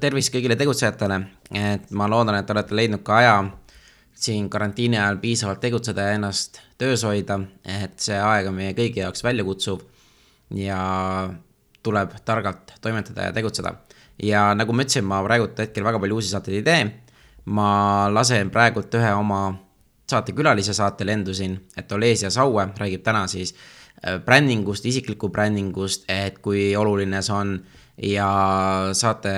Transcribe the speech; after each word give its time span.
tervist 0.00 0.32
kõigile 0.34 0.56
tegutsejatele, 0.58 1.18
et 1.54 1.90
ma 1.94 2.08
loodan, 2.10 2.38
et 2.40 2.50
olete 2.50 2.74
leidnud 2.74 3.02
ka 3.06 3.18
aja 3.20 3.36
siin 4.22 4.48
karantiini 4.50 4.98
ajal 4.98 5.18
piisavalt 5.22 5.60
tegutseda 5.62 6.08
ja 6.08 6.18
ennast 6.18 6.60
töös 6.78 7.04
hoida, 7.06 7.38
et 7.64 7.94
see 8.02 8.18
aeg 8.18 8.50
on 8.50 8.58
meie 8.58 8.74
kõigi 8.78 9.02
jaoks 9.02 9.24
väljakutsuv 9.24 9.82
ja 10.58 10.78
tuleb 11.82 12.14
targalt 12.24 12.74
toimetada 12.80 13.28
ja 13.28 13.32
tegutseda. 13.32 13.74
ja 14.22 14.52
nagu 14.54 14.72
ma 14.72 14.84
ütlesin, 14.84 15.04
ma 15.04 15.22
praegult 15.24 15.58
hetkel 15.58 15.84
väga 15.84 15.98
palju 15.98 16.18
uusi 16.20 16.30
saateid 16.30 16.56
ei 16.56 16.62
tee. 16.62 16.92
ma 17.44 18.08
lasen 18.12 18.50
praegult 18.50 18.94
ühe 18.94 19.14
oma 19.14 19.42
saatekülalise 20.10 20.74
saate 20.74 21.06
lendusin, 21.06 21.56
et 21.76 21.92
Olesia 21.92 22.30
Saue 22.30 22.68
räägib 22.78 23.02
täna 23.02 23.26
siis 23.26 23.54
äh, 23.54 24.18
brändingust, 24.24 24.86
isikliku 24.86 25.28
brändingust, 25.28 26.04
et 26.08 26.38
kui 26.38 26.76
oluline 26.76 27.22
see 27.22 27.34
on 27.34 27.56
ja 27.96 28.28
saate 28.96 29.34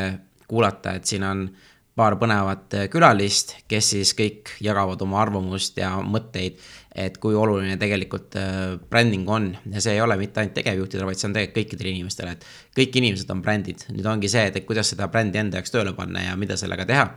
kuulata, 0.48 0.94
et 0.98 1.08
siin 1.08 1.24
on 1.26 1.48
paar 1.94 2.16
põnevat 2.18 2.74
külalist, 2.90 3.54
kes 3.70 3.92
siis 3.94 4.12
kõik 4.18 4.50
jagavad 4.62 5.02
oma 5.04 5.20
arvamust 5.22 5.78
ja 5.78 5.92
mõtteid, 6.02 6.58
et 6.94 7.18
kui 7.22 7.34
oluline 7.38 7.76
tegelikult 7.78 8.34
äh, 8.38 8.74
bränding 8.90 9.28
on 9.30 9.48
ja 9.70 9.82
see 9.82 9.94
ei 9.96 10.02
ole 10.02 10.16
mitte 10.18 10.42
ainult 10.42 10.56
tegevjuhtidele, 10.58 11.06
vaid 11.10 11.20
see 11.20 11.28
on 11.28 11.36
tegelikult 11.36 11.60
kõikidele 11.60 11.94
inimestele, 11.94 12.34
et 12.34 12.46
kõik 12.78 12.98
inimesed 13.00 13.30
on 13.34 13.42
brändid. 13.42 13.86
nüüd 13.94 14.06
ongi 14.10 14.30
see, 14.30 14.46
et, 14.50 14.60
kuidas 14.66 14.90
seda 14.94 15.08
brändi 15.10 15.42
enda 15.42 15.58
jaoks 15.58 15.74
tööle 15.74 15.94
panna 15.94 16.28
ja 16.28 16.36
mida 16.38 16.58
sellega 16.58 16.86
teha 16.90 17.08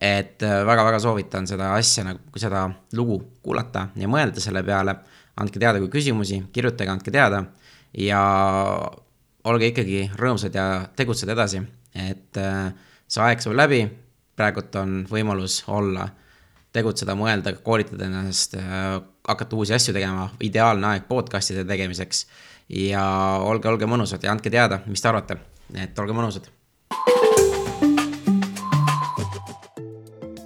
et 0.00 0.42
väga-väga 0.42 0.96
äh, 0.96 1.02
soovitan 1.02 1.48
seda 1.50 1.72
asja 1.74 2.04
nagu 2.06 2.40
seda 2.40 2.68
lugu 2.94 3.18
kuulata 3.42 3.88
ja 3.98 4.08
mõelda 4.10 4.40
selle 4.42 4.62
peale. 4.64 4.96
andke 5.38 5.60
teada, 5.62 5.78
kui 5.78 5.88
küsimusi, 5.92 6.40
kirjutage, 6.52 6.90
andke 6.90 7.12
teada 7.14 7.44
ja 7.94 8.22
olge 9.44 9.70
ikkagi 9.70 10.08
rõõmsad 10.18 10.54
ja 10.54 10.66
tegutseda 10.96 11.34
edasi, 11.36 11.62
et 11.94 12.40
äh, 12.40 12.72
see 13.06 13.22
aeg 13.24 13.42
saab 13.44 13.56
läbi. 13.58 13.86
praegult 14.38 14.74
on 14.78 15.00
võimalus 15.10 15.64
olla, 15.66 16.08
tegutseda, 16.72 17.16
mõelda, 17.18 17.52
koolitada 17.62 18.06
ennast, 18.06 18.54
äh, 18.54 19.00
hakata 19.28 19.56
uusi 19.56 19.74
asju 19.74 19.94
tegema, 19.94 20.28
ideaalne 20.40 20.86
aeg 20.86 21.08
podcast'ide 21.08 21.64
tegemiseks. 21.64 22.26
ja 22.68 23.02
olge, 23.40 23.68
olge 23.68 23.86
mõnusad 23.86 24.22
ja 24.22 24.30
andke 24.32 24.50
teada, 24.50 24.82
mis 24.86 25.00
te 25.00 25.08
arvate, 25.08 25.38
et 25.74 25.98
olge 25.98 26.12
mõnusad 26.12 26.50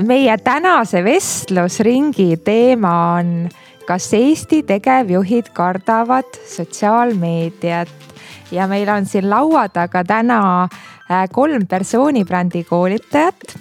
meie 0.03 0.37
tänase 0.39 1.05
vestlusringi 1.05 2.37
teema 2.45 2.93
on, 3.19 3.49
kas 3.87 4.13
Eesti 4.15 4.63
tegevjuhid 4.67 5.53
kardavad 5.55 6.39
sotsiaalmeediat 6.49 8.12
ja 8.53 8.69
meil 8.69 8.89
on 8.93 9.07
siin 9.09 9.29
laua 9.31 9.67
taga 9.73 10.05
täna 10.05 10.41
äh, 10.65 11.25
kolm 11.33 11.67
persoonibrändi 11.67 12.65
koolitajat. 12.69 13.57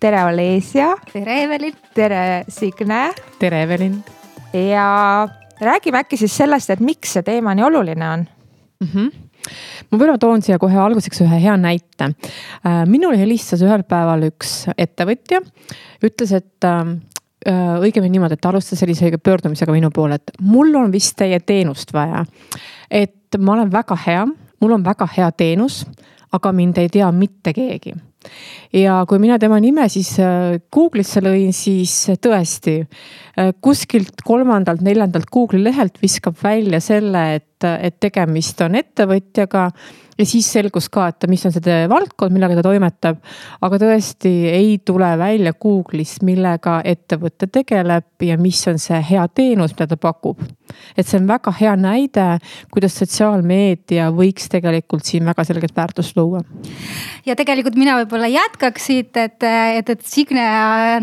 tere, 0.00 0.24
Olesia. 0.24 0.94
tere, 1.12 1.42
Evelin. 1.42 1.74
tere, 1.94 2.44
Signe. 2.48 3.10
tere, 3.38 3.62
Evelin. 3.62 4.04
ja 4.52 5.28
räägime 5.60 5.98
äkki 5.98 6.16
siis 6.16 6.36
sellest, 6.36 6.70
et 6.70 6.80
miks 6.80 7.16
see 7.18 7.22
teema 7.26 7.54
nii 7.54 7.64
oluline 7.64 8.10
on 8.10 8.28
mm. 8.80 8.92
-hmm 8.94 9.10
ma 9.88 9.96
võib-olla 9.96 10.18
toon 10.18 10.42
siia 10.42 10.58
kohe 10.58 10.76
alguseks 10.76 11.20
ühe 11.24 11.38
hea 11.40 11.56
näite. 11.56 12.10
Äh, 12.66 12.82
minule 12.86 13.18
helistas 13.18 13.62
ühel 13.62 13.84
päeval 13.88 14.26
üks 14.28 14.66
ettevõtja, 14.76 15.40
ütles, 16.04 16.32
et 16.36 16.66
äh, 16.66 16.90
äh, 17.46 17.78
õigemini 17.78 18.18
niimoodi, 18.18 18.34
et 18.34 18.40
ta 18.40 18.50
alustas 18.50 18.82
sellise 18.82 19.12
pöördumisega 19.22 19.72
minu 19.72 19.90
poole, 19.94 20.18
et 20.18 20.34
mul 20.40 20.74
on 20.74 20.92
vist 20.92 21.16
teie 21.16 21.40
teenust 21.40 21.94
vaja. 21.94 22.24
et 22.90 23.17
ma 23.36 23.52
olen 23.52 23.72
väga 23.72 23.96
hea, 24.06 24.26
mul 24.60 24.76
on 24.78 24.84
väga 24.84 25.08
hea 25.16 25.30
teenus, 25.36 25.82
aga 26.32 26.52
mind 26.52 26.78
ei 26.80 26.88
tea 26.92 27.08
mitte 27.12 27.52
keegi. 27.56 27.94
Ja 28.74 29.04
kui 29.08 29.20
mina 29.22 29.38
tema 29.38 29.60
nime 29.62 29.86
siis 29.88 30.10
Google'isse 30.74 31.22
lõin, 31.24 31.52
siis 31.56 31.92
tõesti 32.20 32.80
kuskilt 33.64 34.24
kolmandalt, 34.26 34.82
neljandalt 34.84 35.30
Google'i 35.32 35.62
lehelt 35.68 36.00
viskab 36.02 36.36
välja 36.42 36.80
selle, 36.84 37.22
et 37.38 37.47
et, 37.58 37.70
et 37.88 38.00
tegemist 38.00 38.60
on 38.62 38.78
ettevõtjaga 38.78 39.70
ja 40.18 40.26
siis 40.26 40.48
selgus 40.52 40.88
ka, 40.92 41.08
et 41.12 41.26
mis 41.30 41.44
on 41.46 41.54
see 41.54 41.80
valdkond, 41.90 42.34
millega 42.34 42.58
ta 42.58 42.64
toimetab. 42.66 43.20
aga 43.62 43.80
tõesti 43.80 44.32
ei 44.50 44.78
tule 44.84 45.10
välja 45.18 45.54
Google'is, 45.54 46.18
millega 46.26 46.80
ettevõte 46.84 47.46
tegeleb 47.52 48.26
ja 48.26 48.38
mis 48.40 48.60
on 48.70 48.80
see 48.82 48.98
hea 49.10 49.26
teenus, 49.28 49.74
mida 49.76 49.86
ta 49.86 49.96
pakub. 49.96 50.42
et 50.96 51.06
see 51.06 51.20
on 51.20 51.28
väga 51.28 51.52
hea 51.60 51.74
näide, 51.78 52.26
kuidas 52.72 52.98
sotsiaalmeedia 52.98 54.10
võiks 54.14 54.50
tegelikult 54.50 55.06
siin 55.06 55.24
väga 55.28 55.44
selget 55.44 55.76
väärtust 55.76 56.16
luua. 56.18 56.42
ja 57.26 57.36
tegelikult 57.38 57.78
mina 57.78 57.96
võib-olla 58.00 58.30
jätkaks 58.32 58.90
siit, 58.90 59.16
et, 59.16 59.42
et, 59.42 59.88
et 59.88 60.02
Signe 60.08 60.48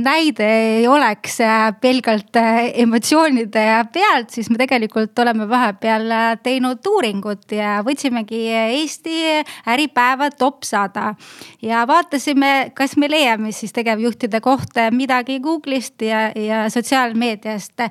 näide 0.01 0.49
ei 0.75 0.87
oleks 0.87 1.39
pelgalt 1.81 2.35
emotsioonide 2.83 3.65
pealt, 3.93 4.29
siis 4.29 4.49
me 4.51 4.59
tegelikult 4.59 5.17
oleme 5.23 5.47
vahepeal 5.49 6.11
teinud 6.45 6.85
uuringut 6.89 7.51
ja 7.55 7.79
võtsimegi 7.85 8.41
Eesti 8.53 9.43
Äripäeva 9.71 10.29
top 10.31 10.63
sada. 10.67 11.15
ja 11.61 11.85
vaatasime, 11.87 12.71
kas 12.77 12.95
me 12.97 13.09
leiame 13.09 13.51
siis 13.51 13.73
tegevjuhtide 13.73 14.41
kohta 14.41 14.89
midagi 14.91 15.39
Google'ist 15.43 16.05
ja, 16.05 16.29
ja 16.35 16.65
sotsiaalmeediast. 16.69 17.89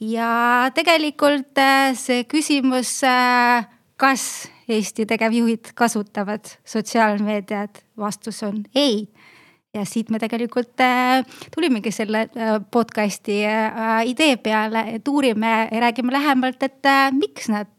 ja 0.00 0.32
tegelikult 0.74 1.58
äh, 1.58 1.92
see 1.98 2.24
küsimus, 2.24 3.00
äh, 3.06 3.68
kas 3.96 4.48
Eesti 4.68 5.06
tegevjuhid 5.06 5.72
kasutavad 5.74 6.46
sotsiaalmeediat, 6.64 7.84
vastus 7.98 8.42
on 8.46 8.62
ei 8.74 9.08
ja 9.72 9.84
siit 9.88 10.10
me 10.12 10.20
tegelikult 10.20 10.80
äh, 10.84 11.22
tulimegi 11.54 11.92
selle 11.94 12.26
äh, 12.36 12.56
podcast'i 12.74 13.38
äh, 13.48 14.02
idee 14.08 14.36
peale, 14.36 14.84
et 14.98 15.08
uurime 15.08 15.52
ja 15.70 15.80
räägime 15.86 16.12
lähemalt, 16.12 16.62
et 16.62 16.90
miks 17.16 17.48
nad 17.52 17.70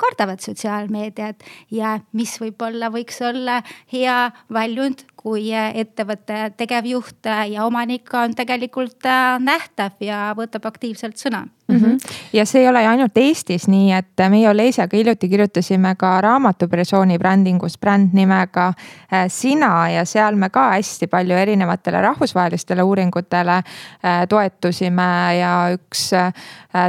kardavad 0.00 0.40
sotsiaalmeediat 0.44 1.42
ja 1.74 1.96
mis 2.16 2.36
võib-olla 2.40 2.92
võiks 2.94 3.18
olla 3.26 3.60
hea 3.92 4.18
väljund 4.52 5.02
kui 5.26 5.48
ettevõtte 5.50 6.52
tegevjuht 6.54 7.26
ja 7.50 7.64
omanik 7.66 8.12
on 8.14 8.34
tegelikult 8.38 9.08
äh, 9.10 9.40
nähtav 9.42 9.98
ja 10.04 10.30
võtab 10.38 10.68
aktiivselt 10.70 11.18
sõna 11.18 11.40
mm. 11.42 11.80
-hmm. 11.80 11.96
ja 12.36 12.44
see 12.46 12.62
ei 12.62 12.68
ole 12.70 12.84
ju 12.84 12.90
ainult 12.92 13.18
Eestis 13.18 13.66
nii, 13.68 13.90
et 13.96 14.22
meie 14.30 14.46
Olesiaga 14.50 14.96
hiljuti 14.96 15.28
kirjutasime 15.28 15.96
ka 15.98 16.20
raamatupersooni 16.22 17.18
brändingus 17.18 17.74
bränd 17.78 18.14
nimega 18.14 18.68
äh, 18.68 19.26
Sina 19.28 19.90
ja 19.90 20.04
seal 20.04 20.38
me 20.38 20.50
ka 20.50 20.70
hästi 20.76 21.10
palju 21.10 21.34
erinevatele 21.34 22.00
rahvusvahelistele 22.06 22.82
uuringutele 22.82 23.56
äh, 23.56 24.22
toetusime 24.28 25.10
ja 25.40 25.56
üks 25.74 26.12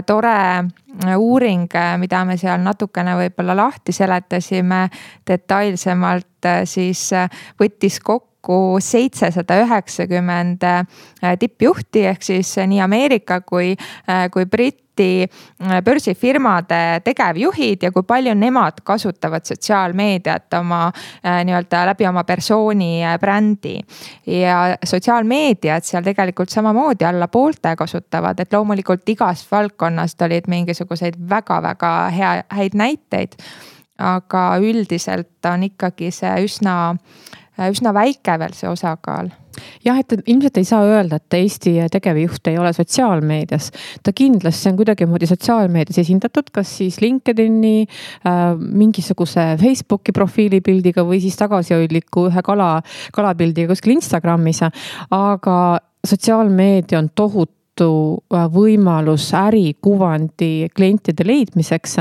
tore 0.05 0.37
uuring, 1.17 1.67
mida 1.99 2.23
me 2.25 2.37
seal 2.39 2.61
natukene 2.63 3.17
võib-olla 3.19 3.55
lahti 3.57 3.91
seletasime 3.91 4.87
detailsemalt, 5.27 6.47
siis 6.65 7.09
võttis 7.59 7.99
kokku 7.99 8.36
kokku 8.47 8.79
seitsesada 8.79 9.59
üheksakümmend 9.63 10.63
äh, 10.63 11.37
tippjuhti 11.39 12.05
ehk 12.07 12.23
siis 12.23 12.55
nii 12.67 12.81
Ameerika 12.81 13.41
kui, 13.41 13.75
äh, 14.09 14.27
kui 14.31 14.45
Briti 14.45 15.27
äh, 15.27 15.81
börsifirmade 15.83 17.01
tegevjuhid 17.03 17.83
ja 17.83 17.91
kui 17.91 18.03
palju 18.07 18.33
nemad 18.39 18.81
kasutavad 18.83 19.45
sotsiaalmeediat 19.45 20.53
oma 20.59 20.87
nii-öelda 21.23 21.83
läbi 21.91 22.07
oma 22.07 22.23
persooni 22.23 23.03
brändi. 23.19 23.79
ja 24.27 24.77
sotsiaalmeediat 24.83 25.83
seal 25.83 26.03
tegelikult 26.03 26.49
samamoodi 26.49 27.05
alla 27.05 27.27
poolte 27.27 27.75
kasutavad, 27.75 28.39
et 28.39 28.53
loomulikult 28.53 29.09
igast 29.09 29.51
valdkonnast 29.51 30.21
olid 30.21 30.47
mingisuguseid 30.47 31.19
väga-väga 31.29 31.95
hea, 32.15 32.35
häid 32.49 32.75
näiteid 32.75 33.35
aga 33.97 34.43
üldiselt 34.61 35.45
on 35.49 35.65
ikkagi 35.67 36.11
see 36.13 36.33
üsna 36.45 36.75
üsna 37.71 37.93
väike 37.95 38.37
veel 38.39 38.55
see 38.57 38.69
osakaal 38.69 39.31
jah, 39.85 39.97
et 39.97 40.13
ilmselt 40.29 40.59
ei 40.59 40.67
saa 40.67 40.83
öelda, 40.85 41.17
et 41.17 41.37
Eesti 41.37 41.73
tegevjuht 41.91 42.49
ei 42.51 42.57
ole 42.61 42.71
sotsiaalmeedias. 42.73 43.71
ta 44.03 44.13
kindlasti 44.13 44.69
on 44.69 44.77
kuidagimoodi 44.77 45.29
sotsiaalmeedias 45.29 46.01
esindatud, 46.03 46.51
kas 46.53 46.77
siis 46.77 47.01
LinkedIn'i 47.01 47.87
äh,, 47.87 48.53
mingisuguse 48.57 49.49
Facebooki 49.61 50.13
profiilipildiga 50.13 51.05
või 51.07 51.21
siis 51.23 51.37
tagasihoidliku 51.39 52.27
ühe 52.31 52.45
kala, 52.45 52.81
kalapildiga 53.13 53.73
kuskil 53.73 53.97
Instagramis. 53.97 54.61
aga 55.11 55.57
sotsiaalmeedia 56.05 56.99
on 56.99 57.09
tohutu 57.15 57.56
tohutu 57.77 58.23
äh, 58.33 58.45
võimalus 58.51 59.29
ärikuvandi 59.33 60.69
klientide 60.75 61.25
leidmiseks. 61.25 61.97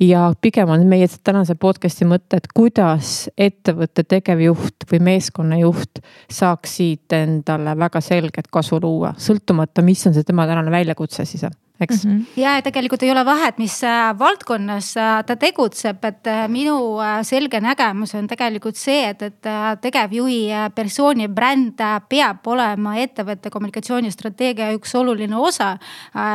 ja 0.00 0.32
pigem 0.40 0.68
on 0.68 0.86
meie 0.86 1.08
tänase 1.24 1.54
podcast'i 1.54 2.04
mõte, 2.04 2.36
et 2.36 2.48
kuidas 2.54 3.30
ettevõtte 3.38 4.04
tegevjuht 4.04 4.86
või 4.92 5.00
meeskonnajuht 5.00 6.02
saaks 6.30 6.76
siit 6.76 7.12
endale 7.12 7.76
väga 7.78 8.00
selget 8.00 8.48
kasu 8.50 8.80
luua, 8.80 9.14
sõltumata, 9.18 9.82
mis 9.82 10.06
on 10.06 10.14
see 10.14 10.24
tema 10.24 10.46
tänane 10.46 10.70
väljakutse 10.70 11.24
siis 11.24 11.44
eks 11.80 12.04
mm. 12.04 12.10
-hmm. 12.10 12.40
ja 12.40 12.62
tegelikult 12.62 13.02
ei 13.02 13.10
ole 13.10 13.24
vahet, 13.24 13.58
mis 13.58 13.84
äh, 13.84 14.18
valdkonnas 14.18 14.96
äh, 14.96 15.24
ta 15.24 15.36
tegutseb, 15.36 16.04
et 16.04 16.26
äh, 16.26 16.48
minu 16.48 16.98
selge 17.22 17.60
nägemus 17.60 18.14
on 18.14 18.26
tegelikult 18.26 18.76
see, 18.76 19.08
et, 19.08 19.22
et 19.22 19.48
tegevjuhi 19.80 20.48
persooni 20.74 21.28
bränd 21.28 21.80
peab 22.08 22.46
olema 22.46 22.96
ettevõtte 23.00 23.50
kommunikatsioonistrateegia 23.50 24.72
üks 24.76 24.94
oluline 24.94 25.36
osa. 25.36 25.78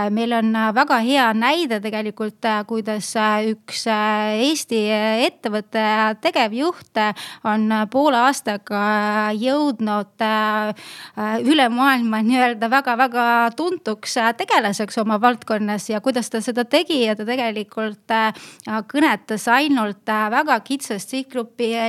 meil 0.09 0.33
on 0.33 0.53
väga 0.73 0.97
hea 0.99 1.33
näide 1.33 1.79
tegelikult, 1.79 2.45
kuidas 2.67 3.13
üks 3.51 3.85
Eesti 3.87 4.81
ettevõtte 5.25 5.83
tegevjuht 6.21 6.97
on 7.43 7.69
poole 7.91 8.17
aastaga 8.17 9.31
jõudnud 9.33 10.25
üle 11.43 11.69
maailma 11.69 12.21
nii-öelda 12.21 12.69
väga-väga 12.69 13.51
tuntuks 13.55 14.17
tegelaseks 14.37 14.97
oma 14.97 15.19
valdkonnas 15.21 15.34
valdkonnas 15.35 15.89
ja 15.89 16.01
kuidas 16.01 16.29
ta 16.29 16.41
seda 16.41 16.63
tegi 16.65 17.03
ja 17.05 17.15
ta 17.15 17.25
tegelikult 17.27 18.11
äh, 18.11 18.33
kõnetas 18.87 19.47
ainult 19.51 20.07
äh, 20.09 20.29
väga 20.31 20.59
kitsast 20.63 21.11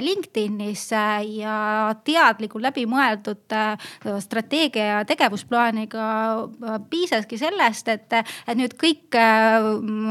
LinkedInis 0.03 0.93
äh, 0.93 1.23
ja 1.43 1.95
teadliku 2.05 2.59
läbimõeldud 2.61 3.55
strateegia 4.21 4.87
ja 4.87 5.05
tegevusplaaniga 5.07 6.07
piisaski 6.91 7.39
sellest, 7.39 7.89
et, 7.89 8.13
et 8.47 8.59
nüüd 8.59 8.75
kõik 8.79 9.17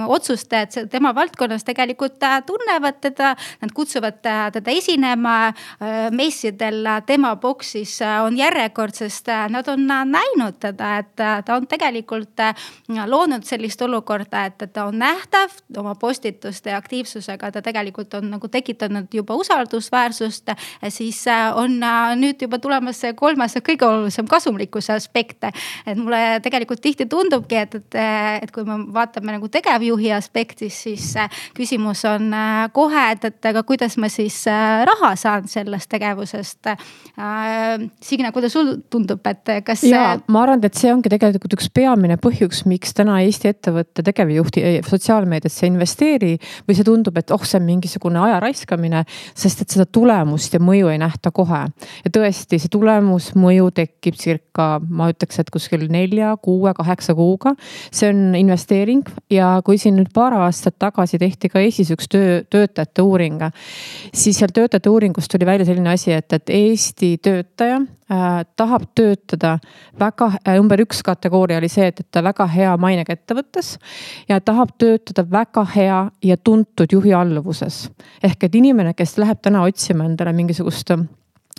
otsustajad 0.07 0.89
tema 0.91 1.13
valdkonnas 1.15 1.63
tegelikult 1.63 2.21
tunnevad 2.45 2.99
teda, 3.01 3.33
nad 3.61 3.73
kutsuvad 3.75 4.19
teda 4.21 4.71
esinema 4.71 5.53
messidel 6.15 6.87
tema 7.05 7.35
boksis 7.35 7.97
on 8.25 8.37
järjekord, 8.37 8.95
sest 8.95 9.29
nad 9.51 9.67
on 9.71 9.87
näinud 9.87 10.59
teda, 10.61 10.97
et 11.03 11.15
ta 11.15 11.57
on 11.57 11.67
tegelikult 11.67 12.43
loonud 13.05 13.24
loonud 13.25 13.45
sellist 13.47 13.81
olukorda, 13.81 14.45
et, 14.49 14.61
et 14.61 14.73
ta 14.73 14.85
on 14.89 14.99
nähtav 14.99 15.53
oma 15.77 15.95
postituste 15.99 16.69
ja 16.69 16.77
aktiivsusega, 16.77 17.51
ta 17.51 17.61
tegelikult 17.65 18.13
on 18.19 18.29
nagu 18.35 18.47
tekitanud 18.51 19.13
juba 19.13 19.35
usaldusväärsust. 19.41 20.51
siis 20.89 21.27
äh, 21.27 21.57
on 21.57 21.83
äh, 21.83 22.13
nüüd 22.15 22.41
juba 22.41 22.59
tulemas 22.59 22.99
see 23.01 23.13
kolmas 23.13 23.55
ja 23.55 23.61
kõige 23.65 23.87
olulisem 23.87 24.27
kasumlikkuse 24.27 24.93
aspekt. 24.93 25.43
et 25.85 25.97
mulle 25.97 26.39
tegelikult 26.41 26.81
tihti 26.81 27.05
tundubki, 27.05 27.55
et, 27.55 27.75
et, 27.75 27.97
et 28.41 28.51
kui 28.51 28.63
me 28.63 28.77
vaatame 28.93 29.37
nagu 29.37 29.49
tegevjuhi 29.49 30.11
aspektis, 30.13 30.83
siis 30.83 31.15
äh, 31.17 31.29
küsimus 31.55 32.05
on 32.05 32.31
kohe, 32.73 33.07
et, 33.11 33.25
et 33.25 33.45
aga 33.45 33.63
kuidas 33.63 33.97
ma 33.97 34.09
siis 34.09 34.43
raha 34.85 35.15
saan 35.15 35.47
sellest 35.47 35.89
tegevusest. 35.89 36.67
Signe, 38.01 38.31
kuidas 38.31 38.53
sul 38.53 38.75
tundub, 38.89 39.25
et 39.27 39.53
kas? 39.65 39.83
ja 39.87 40.19
ma 40.27 40.43
arvan, 40.43 40.63
et 40.65 40.77
see 40.77 40.91
ongi 40.93 41.09
tegelikult 41.09 41.55
üks 41.57 41.69
peamine 41.73 42.17
põhjus, 42.21 42.65
miks 42.69 42.93
täna 42.95 43.14
täna 43.15 43.23
Eesti 43.23 43.49
ettevõtte 43.49 44.03
tegevjuhti 44.03 44.61
sotsiaalmeediasse 44.85 45.65
ei 45.65 45.71
investeeri 45.71 46.31
või 46.67 46.75
see 46.75 46.85
tundub, 46.87 47.15
et 47.17 47.31
oh, 47.31 47.43
see 47.45 47.59
on 47.59 47.65
mingisugune 47.67 48.19
aja 48.19 48.39
raiskamine, 48.43 49.05
sest 49.37 49.63
et 49.63 49.75
seda 49.75 49.85
tulemust 49.85 50.53
ja 50.53 50.59
mõju 50.59 50.91
ei 50.91 50.99
nähta 50.99 51.31
kohe. 51.31 51.65
ja 52.03 52.11
tõesti, 52.11 52.59
see 52.59 52.71
tulemus, 52.71 53.31
mõju 53.39 53.71
tekib 53.75 54.17
circa, 54.19 54.79
ma 54.89 55.09
ütleks, 55.13 55.39
et 55.39 55.51
kuskil 55.53 55.87
nelja, 55.91 56.35
kuue, 56.41 56.73
kaheksa 56.75 57.15
kuuga. 57.15 57.55
see 57.91 58.09
on 58.11 58.35
investeering 58.35 59.07
ja 59.31 59.61
kui 59.65 59.77
siin 59.77 59.95
nüüd 59.95 60.11
paar 60.13 60.33
aastat 60.33 60.77
tagasi 60.79 61.19
tehti 61.19 61.49
ka 61.49 61.63
Eestis 61.63 61.93
üks 61.95 62.09
töö, 62.11 62.43
töötajate 62.49 63.01
uuring, 63.01 63.41
siis 64.13 64.39
seal 64.39 64.51
töötajate 64.53 64.91
uuringust 64.91 65.31
tuli 65.31 65.45
välja 65.45 65.65
selline 65.65 65.95
asi, 65.95 66.11
et, 66.11 66.33
et 66.33 66.49
Eesti 66.49 67.17
töötaja 67.23 67.81
äh, 68.11 68.45
tahab 68.55 68.87
töötada 68.95 69.57
väga 69.99 70.31
äh,, 70.47 70.55
number 70.57 70.81
üks 70.81 71.03
kategooria 71.05 71.57
oli 71.57 71.69
see, 71.71 71.87
et, 71.91 71.99
et 71.99 72.11
ta 72.11 72.23
väga 72.23 72.47
hea 72.51 72.77
mainega 72.77 73.13
ettevõttes 73.15 73.75
ja 74.29 74.39
tahab 74.41 74.75
töötada 74.77 75.25
väga 75.31 75.65
hea 75.75 75.99
ja 76.23 76.37
tuntud 76.37 76.91
juhi 76.91 77.13
alluvuses. 77.13 77.89
ehk 78.23 78.43
et 78.43 78.55
inimene, 78.55 78.93
kes 78.93 79.17
läheb 79.17 79.41
täna 79.41 79.63
otsima 79.63 80.05
endale 80.05 80.33
mingisugust 80.33 80.91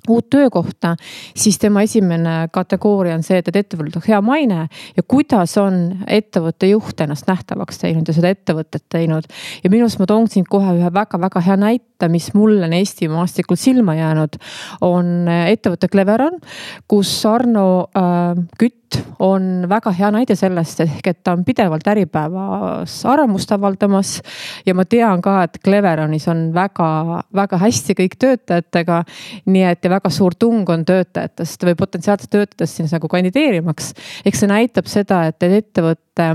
uut 0.09 0.31
töökohta, 0.31 0.97
siis 1.37 1.59
tema 1.59 1.83
esimene 1.83 2.49
kategooria 2.53 3.15
on 3.15 3.25
see, 3.27 3.39
et, 3.41 3.49
et 3.49 3.57
ettevõttel 3.63 4.01
on 4.01 4.07
hea 4.07 4.21
maine 4.23 4.59
ja 4.97 5.05
kuidas 5.09 5.57
on 5.61 5.81
ettevõtte 6.07 6.71
juht 6.71 7.01
ennast 7.03 7.27
nähtavaks 7.27 7.83
teinud 7.83 8.09
ja 8.09 8.15
seda 8.15 8.31
ettevõtet 8.35 8.85
teinud. 8.93 9.27
ja 9.65 9.71
minu 9.71 9.87
arust 9.87 9.99
ma 9.99 10.07
toon 10.07 10.29
siin 10.31 10.47
kohe 10.49 10.77
ühe 10.79 10.93
väga-väga 10.95 11.43
hea 11.49 11.57
näite, 11.61 11.96
mis 12.09 12.29
mulle 12.35 12.67
on 12.67 12.77
Eesti 12.77 13.09
maastikul 13.09 13.59
silma 13.61 13.97
jäänud, 13.97 14.37
on 14.85 15.29
ettevõte 15.29 15.89
Cleveron, 15.93 16.41
kus 16.89 17.13
Arno 17.29 17.67
äh, 17.97 18.45
Kütt 18.61 19.01
on 19.19 19.67
väga 19.69 19.91
hea 19.97 20.11
näide 20.15 20.37
sellest, 20.39 20.81
ehk 20.85 21.09
et 21.11 21.19
ta 21.25 21.35
on 21.37 21.45
pidevalt 21.45 21.87
Äripäevas 21.91 22.99
arvamust 23.09 23.53
avaldamas. 23.53 24.21
ja 24.67 24.75
ma 24.75 24.85
tean 24.85 25.23
ka, 25.23 25.43
et 25.43 25.59
Cleveronis 25.65 26.29
on 26.29 26.51
väga-väga 26.55 27.59
hästi 27.59 27.97
kõik 28.01 28.19
töötajatega. 28.19 29.03
nii 29.47 29.65
et 29.71 29.85
ja 29.85 29.91
väga 29.91 30.11
suur 30.11 30.35
tung 30.39 30.69
on 30.71 30.85
töötajatest 30.85 31.65
või 31.65 31.75
potentsiaalsetest 31.75 32.31
töötajatest 32.31 32.77
sinna 32.77 32.97
nagu 32.97 33.09
kandideerimaks. 33.09 33.93
eks 34.25 34.41
see 34.41 34.51
näitab 34.51 34.87
seda, 34.87 35.25
et 35.27 35.43
ettevõtte 35.43 36.31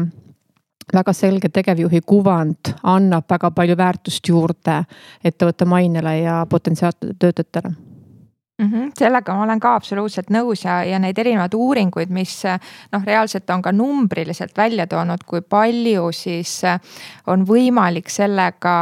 väga 0.93 1.13
selge 1.13 1.49
tegevjuhi 1.49 2.01
kuvand 2.05 2.73
annab 2.83 3.29
väga 3.29 3.51
palju 3.51 3.77
väärtust 3.77 4.27
juurde 4.27 4.83
ettevõtte 5.23 5.65
mainele 5.65 6.17
ja 6.19 6.41
potentsiaalsetele 6.49 7.15
töötajatele 7.19 7.73
mm. 8.61 8.73
-hmm. 8.73 8.91
sellega 8.97 9.33
ma 9.33 9.43
olen 9.43 9.59
ka 9.59 9.75
absoluutselt 9.75 10.29
nõus 10.29 10.65
ja, 10.65 10.83
ja 10.83 10.99
neid 10.99 11.17
erinevaid 11.17 11.53
uuringuid, 11.53 12.09
mis 12.09 12.43
noh, 12.91 13.03
reaalselt 13.05 13.49
on 13.49 13.61
ka 13.61 13.71
numbriliselt 13.71 14.57
välja 14.57 14.87
toonud, 14.87 15.23
kui 15.25 15.41
palju 15.41 16.11
siis 16.11 16.61
on 17.27 17.45
võimalik 17.47 18.09
sellega 18.09 18.75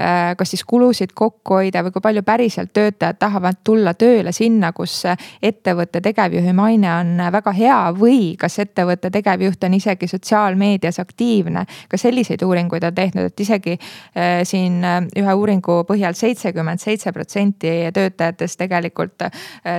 äh, 0.00 0.36
kas 0.36 0.50
siis 0.50 0.64
kulusid 0.64 1.12
kokku 1.14 1.54
hoida 1.54 1.82
või 1.84 1.92
kui 1.92 2.00
palju 2.00 2.22
päriselt 2.22 2.72
töötajad 2.72 3.18
tahavad 3.18 3.60
tulla 3.64 3.94
tööle 3.94 4.32
sinna, 4.32 4.72
kus 4.72 5.02
ettevõtte 5.42 6.00
tegevjuhi 6.00 6.52
maine 6.52 6.92
on 6.94 7.16
väga 7.32 7.52
hea 7.52 7.80
või 7.98 8.36
kas 8.38 8.58
ettevõtte 8.58 9.10
tegevjuht 9.10 9.64
on 9.64 9.74
isegi 9.74 10.08
sotsiaalmeedias 10.08 10.98
aktiivne. 11.00 11.66
ka 11.88 11.96
selliseid 11.96 12.42
uuringuid 12.42 12.84
on 12.84 12.94
tehtud, 12.94 13.22
et 13.22 13.40
isegi 13.40 13.78
äh, 13.78 14.42
siin 14.44 14.82
ühe 15.16 15.34
uuringu 15.34 15.84
põhjal 15.88 16.14
seitsekümmend 16.14 16.78
seitse 16.78 17.12
protsenti 17.12 17.90
töötajatest 17.94 18.58
tegelikult 18.58 19.23
Äh, 19.23 19.23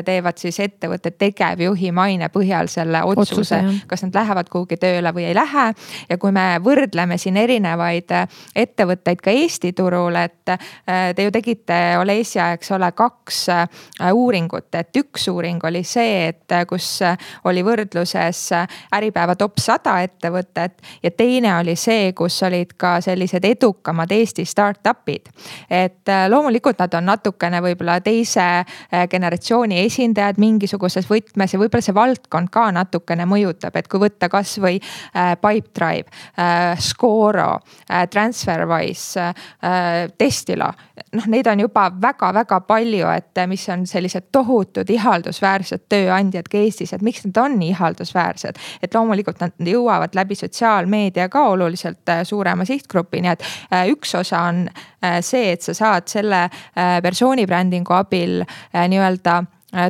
teevad 0.06 0.38
siis 0.38 0.60
ettevõtte 0.60 1.12
tegevjuhi 1.12 1.92
maine 1.96 2.30
põhjal 2.34 2.70
selle 2.72 3.04
otsuse, 3.04 3.36
otsuse, 3.36 3.60
kas 3.88 4.04
nad 4.06 4.16
lähevad 4.16 4.50
kuhugi 4.52 4.78
tööle 4.82 5.12
või 5.16 5.28
ei 5.30 5.36
lähe. 5.36 5.66
ja 6.10 6.18
kui 6.18 6.32
me 6.32 6.46
võrdleme 6.64 7.18
siin 7.18 7.38
erinevaid 7.38 8.12
äh, 8.12 8.28
ettevõtteid 8.56 9.22
ka 9.22 9.32
Eesti 9.32 9.74
turul, 9.74 10.16
et 10.16 10.50
äh, 10.50 11.14
te 11.16 11.24
ju 11.24 11.32
tegite 11.32 11.98
Olesia, 12.00 12.52
eks 12.56 12.72
ole, 12.72 12.92
kaks 12.96 13.46
uuringut, 14.14 14.70
et 14.76 14.96
üks 14.98 15.28
uuring 15.32 15.64
oli 15.66 15.84
see, 15.84 16.28
et 16.30 16.54
kus 16.70 17.00
oli 17.46 17.64
võrdluses 17.66 18.42
Äripäeva 18.96 19.36
top 19.36 19.60
sada 19.62 19.98
ettevõtet 20.04 20.82
ja 21.04 21.12
teine 21.12 21.56
oli 21.60 21.76
see, 21.80 22.12
kus 22.18 22.38
olid 22.44 22.76
ka 22.78 22.98
sellised 23.02 23.46
edukamad 23.46 24.12
Eesti 24.12 24.46
startup'id. 24.46 25.30
et 25.70 26.14
loomulikult 26.30 26.80
nad 26.80 26.94
on 26.94 27.06
natukene 27.06 27.62
võib-olla 27.62 28.00
teise 28.02 28.66
generatsiooni 29.12 29.35
organisatsiooni 29.36 29.80
esindajad 29.84 30.40
mingisuguses 30.40 31.08
võtmes 31.10 31.54
ja 31.54 31.60
võib-olla 31.60 31.84
see 31.84 31.96
valdkond 31.96 32.50
ka 32.52 32.70
natukene 32.72 33.26
mõjutab, 33.28 33.76
et 33.76 33.88
kui 33.88 34.00
võtta 34.00 34.30
kasvõi 34.30 34.80
äh, 34.80 35.36
Pipedrive 35.36 36.08
äh,, 36.40 36.78
Scoro 36.80 37.60
äh,, 37.90 38.08
Transferwise 38.10 39.34
äh,, 39.62 40.08
Destila. 40.20 40.72
Noh, 41.16 41.28
neid 41.32 41.48
on 41.48 41.60
juba 41.60 41.88
väga-väga 42.02 42.60
palju, 42.68 43.08
et 43.16 43.42
äh, 43.42 43.48
mis 43.48 43.64
on 43.74 43.86
sellised 43.90 44.30
tohutud 44.36 44.90
ihaldusväärsed 44.92 45.86
tööandjad 45.92 46.50
ka 46.52 46.60
Eestis, 46.62 46.94
et 46.96 47.06
miks 47.06 47.26
nad 47.28 47.42
on 47.44 47.58
nii 47.60 47.72
ihaldusväärsed. 47.76 48.62
et 48.84 48.94
loomulikult 48.94 49.42
nad 49.44 49.56
jõuavad 49.60 50.16
läbi 50.16 50.36
sotsiaalmeedia 50.36 51.30
ka 51.30 51.48
oluliselt 51.54 52.10
äh, 52.10 52.24
suurema 52.24 52.66
sihtgrupini, 52.66 53.34
et 53.34 53.44
äh, 53.74 53.88
üks 53.92 54.16
osa 54.16 54.48
on 54.50 54.68
see, 55.22 55.52
et 55.54 55.62
sa 55.62 55.74
saad 55.78 56.08
selle 56.10 56.48
persooni 56.74 57.44
brändingu 57.46 57.94
abil 57.94 58.40
nii-öelda 58.74 59.36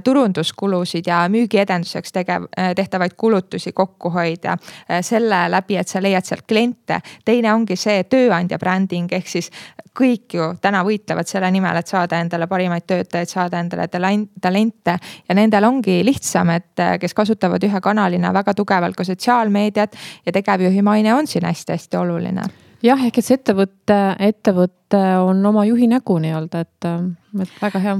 turunduskulusid 0.03 1.07
ja 1.07 1.25
müügiedenduseks 1.29 2.11
tegev, 2.11 2.47
äh, 2.59 2.73
tehtavaid 2.75 3.15
kulutusi 3.17 3.71
kokku 3.71 4.09
hoida 4.09 4.57
äh, 4.57 5.01
selle 5.01 5.45
läbi, 5.51 5.77
et 5.77 5.87
sa 5.87 6.01
leiad 6.01 6.25
sealt 6.25 6.45
kliente. 6.47 6.99
teine 7.25 7.53
ongi 7.53 7.75
see 7.75 8.03
tööandja 8.09 8.59
bränding 8.59 9.11
ehk 9.13 9.27
siis 9.27 9.51
kõik 9.95 10.35
ju 10.35 10.49
täna 10.61 10.83
võitlevad 10.83 11.27
selle 11.27 11.51
nimel, 11.51 11.77
et 11.79 11.87
saada 11.87 12.19
endale 12.19 12.47
parimaid 12.51 12.83
töötajaid, 12.87 13.31
saada 13.31 13.59
endale 13.59 13.87
talente 13.87 14.97
ja 15.29 15.35
nendel 15.35 15.63
ongi 15.63 16.01
lihtsam, 16.03 16.49
et 16.49 16.83
kes 16.99 17.13
kasutavad 17.13 17.63
ühe 17.63 17.81
kanalina 17.81 18.33
väga 18.33 18.53
tugevalt 18.53 18.95
ka 18.95 19.07
sotsiaalmeediat 19.07 19.95
ja 20.25 20.35
tegevjuhi 20.35 20.81
maine 20.81 21.13
on 21.13 21.27
siin 21.27 21.47
hästi-hästi 21.47 21.97
oluline 21.97 22.49
jah, 22.83 23.01
ehk 23.07 23.19
et 23.19 23.25
see 23.25 23.37
ettevõte, 23.39 23.99
ettevõte 24.19 25.01
on 25.23 25.45
oma 25.45 25.65
juhi 25.65 25.87
nägu 25.91 26.17
nii-öelda, 26.21 26.65
et 26.65 26.89
et 27.43 27.51
väga 27.61 27.79
hea. 27.83 27.95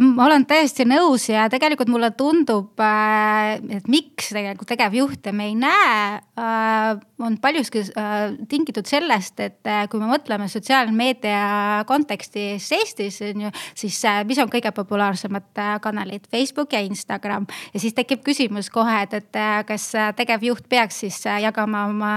ma 0.00 0.26
olen 0.26 0.44
täiesti 0.48 0.86
nõus 0.88 1.26
ja 1.30 1.46
tegelikult 1.52 1.90
mulle 1.92 2.10
tundub, 2.16 2.78
äh, 2.82 3.56
et 3.78 3.88
miks 3.90 4.30
tegelikult 4.34 4.70
tegevjuhte 4.70 5.32
me 5.36 5.48
ei 5.50 5.56
näe, 5.58 6.20
äh, 6.38 7.00
on 7.22 7.38
paljuski 7.42 7.82
äh, 7.96 8.36
tingitud 8.48 8.86
sellest, 8.88 9.40
et 9.40 9.70
kui 9.90 10.00
me 10.00 10.10
mõtleme 10.10 10.48
sotsiaalmeedia 10.50 11.84
kontekstis 11.88 12.68
Eestis 12.76 13.20
on 13.24 13.46
ju, 13.46 13.52
siis 13.78 13.98
mis 14.28 14.40
on 14.42 14.50
kõige 14.52 14.70
populaarsemad 14.76 15.80
kanalid, 15.82 16.26
Facebook 16.30 16.74
ja 16.76 16.82
Instagram. 16.84 17.46
ja 17.74 17.80
siis 17.80 17.94
tekib 17.96 18.22
küsimus 18.26 18.70
kohe, 18.70 19.02
et, 19.06 19.14
et 19.14 19.40
kas 19.66 19.88
tegevjuht 20.16 20.68
peaks 20.68 21.02
siis 21.04 21.20
jagama 21.42 21.86
oma 21.90 22.14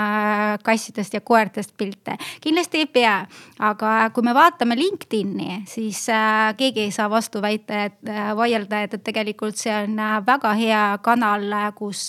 kassidest 0.63 1.13
ja 1.13 1.21
koertest 1.21 1.75
pilte. 1.77 2.17
kindlasti 2.41 2.83
ei 2.83 2.89
pea, 2.91 3.17
aga 3.59 4.09
kui 4.13 4.23
me 4.25 4.33
vaatame 4.35 4.77
LinkedIn'i, 4.79 5.63
siis 5.69 6.05
keegi 6.59 6.83
ei 6.87 6.91
saa 6.91 7.09
vastu 7.09 7.41
väita, 7.41 7.83
et 7.87 8.09
äh, 8.09 8.31
vaielda, 8.35 8.83
et, 8.83 8.95
et 8.97 9.03
tegelikult 9.03 9.57
see 9.59 9.73
on 9.73 9.99
äh, 9.99 10.15
väga 10.25 10.51
hea 10.59 10.81
kanal, 11.05 11.45
äh, 11.55 11.67
kus 11.77 12.07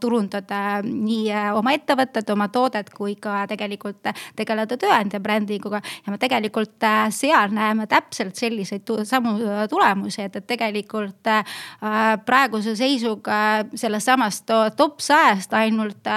turundada 0.00 0.80
nii 0.84 1.30
oma 1.56 1.72
ettevõtet, 1.76 2.28
oma 2.32 2.48
toodet 2.52 2.90
kui 2.94 3.16
ka 3.20 3.44
tegelikult 3.50 4.10
tegeleda 4.36 4.78
tööandja 4.80 5.20
brändinguga. 5.22 5.80
ja 6.06 6.12
me 6.12 6.18
tegelikult 6.20 6.86
seal 7.14 7.54
näeme 7.54 7.86
täpselt 7.90 8.36
selliseid 8.36 8.90
samu 9.08 9.36
tulemusi, 9.70 10.26
et, 10.26 10.36
et 10.36 10.46
tegelikult 10.46 11.30
praeguse 12.26 12.76
seisuga 12.76 13.38
sellest 13.74 14.10
samast 14.10 14.52
top 14.76 15.00
sajast 15.04 15.54
ainult 15.56 16.10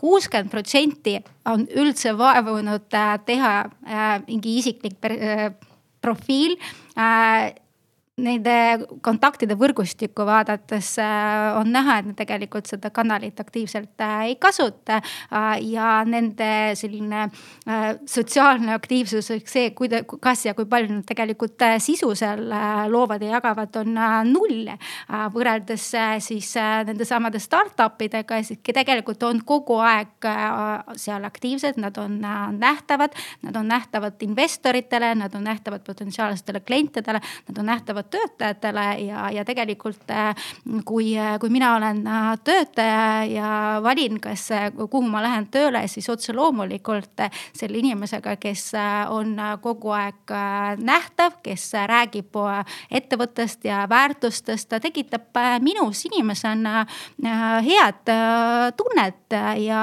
kuuskümmend 0.00 0.50
protsenti 0.50 1.18
on 1.50 1.66
üldse 1.76 2.14
vaevunud 2.18 2.88
teha 3.26 3.54
mingi 4.26 4.58
isiklik 4.62 4.98
profiil 6.04 6.56
äh, 6.96 7.52
nende 8.22 8.54
kontaktide 9.02 9.56
võrgustikku 9.58 10.22
vaadates 10.26 10.92
äh, 11.02 11.56
on 11.58 11.72
näha, 11.74 11.98
et 11.98 12.08
nad 12.10 12.18
tegelikult 12.18 12.68
seda 12.70 12.92
kanalit 12.94 13.40
aktiivselt 13.42 14.04
äh, 14.04 14.28
ei 14.28 14.36
kasuta. 14.38 15.00
Äh, 15.34 15.56
ja 15.74 15.96
nende 16.06 16.74
selline 16.78 17.26
sotsiaalne 18.06 18.74
aktiivsus, 18.74 19.30
see, 19.48 19.70
kas 20.22 20.44
ja 20.44 20.54
kui 20.54 20.66
palju 20.70 20.92
nad 20.92 21.06
tegelikult 21.08 21.62
sisu 21.82 22.10
seal 22.18 22.42
loovad 22.90 23.22
ja 23.24 23.38
jagavad, 23.38 23.74
on 23.80 23.96
null. 24.28 24.68
võrreldes 25.34 25.86
siis 26.24 26.50
nende 26.86 27.06
samade 27.08 27.40
startup 27.42 28.00
idega, 28.04 28.40
siis 28.44 28.60
tegelikult 28.64 29.22
on 29.26 29.40
kogu 29.46 29.78
aeg 29.82 30.28
seal 31.00 31.24
aktiivsed, 31.26 31.80
nad 31.82 31.98
on 32.02 32.18
nähtavad, 32.58 33.16
nad 33.46 33.56
on 33.56 33.70
nähtavad 33.72 34.22
investoritele, 34.26 35.14
nad 35.18 35.34
on 35.34 35.46
nähtavad 35.48 35.84
potentsiaalsetele 35.86 36.60
klientidele, 36.60 37.22
nad 37.48 37.62
on 37.62 37.70
nähtavad 37.72 38.03
töötavad 38.10 38.34
töötajatele 38.44 39.06
ja, 39.06 39.30
ja 39.30 39.44
tegelikult 39.44 40.10
äh, 40.10 40.34
kui, 40.84 41.14
äh, 41.18 41.38
kui 41.40 41.50
mina 41.50 41.74
olen 41.76 42.06
äh, 42.06 42.38
töötaja 42.44 43.24
ja 43.24 43.80
valin, 43.82 44.20
kas, 44.20 44.48
kuhu 44.90 45.08
ma 45.08 45.22
lähen 45.22 45.46
tööle, 45.52 45.84
siis 45.88 46.08
otse 46.10 46.34
loomulikult 46.34 47.24
selle 47.54 47.78
inimesega, 47.78 48.36
kes 48.40 48.72
on 49.12 49.36
kogu 49.62 49.92
aeg 49.94 50.32
nähtav, 50.84 51.38
kes 51.44 51.72
räägib 51.88 52.36
ettevõttest 52.90 53.64
ja 53.68 53.84
väärtustest, 53.88 54.68
ta 54.68 54.80
tekitab 54.80 55.36
minus 55.62 56.04
inimesena 56.08 56.84
head 57.64 58.12
tunnet 58.76 59.36
ja 59.62 59.82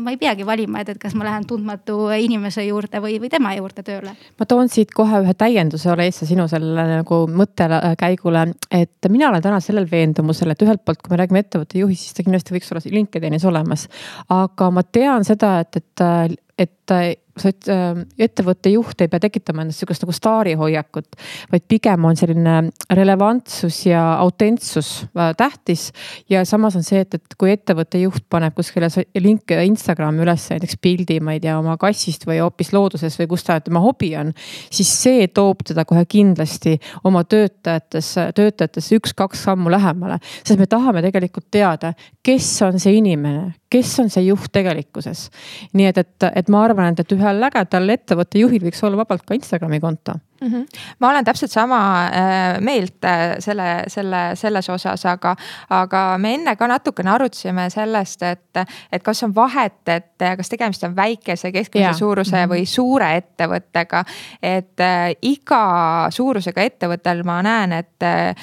ma 0.00 0.12
ei 0.12 0.20
peagi 0.20 0.46
valima, 0.46 0.82
et, 0.82 0.94
et 0.94 1.02
kas 1.02 1.16
ma 1.18 1.26
lähen 1.28 1.46
tundmatu 1.48 2.08
inimese 2.18 2.64
juurde 2.66 3.02
või, 3.02 3.18
või 3.22 3.30
tema 3.32 3.54
juurde 3.56 3.84
tööle. 3.86 4.14
ma 4.38 4.48
toon 4.48 4.70
siit 4.72 4.94
kohe 4.94 5.22
ühe 5.24 5.34
täienduse, 5.38 5.90
Olesa, 5.92 6.26
sinu 6.28 6.48
sellele 6.50 6.77
sellele 6.78 7.02
nagu 7.02 7.20
mõttekäigule, 7.34 8.44
et 8.74 9.08
mina 9.10 9.28
olen 9.32 9.42
täna 9.44 9.60
sellel 9.64 9.88
veendumusel, 9.90 10.52
et 10.52 10.62
ühelt 10.62 10.84
poolt, 10.84 11.02
kui 11.02 11.14
me 11.14 11.20
räägime 11.20 11.42
ettevõtte 11.44 11.80
juhist, 11.80 12.06
siis 12.06 12.16
ta 12.16 12.26
kindlasti 12.26 12.54
võiks 12.54 12.70
olla 12.72 12.82
LinkedInis 12.94 13.46
olemas. 13.48 13.88
aga 14.34 14.70
ma 14.70 14.82
tean 14.82 15.26
seda, 15.26 15.58
et, 15.64 15.80
et, 15.82 16.38
et 16.58 16.94
äh, 16.94 17.10
ettevõtte 17.46 18.72
juht 18.72 19.00
ei 19.00 19.10
pea 19.10 19.22
tekitama 19.26 19.62
endast 19.62 19.82
sihukest 19.82 20.04
nagu 20.04 20.14
staarihoiakut, 20.16 21.18
vaid 21.52 21.66
pigem 21.68 22.04
on 22.08 22.18
selline 22.18 22.56
relevantsus 22.94 23.80
ja 23.86 24.02
autentsus 24.22 25.06
äh, 25.16 25.32
tähtis. 25.36 25.92
ja 26.30 26.44
samas 26.44 26.76
on 26.76 26.86
see, 26.86 27.02
et, 27.04 27.14
et 27.14 27.38
kui 27.38 27.52
ettevõtte 27.52 28.00
juht 28.02 28.24
paneb 28.30 28.56
kuskile 28.56 28.88
link 29.20 29.50
Instagrami 29.50 30.22
üles 30.24 30.48
näiteks 30.52 30.78
pildi, 30.82 31.20
ma 31.20 31.36
ei 31.36 31.42
tea, 31.42 31.58
oma 31.58 31.76
kassist 31.80 32.26
või 32.28 32.40
hoopis 32.42 32.72
looduses 32.72 33.18
või 33.20 33.28
kus 33.30 33.46
ta 33.46 33.58
tema 33.60 33.82
hobi 33.84 34.14
on, 34.18 34.32
siis 34.70 34.90
see 35.02 35.28
toob 35.34 35.64
teda 35.68 35.84
kohe 35.88 36.04
kindlasti 36.08 36.76
oma 37.08 37.24
töötajates, 37.24 38.14
töötajatesse 38.34 38.98
üks-kaks 38.98 39.44
sammu 39.48 39.70
lähemale, 39.72 40.18
sest 40.42 40.58
me 40.60 40.66
tahame 40.70 41.02
tegelikult 41.04 41.48
teada, 41.54 41.92
kes 42.24 42.50
on 42.66 42.78
see 42.82 42.98
inimene, 42.98 43.54
kes 43.70 43.94
on 44.02 44.10
see 44.12 44.26
juht 44.28 44.50
tegelikkuses. 44.52 45.28
nii 45.76 45.88
et, 45.90 45.98
et, 46.02 46.28
et 46.42 46.48
ma 46.52 46.64
arvan, 46.66 46.92
et, 46.92 47.04
et 47.04 47.16
ühe 47.16 47.27
ühel 47.28 47.50
ägedal 47.50 47.94
ettevõtte 47.94 48.40
juhil 48.42 48.64
võiks 48.64 48.82
olla 48.86 49.02
vabalt 49.02 49.24
ka 49.26 49.36
Instagrami 49.36 49.80
konto 49.80 50.14
mm. 50.40 50.48
-hmm. 50.48 50.66
ma 50.98 51.10
olen 51.10 51.24
täpselt 51.24 51.50
sama 51.50 51.80
äh, 52.06 52.60
meelt 52.60 53.04
äh, 53.04 53.36
selle, 53.38 53.84
selle, 53.86 54.30
selles 54.34 54.68
osas, 54.70 55.06
aga, 55.06 55.36
aga 55.70 56.18
me 56.18 56.34
enne 56.34 56.56
ka 56.56 56.66
natukene 56.66 57.10
arutasime 57.10 57.68
sellest, 57.70 58.22
et, 58.22 58.62
et 58.92 59.02
kas 59.02 59.22
on 59.22 59.34
vahet, 59.34 59.82
et 59.88 60.26
kas 60.36 60.48
tegemist 60.48 60.84
on 60.84 60.96
väikese, 60.96 61.52
keskmise 61.52 61.92
suuruse 61.98 62.36
mm 62.36 62.42
-hmm. 62.42 62.54
või 62.54 62.66
suure 62.66 63.16
ettevõttega. 63.16 64.04
et 64.42 64.80
äh, 64.80 65.12
iga 65.22 66.06
suurusega 66.10 66.62
ettevõttel 66.62 67.24
ma 67.24 67.42
näen, 67.42 67.72
et 67.72 68.02
äh, 68.02 68.34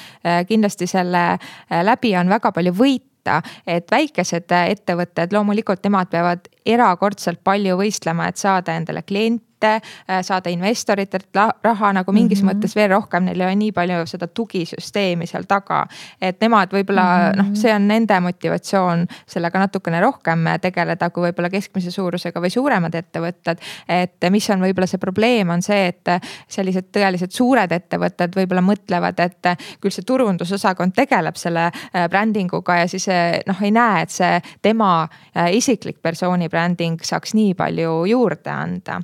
kindlasti 0.48 0.86
selle 0.86 1.32
äh, 1.32 1.84
läbi 1.84 2.16
on 2.16 2.28
väga 2.28 2.52
palju 2.52 2.72
võite 2.72 3.16
võita. 3.26 3.42
et 3.66 3.90
väikesed 3.90 4.52
ettevõtted, 4.70 5.32
loomulikult 5.32 5.82
nemad 5.84 6.08
peavad 6.10 6.48
erakordselt 6.66 7.40
palju 7.44 7.76
võistlema, 7.80 8.28
et 8.28 8.36
saada 8.42 8.76
endale 8.76 9.02
klient 9.06 9.42
kätte, 9.60 9.86
äh, 10.10 10.22
saada 10.22 10.50
investoritelt 10.50 11.28
raha 11.62 11.92
nagu 11.92 12.12
mingis 12.12 12.42
mm 12.42 12.48
-hmm. 12.48 12.54
mõttes 12.54 12.76
veel 12.76 12.90
rohkem, 12.90 13.24
neil 13.24 13.40
ei 13.40 13.46
ole 13.46 13.54
nii 13.54 13.72
palju 13.72 14.06
seda 14.06 14.26
tugisüsteemi 14.26 15.26
seal 15.26 15.42
taga. 15.48 15.86
et 16.20 16.40
nemad 16.40 16.68
võib-olla 16.72 17.02
mm 17.02 17.32
-hmm. 17.32 17.36
noh, 17.36 17.46
see 17.54 17.74
on 17.74 17.88
nende 17.88 18.20
motivatsioon 18.20 19.06
sellega 19.26 19.58
natukene 19.58 20.00
rohkem 20.00 20.38
tegeleda, 20.60 21.10
kui 21.10 21.22
võib-olla 21.22 21.50
keskmise 21.50 21.90
suurusega 21.90 22.40
või 22.40 22.50
suuremad 22.50 22.94
ettevõtted. 22.94 23.58
et 23.88 24.30
mis 24.30 24.50
on 24.50 24.60
võib-olla 24.60 24.86
see 24.86 24.98
probleem, 24.98 25.50
on 25.50 25.62
see, 25.62 25.86
et 25.86 26.04
sellised 26.48 26.84
tõelised 26.92 27.30
suured 27.30 27.72
ettevõtted 27.72 28.36
võib-olla 28.36 28.60
mõtlevad, 28.60 29.20
et 29.20 29.58
küll 29.80 29.90
see 29.90 30.04
turundusosakond 30.06 30.92
tegeleb 30.94 31.36
selle 31.36 31.66
äh, 31.66 32.08
brändinguga 32.08 32.76
ja 32.76 32.88
siis 32.88 33.08
äh, 33.08 33.40
noh, 33.46 33.62
ei 33.62 33.70
näe, 33.70 34.02
et 34.02 34.10
see 34.10 34.40
tema 34.62 35.08
isiklik 35.50 36.02
persooni 36.02 36.48
bränding 36.56 37.04
saaks 37.04 37.36
nii 37.36 37.52
palju 37.58 38.00
juurde 38.08 38.52
anda 38.52 39.00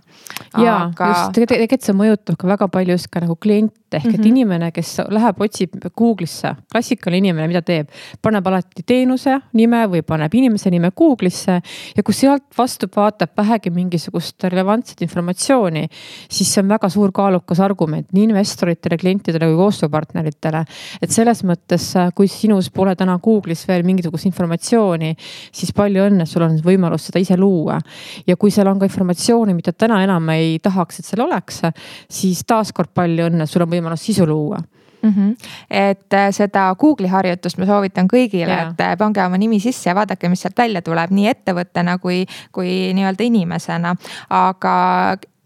ja 0.56 0.78
aga... 0.88 1.12
just 1.12 1.36
tegelikult 1.36 1.84
see 1.84 1.96
mõjutab 1.96 2.40
ka 2.40 2.50
väga 2.54 2.68
palju 2.72 2.96
just 2.96 3.12
ka 3.12 3.22
nagu 3.24 3.36
kliente 3.36 3.82
ehk 3.92 4.04
mm 4.04 4.10
-hmm. 4.10 4.14
et 4.14 4.20
mhm. 4.20 4.28
inimene, 4.28 4.70
kes 4.72 5.00
läheb, 5.08 5.40
otsib 5.40 5.74
Google'isse, 6.00 6.54
klassikaline 6.72 7.18
inimene, 7.26 7.46
mida 7.48 7.62
teeb, 7.62 7.88
paneb 8.22 8.46
alati 8.46 8.82
teenuse 8.86 9.38
nime 9.52 9.86
või 9.86 10.02
paneb 10.02 10.34
inimese 10.34 10.70
nime 10.70 10.90
Google'isse 11.00 11.60
ja 11.96 12.02
kui 12.02 12.14
sealt 12.14 12.44
vastu 12.58 12.88
vaatab 12.96 13.30
vähegi 13.36 13.70
mingisugust 13.70 14.44
relevantset 14.44 15.02
informatsiooni, 15.02 15.86
siis 16.28 16.54
see 16.54 16.62
on 16.62 16.68
väga 16.68 16.88
suur 16.88 17.12
kaalukas 17.12 17.60
argument 17.60 18.12
nii 18.12 18.24
investoritele, 18.24 18.96
klientidele 18.96 19.46
kui 19.46 19.56
koostööpartneritele. 19.56 20.64
et 21.02 21.10
selles 21.10 21.44
mõttes, 21.44 21.92
kui 22.14 22.28
sinus 22.28 22.70
pole 22.70 22.96
täna 22.96 23.18
Google'is 23.18 23.66
veel 23.68 23.82
mingisugust 23.82 24.26
informatsiooni, 24.26 25.16
siis 25.52 25.72
palju 25.72 26.08
õnne, 26.08 26.26
sul 26.26 26.42
on 26.42 26.58
võimalus 26.64 27.06
seda 27.06 27.18
ise 27.18 27.36
luua. 27.42 27.80
ja 28.26 28.36
kui 28.36 28.50
seal 28.54 28.70
on 28.70 28.78
ka 28.78 28.88
informatsiooni, 28.88 29.54
mida 29.58 29.74
täna 29.74 30.02
enam 30.06 30.28
ei 30.34 30.58
tahaks, 30.62 31.02
et 31.02 31.10
seal 31.10 31.26
oleks, 31.26 31.62
siis 32.10 32.44
taaskord 32.46 32.94
palju 32.94 33.28
õnne, 33.30 33.46
sul 33.50 33.66
on 33.66 33.74
võimalus 33.74 34.06
sisu 34.06 34.26
luua 34.26 34.62
mm. 35.02 35.12
-hmm. 35.16 35.36
et 35.70 36.14
äh, 36.14 36.30
seda 36.30 36.76
Google'i 36.78 37.08
harjutust 37.08 37.58
ma 37.58 37.66
soovitan 37.66 38.08
kõigile, 38.12 38.58
et 38.68 38.80
äh, 38.80 38.96
pange 38.98 39.24
oma 39.24 39.38
nimi 39.38 39.60
sisse 39.60 39.90
ja 39.90 39.94
vaadake, 39.94 40.28
mis 40.28 40.42
sealt 40.42 40.58
välja 40.58 40.82
tuleb 40.82 41.10
nii 41.10 41.28
ettevõttena 41.28 41.98
kui, 41.98 42.24
kui 42.52 42.92
nii-öelda 42.94 43.24
inimesena. 43.24 43.96
aga 44.30 44.74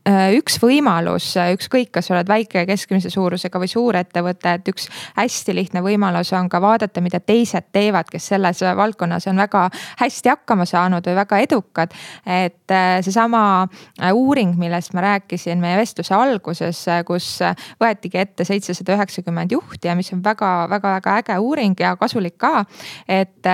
üks 0.07 0.61
võimalus, 0.63 1.33
äh, 1.37 1.51
ükskõik, 1.57 1.91
kas 1.97 2.11
oled 2.13 2.29
väike, 2.31 2.63
keskmise 2.69 3.11
suurusega 3.11 3.59
või 3.59 3.69
suur 3.71 3.97
ettevõte, 3.99 4.53
et 4.55 4.69
üks 4.71 4.87
hästi 5.17 5.55
lihtne 5.57 5.83
võimalus 5.83 6.31
on 6.37 6.49
ka 6.49 6.61
vaadata, 6.63 7.03
mida 7.03 7.19
teised 7.21 7.73
teevad, 7.75 8.07
kes 8.11 8.29
selles 8.31 8.63
valdkonnas 8.63 9.27
on 9.27 9.41
väga 9.43 9.65
hästi 9.99 10.31
hakkama 10.31 10.67
saanud 10.67 11.07
või 11.07 11.17
väga 11.19 11.41
edukad. 11.43 11.95
et 12.27 12.71
äh, 12.71 13.01
seesama 13.03 13.67
uuring, 14.13 14.55
millest 14.59 14.95
ma 14.95 15.03
rääkisin 15.03 15.59
meie 15.61 15.77
vestluse 15.77 16.15
alguses, 16.15 16.85
kus 17.07 17.41
võetigi 17.81 18.21
ette 18.21 18.45
seitsesada 18.45 18.95
üheksakümmend 18.95 19.53
juhti 19.53 19.89
ja 19.89 19.97
mis 19.99 20.13
on 20.13 20.23
väga-väga-väga 20.23 21.17
äge 21.23 21.39
uuring 21.39 21.75
ja 21.81 21.97
kasulik 21.97 22.39
ka. 22.39 22.65
et 23.09 23.47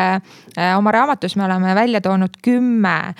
oma 0.76 0.92
raamatus 0.92 1.36
me 1.36 1.44
oleme 1.44 1.74
välja 1.74 2.00
toonud 2.00 2.36
kümme 2.42 3.14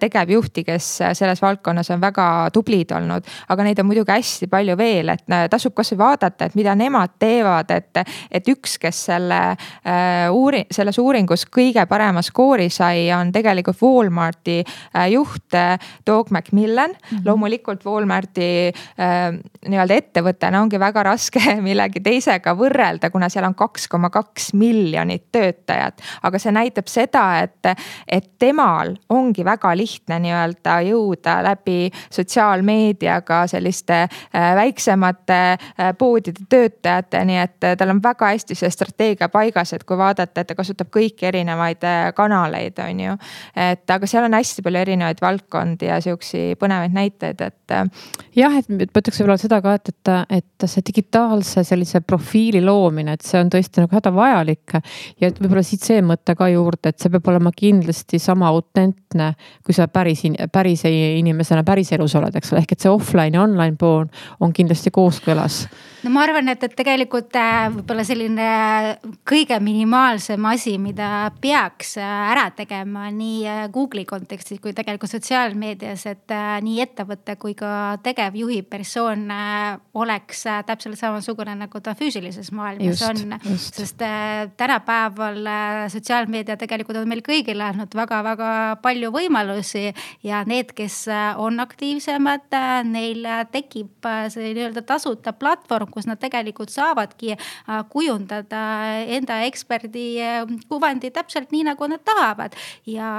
tegevjuhti, 0.00 0.64
kes 0.64 0.88
selles 1.12 1.42
valdkonnas 1.42 1.90
on 1.90 2.00
väga 2.00 2.50
tublid 2.52 2.69
tublid 2.70 2.92
olnud, 2.94 3.26
aga 3.50 3.64
neid 3.66 3.80
on 3.82 3.88
muidugi 3.88 4.14
hästi 4.14 4.48
palju 4.50 4.76
veel, 4.78 5.10
et 5.14 5.24
tasub 5.50 5.74
kasvõi 5.76 5.98
vaadata, 6.00 6.46
et 6.46 6.56
mida 6.58 6.74
nemad 6.78 7.16
teevad, 7.20 7.70
et, 7.74 8.02
et 8.30 8.50
üks, 8.52 8.76
kes 8.80 9.04
selle 9.10 9.38
äh, 9.50 10.28
uuri-, 10.30 10.66
selles 10.70 10.98
uuringus 11.02 11.46
kõige 11.50 11.84
parema 11.90 12.22
skoori 12.22 12.68
sai, 12.70 13.08
on 13.16 13.32
tegelikult 13.34 13.80
Walmarti 13.82 14.60
äh, 14.62 15.08
juht 15.14 15.56
äh, 15.58 15.78
Doug 16.06 16.30
McMillan 16.30 16.90
mm. 16.90 17.08
-hmm. 17.10 17.24
loomulikult 17.26 17.84
Walmarti 17.86 18.70
äh, 18.70 19.40
nii-öelda 19.66 19.98
ettevõttena 19.98 20.62
ongi 20.62 20.78
väga 20.80 21.02
raske 21.02 21.42
millegi 21.66 22.00
teisega 22.00 22.54
võrrelda, 22.54 23.10
kuna 23.10 23.28
seal 23.28 23.48
on 23.48 23.54
kaks 23.54 23.88
koma 23.88 24.10
kaks 24.10 24.52
miljonit 24.54 25.30
töötajat. 25.32 26.00
aga 26.22 26.38
see 26.38 26.52
näitab 26.52 26.86
seda, 26.86 27.42
et, 27.42 27.74
et 28.06 28.30
temal 28.38 28.94
ongi 29.08 29.44
väga 29.44 29.74
lihtne 29.76 30.20
nii-öelda 30.20 30.80
jõuda 30.86 31.40
läbi 31.42 31.90
sotsiaalmeediaga 32.60 33.46
selliste 33.46 34.02
äh, 34.02 34.54
väiksemate 34.56 35.32
äh, 35.34 35.96
poodide 35.98 36.44
töötajateni, 36.48 37.38
et 37.38 37.64
äh, 37.64 37.76
tal 37.76 37.90
on 37.90 38.02
väga 38.02 38.26
hästi 38.26 38.54
see 38.54 38.70
strateegia 38.70 39.28
paigas, 39.28 39.72
et 39.72 39.84
kui 39.84 39.96
vaadata, 39.96 40.40
et 40.40 40.46
ta 40.46 40.54
kasutab 40.54 40.90
kõiki 40.92 41.26
erinevaid 41.28 41.82
kanaleid, 42.14 42.78
on 42.78 43.00
ju. 43.00 43.16
et 43.56 43.90
aga 43.90 44.06
seal 44.06 44.24
on 44.24 44.34
hästi 44.34 44.62
palju 44.62 44.80
erinevaid 44.80 45.20
valdkondi 45.22 45.86
ja 45.88 46.00
sihukesi 46.00 46.56
põnevaid 46.60 46.92
näiteid, 46.94 47.40
et. 47.40 47.74
jah, 48.36 48.56
et 48.56 48.68
ma 48.68 48.84
ütleks 48.84 49.20
võib-olla 49.20 49.38
seda 49.40 49.60
ka, 49.62 49.74
et, 49.74 49.92
et, 49.92 50.12
et 50.40 50.68
see 50.68 50.84
digitaalse 50.86 51.64
sellise 51.64 52.00
profiili 52.00 52.62
loomine, 52.64 53.14
et 53.16 53.26
see 53.26 53.40
on 53.40 53.50
tõesti 53.52 53.84
nagu 53.84 53.96
hädavajalik. 53.96 54.76
ja 55.20 55.32
võib-olla 55.38 55.64
siit 55.66 55.86
see 55.86 56.02
mõte 56.02 56.36
ka 56.36 56.50
juurde, 56.52 56.92
et 56.92 56.98
see 56.98 57.12
peab 57.12 57.32
olema 57.32 57.52
kindlasti 57.56 58.18
sama 58.18 58.50
autentne, 58.50 59.32
kui 59.64 59.74
sa 59.74 59.88
päris, 59.88 60.24
päris 60.52 60.84
inimesena 60.90 61.64
päriselus 61.64 62.14
oled, 62.18 62.34
eks 62.40 62.54
ole, 62.54 62.64
ehk 62.64 62.74
et 62.76 62.84
see 62.86 62.92
offline 62.92 63.36
ja 63.36 63.44
online 63.44 63.78
pool 63.80 64.08
on 64.40 64.56
kindlasti 64.56 64.92
kooskõlas 64.94 65.64
no 66.04 66.10
ma 66.14 66.22
arvan, 66.24 66.48
et, 66.52 66.62
et 66.64 66.74
tegelikult 66.76 67.34
äh, 67.38 67.68
võib-olla 67.74 68.04
selline 68.06 68.46
kõige 69.28 69.56
minimaalsem 69.62 70.44
asi, 70.48 70.74
mida 70.80 71.30
peaks 71.42 71.96
äh, 72.00 72.32
ära 72.32 72.46
tegema 72.56 73.08
nii 73.12 73.40
äh, 73.48 73.62
Google'i 73.72 74.06
kontekstis 74.08 74.60
kui 74.62 74.72
tegelikult 74.76 75.12
sotsiaalmeedias, 75.12 76.06
et 76.10 76.34
nii 76.64 76.80
ettevõte 76.84 77.36
kui 77.40 77.54
ka 77.58 77.98
tegevjuhi 78.04 78.62
persoon 78.70 79.26
oleks 80.00 80.44
täpselt 80.66 80.98
samasugune, 80.98 81.54
nagu 81.58 81.80
ta 81.82 81.94
füüsilises 81.98 82.50
maailmas 82.56 83.00
just, 83.00 83.06
on. 83.08 83.36
sest 83.60 84.04
tänapäeval 84.60 85.40
sotsiaalmeedia 85.92 86.56
tegelikult 86.60 87.00
on 87.00 87.08
meil 87.10 87.22
kõigile 87.26 87.66
andnud 87.70 87.94
väga-väga 87.96 88.50
palju 88.82 89.12
võimalusi 89.14 89.90
ja 90.26 90.42
need, 90.48 90.72
kes 90.76 91.02
on 91.40 91.60
aktiivsemad, 91.62 92.29
neil 92.86 93.26
tekib 93.52 94.08
see 94.32 94.52
nii-öelda 94.54 94.82
tasuta 94.86 95.32
platvorm 95.36 95.90
kus 95.90 96.08
nad 96.08 96.20
tegelikult 96.20 96.72
saavadki 96.72 97.34
äh, 97.34 97.80
kujundada 97.92 98.62
enda 99.18 99.40
eksperdi 99.48 100.06
äh, 100.24 100.44
kuvandi 100.70 101.12
täpselt 101.14 101.52
nii, 101.54 101.66
nagu 101.70 101.88
nad 101.90 102.04
tahavad. 102.06 102.56
Ja 102.86 103.10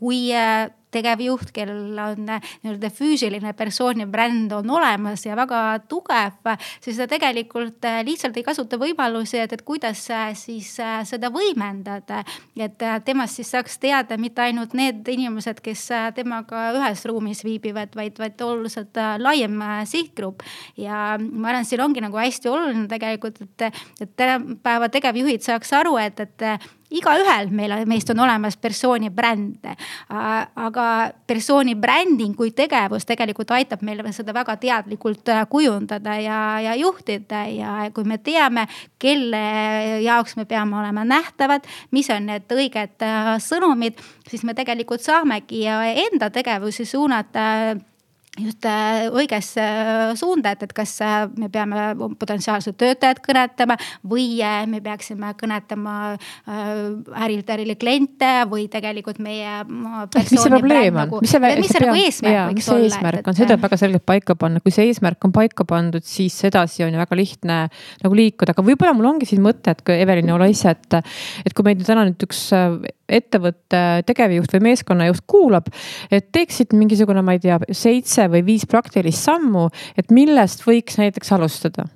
kui 0.00 0.30
äh, 0.32 0.70
tegevjuht, 0.90 1.52
kellel 1.54 1.98
on 2.02 2.30
äh, 2.34 2.46
nii-öelda 2.64 2.88
füüsiline 2.94 3.52
persooni 3.54 4.08
bränd 4.10 4.50
on 4.56 4.72
olemas 4.74 5.22
ja 5.26 5.36
väga 5.38 5.60
tugev, 5.90 6.48
siis 6.82 6.98
ta 6.98 7.06
tegelikult 7.10 7.84
äh, 7.86 8.00
lihtsalt 8.06 8.38
ei 8.40 8.46
kasuta 8.46 8.78
võimalusi, 8.80 9.38
et, 9.44 9.52
et 9.54 9.62
kuidas 9.66 10.02
siis 10.40 10.72
seda 11.10 11.30
võimendada. 11.30 12.24
et 12.56 12.82
temast 13.04 13.38
siis 13.38 13.52
saaks 13.52 13.78
teada 13.78 14.18
mitte 14.18 14.42
ainult 14.42 14.74
need 14.74 15.06
inimesed, 15.08 15.60
kes 15.62 15.86
temaga 16.16 16.70
ühes 16.78 17.04
ruumis 17.06 17.44
viibivad, 17.46 17.94
vaid, 17.96 18.18
vaid 18.18 18.42
oluliselt 18.42 18.98
laiem 19.20 19.62
sihtgrupp. 19.86 20.42
ja 20.76 21.14
ma 21.20 21.52
arvan, 21.52 21.62
et 21.62 21.70
siin 21.70 21.84
ongi 21.84 22.02
nagu 22.02 22.18
hästi 22.18 22.50
oluline 22.50 22.88
tegelikult, 22.90 23.40
et, 23.46 23.80
et 24.00 24.16
tänapäeva 24.16 24.90
tegevjuhid 24.90 25.44
saaks 25.44 25.76
aru, 25.76 25.96
et, 26.02 26.20
et 26.26 26.70
igaühel 26.90 27.50
meil, 27.54 27.74
meist 27.88 28.10
on 28.10 28.20
olemas 28.24 28.56
persooni 28.60 29.10
bränd. 29.10 29.66
aga 30.10 30.86
persooni 31.26 31.74
bränding 31.78 32.34
kui 32.36 32.50
tegevus 32.56 33.06
tegelikult 33.06 33.50
aitab 33.54 33.82
meil 33.86 34.02
seda 34.12 34.34
väga 34.34 34.56
teadlikult 34.60 35.28
äh, 35.28 35.44
kujundada 35.50 36.16
ja, 36.20 36.40
ja 36.60 36.74
juhtida 36.74 37.44
ja 37.50 37.74
kui 37.94 38.04
me 38.04 38.18
teame, 38.18 38.66
kelle 38.98 39.42
jaoks 40.04 40.36
me 40.36 40.44
peame 40.44 40.78
olema 40.80 41.04
nähtavad, 41.04 41.66
mis 41.90 42.10
on 42.10 42.26
need 42.30 42.50
õiged 42.50 43.06
äh, 43.06 43.36
sõnumid, 43.42 44.00
siis 44.28 44.44
me 44.44 44.54
tegelikult 44.54 45.04
saamegi 45.04 45.66
enda 45.66 46.30
tegevusi 46.34 46.84
suunata 46.84 47.76
just 48.44 48.66
äh, 48.68 49.08
õigesse 49.12 49.62
äh, 49.62 50.12
suunda, 50.18 50.54
et, 50.54 50.64
et 50.66 50.72
kas 50.76 50.92
äh, 51.04 51.24
me 51.40 51.50
peame 51.52 51.90
potentsiaalset 52.20 52.76
töötajat 52.80 53.20
kõnetama 53.24 53.76
või 54.06 54.40
me 54.70 54.80
peaksime 54.84 55.32
kõnetama 55.40 55.94
ärilt 57.24 57.50
ärile 57.52 57.76
kliente 57.80 58.30
või 58.50 58.66
tegelikult 58.72 59.20
meie. 59.22 59.62
mis 59.68 60.30
see 60.30 60.52
probleem 60.52 60.94
on 60.94 61.00
nagu,, 61.02 61.20
mis 61.24 61.34
see, 61.34 61.52
mis 61.60 61.72
see 61.72 61.84
nagu 61.84 61.98
eesmärk 62.00 62.36
jaa, 62.36 62.46
võiks 62.50 62.70
olla? 62.74 62.86
eesmärk 62.88 63.30
on, 63.30 63.38
see 63.38 63.48
tuleb 63.48 63.64
väga 63.66 63.80
selgelt 63.80 64.06
paika 64.08 64.36
panna, 64.40 64.62
kui 64.64 64.74
see 64.74 64.88
eesmärk 64.90 65.28
on 65.28 65.34
paika 65.36 65.66
pandud, 65.68 66.06
siis 66.06 66.36
edasi 66.48 66.86
on 66.86 66.94
ju 66.96 67.02
väga 67.02 67.18
lihtne 67.18 67.58
nagu 68.04 68.20
liikuda, 68.20 68.54
aga 68.56 68.64
võib-olla 68.66 68.96
mul 68.96 69.10
ongi 69.12 69.28
siin 69.28 69.44
mõte, 69.44 69.74
et 69.74 69.94
Evelin, 70.00 70.32
ole 70.34 70.50
ise, 70.52 70.72
et, 70.72 71.00
et 71.44 71.56
kui 71.56 71.66
meid 71.66 71.82
täna 71.86 72.06
nüüd 72.08 72.28
üks 72.28 72.48
ettevõtte 73.10 73.80
tegevjuht 74.08 74.54
või 74.54 74.64
meeskonnajuht 74.70 75.24
kuulab, 75.30 75.70
et 76.12 76.30
teeksid 76.34 76.74
mingisugune, 76.78 77.22
ma 77.26 77.36
ei 77.36 77.42
tea, 77.42 77.58
seitse 77.74 78.26
või 78.32 78.44
viis 78.46 78.66
praktilist 78.66 79.26
sammu, 79.26 79.68
et 79.96 80.10
millest 80.14 80.64
võiks 80.66 81.00
näiteks 81.00 81.32
alustada 81.36 81.88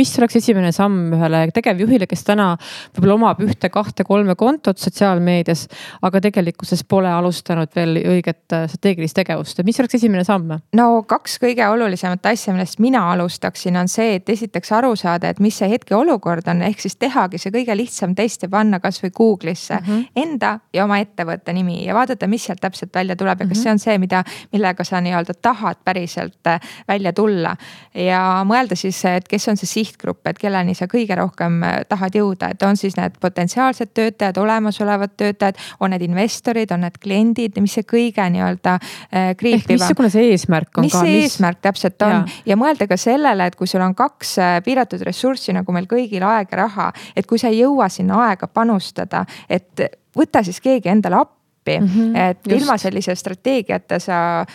mis 0.00 0.12
oleks 0.18 0.38
esimene 0.40 0.72
samm 0.74 1.12
ühele 1.16 1.42
tegevjuhile, 1.54 2.08
kes 2.10 2.24
täna 2.26 2.50
võib-olla 2.94 3.16
omab 3.18 3.42
ühte, 3.44 3.70
kahte, 3.72 4.04
kolme 4.08 4.36
kontot 4.40 4.80
sotsiaalmeedias, 4.80 5.66
aga 6.06 6.22
tegelikkuses 6.24 6.84
pole 6.88 7.10
alustanud 7.12 7.70
veel 7.76 8.00
õiget 8.00 8.56
äh, 8.56 8.66
strateegilist 8.70 9.18
tegevust, 9.18 9.60
et 9.60 9.68
mis 9.68 9.80
oleks 9.82 9.98
esimene 10.00 10.24
samm? 10.26 10.56
no 10.76 10.86
kaks 11.08 11.36
kõige 11.42 11.66
olulisemat 11.68 12.30
asja, 12.32 12.54
millest 12.54 12.80
mina 12.82 13.02
alustaksin, 13.12 13.76
on 13.80 13.90
see, 13.90 14.16
et 14.18 14.28
esiteks 14.32 14.72
aru 14.78 14.94
saada, 14.98 15.30
et 15.30 15.40
mis 15.42 15.56
see 15.60 15.68
hetkeolukord 15.70 16.48
on, 16.50 16.62
ehk 16.66 16.80
siis 16.82 16.96
tehagi 17.00 17.40
see 17.40 17.52
kõige 17.54 17.76
lihtsam 17.76 18.14
test 18.18 18.46
ja 18.46 18.50
panna 18.52 18.80
kasvõi 18.80 19.12
Google'isse 19.16 19.80
mm 19.80 19.86
-hmm. 19.86 20.06
enda 20.24 20.52
ja 20.74 20.84
oma 20.84 21.00
ettevõtte 21.02 21.52
nimi 21.56 21.84
ja 21.84 21.94
vaadata, 21.94 22.28
mis 22.30 22.44
sealt 22.48 22.60
täpselt 22.60 22.94
välja 22.94 23.16
tuleb 23.16 23.40
ja 23.40 23.46
kas 23.46 23.58
mm 23.58 23.60
-hmm. 23.60 23.62
see 23.62 23.72
on 23.72 23.78
see, 23.78 23.98
mida, 23.98 24.24
millega 24.52 24.84
sa 24.84 25.00
nii-öelda 25.00 25.34
tahad 25.42 25.76
päriselt 25.84 26.46
äh, 26.46 26.60
välja 26.88 27.12
tulla. 27.12 27.56
ja 27.94 28.44
mõelda 28.46 28.76
siis, 28.76 29.04
et 29.04 29.28
kes 29.28 29.48
on 29.48 29.56
see 29.56 29.66
sihtgrupp, 29.90 30.26
et 30.30 30.38
kelleni 30.38 30.74
sa 30.78 30.88
kõige 30.90 31.16
rohkem 31.18 31.60
äh, 31.66 31.78
tahad 31.88 32.16
jõuda, 32.16 32.50
et 32.54 32.62
on 32.66 32.78
siis 32.78 32.96
need 32.98 33.16
potentsiaalsed 33.20 33.92
töötajad, 33.94 34.38
olemasolevad 34.40 35.14
töötajad, 35.20 35.58
on 35.80 35.94
need 35.94 36.04
investorid, 36.06 36.72
on 36.74 36.84
need 36.86 36.98
kliendid, 37.02 37.58
mis 37.62 37.74
see 37.78 37.86
kõige 37.88 38.26
nii-öelda 38.34 38.76
äh, 38.78 39.30
kriipivam. 39.38 39.80
missugune 39.80 40.12
see 40.12 40.30
eesmärk 40.34 40.78
on 40.78 40.86
mis 40.86 40.94
ka? 40.94 41.02
mis 41.04 41.10
see 41.10 41.24
eesmärk 41.24 41.62
täpselt 41.64 42.06
on 42.06 42.16
ja, 42.16 42.38
ja 42.52 42.58
mõelda 42.60 42.88
ka 42.90 42.98
sellele, 43.00 43.50
et 43.50 43.58
kui 43.58 43.70
sul 43.70 43.84
on 43.84 43.96
kaks 43.98 44.36
äh, 44.38 44.54
piiratud 44.66 45.02
ressurssi 45.06 45.54
nagu 45.56 45.74
meil 45.76 45.90
kõigil 45.90 46.24
aeg 46.26 46.54
ja 46.54 46.62
raha, 46.64 46.90
et 47.16 47.28
kui 47.28 47.40
sa 47.40 47.50
ei 47.50 47.62
jõua 47.62 47.90
sinna 47.92 48.24
aega 48.28 48.48
panustada, 48.50 49.24
et 49.48 49.86
võta 50.16 50.44
siis 50.46 50.62
keegi 50.62 50.92
endale 50.92 51.20
appi 51.20 51.38
appi 51.60 51.74
mm, 51.76 51.86
-hmm, 51.86 52.16
et 52.16 52.46
just. 52.46 52.62
ilma 52.62 52.78
sellise 52.80 53.14
strateegiata 53.14 53.98
sa 54.00 54.46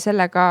sellega 0.00 0.44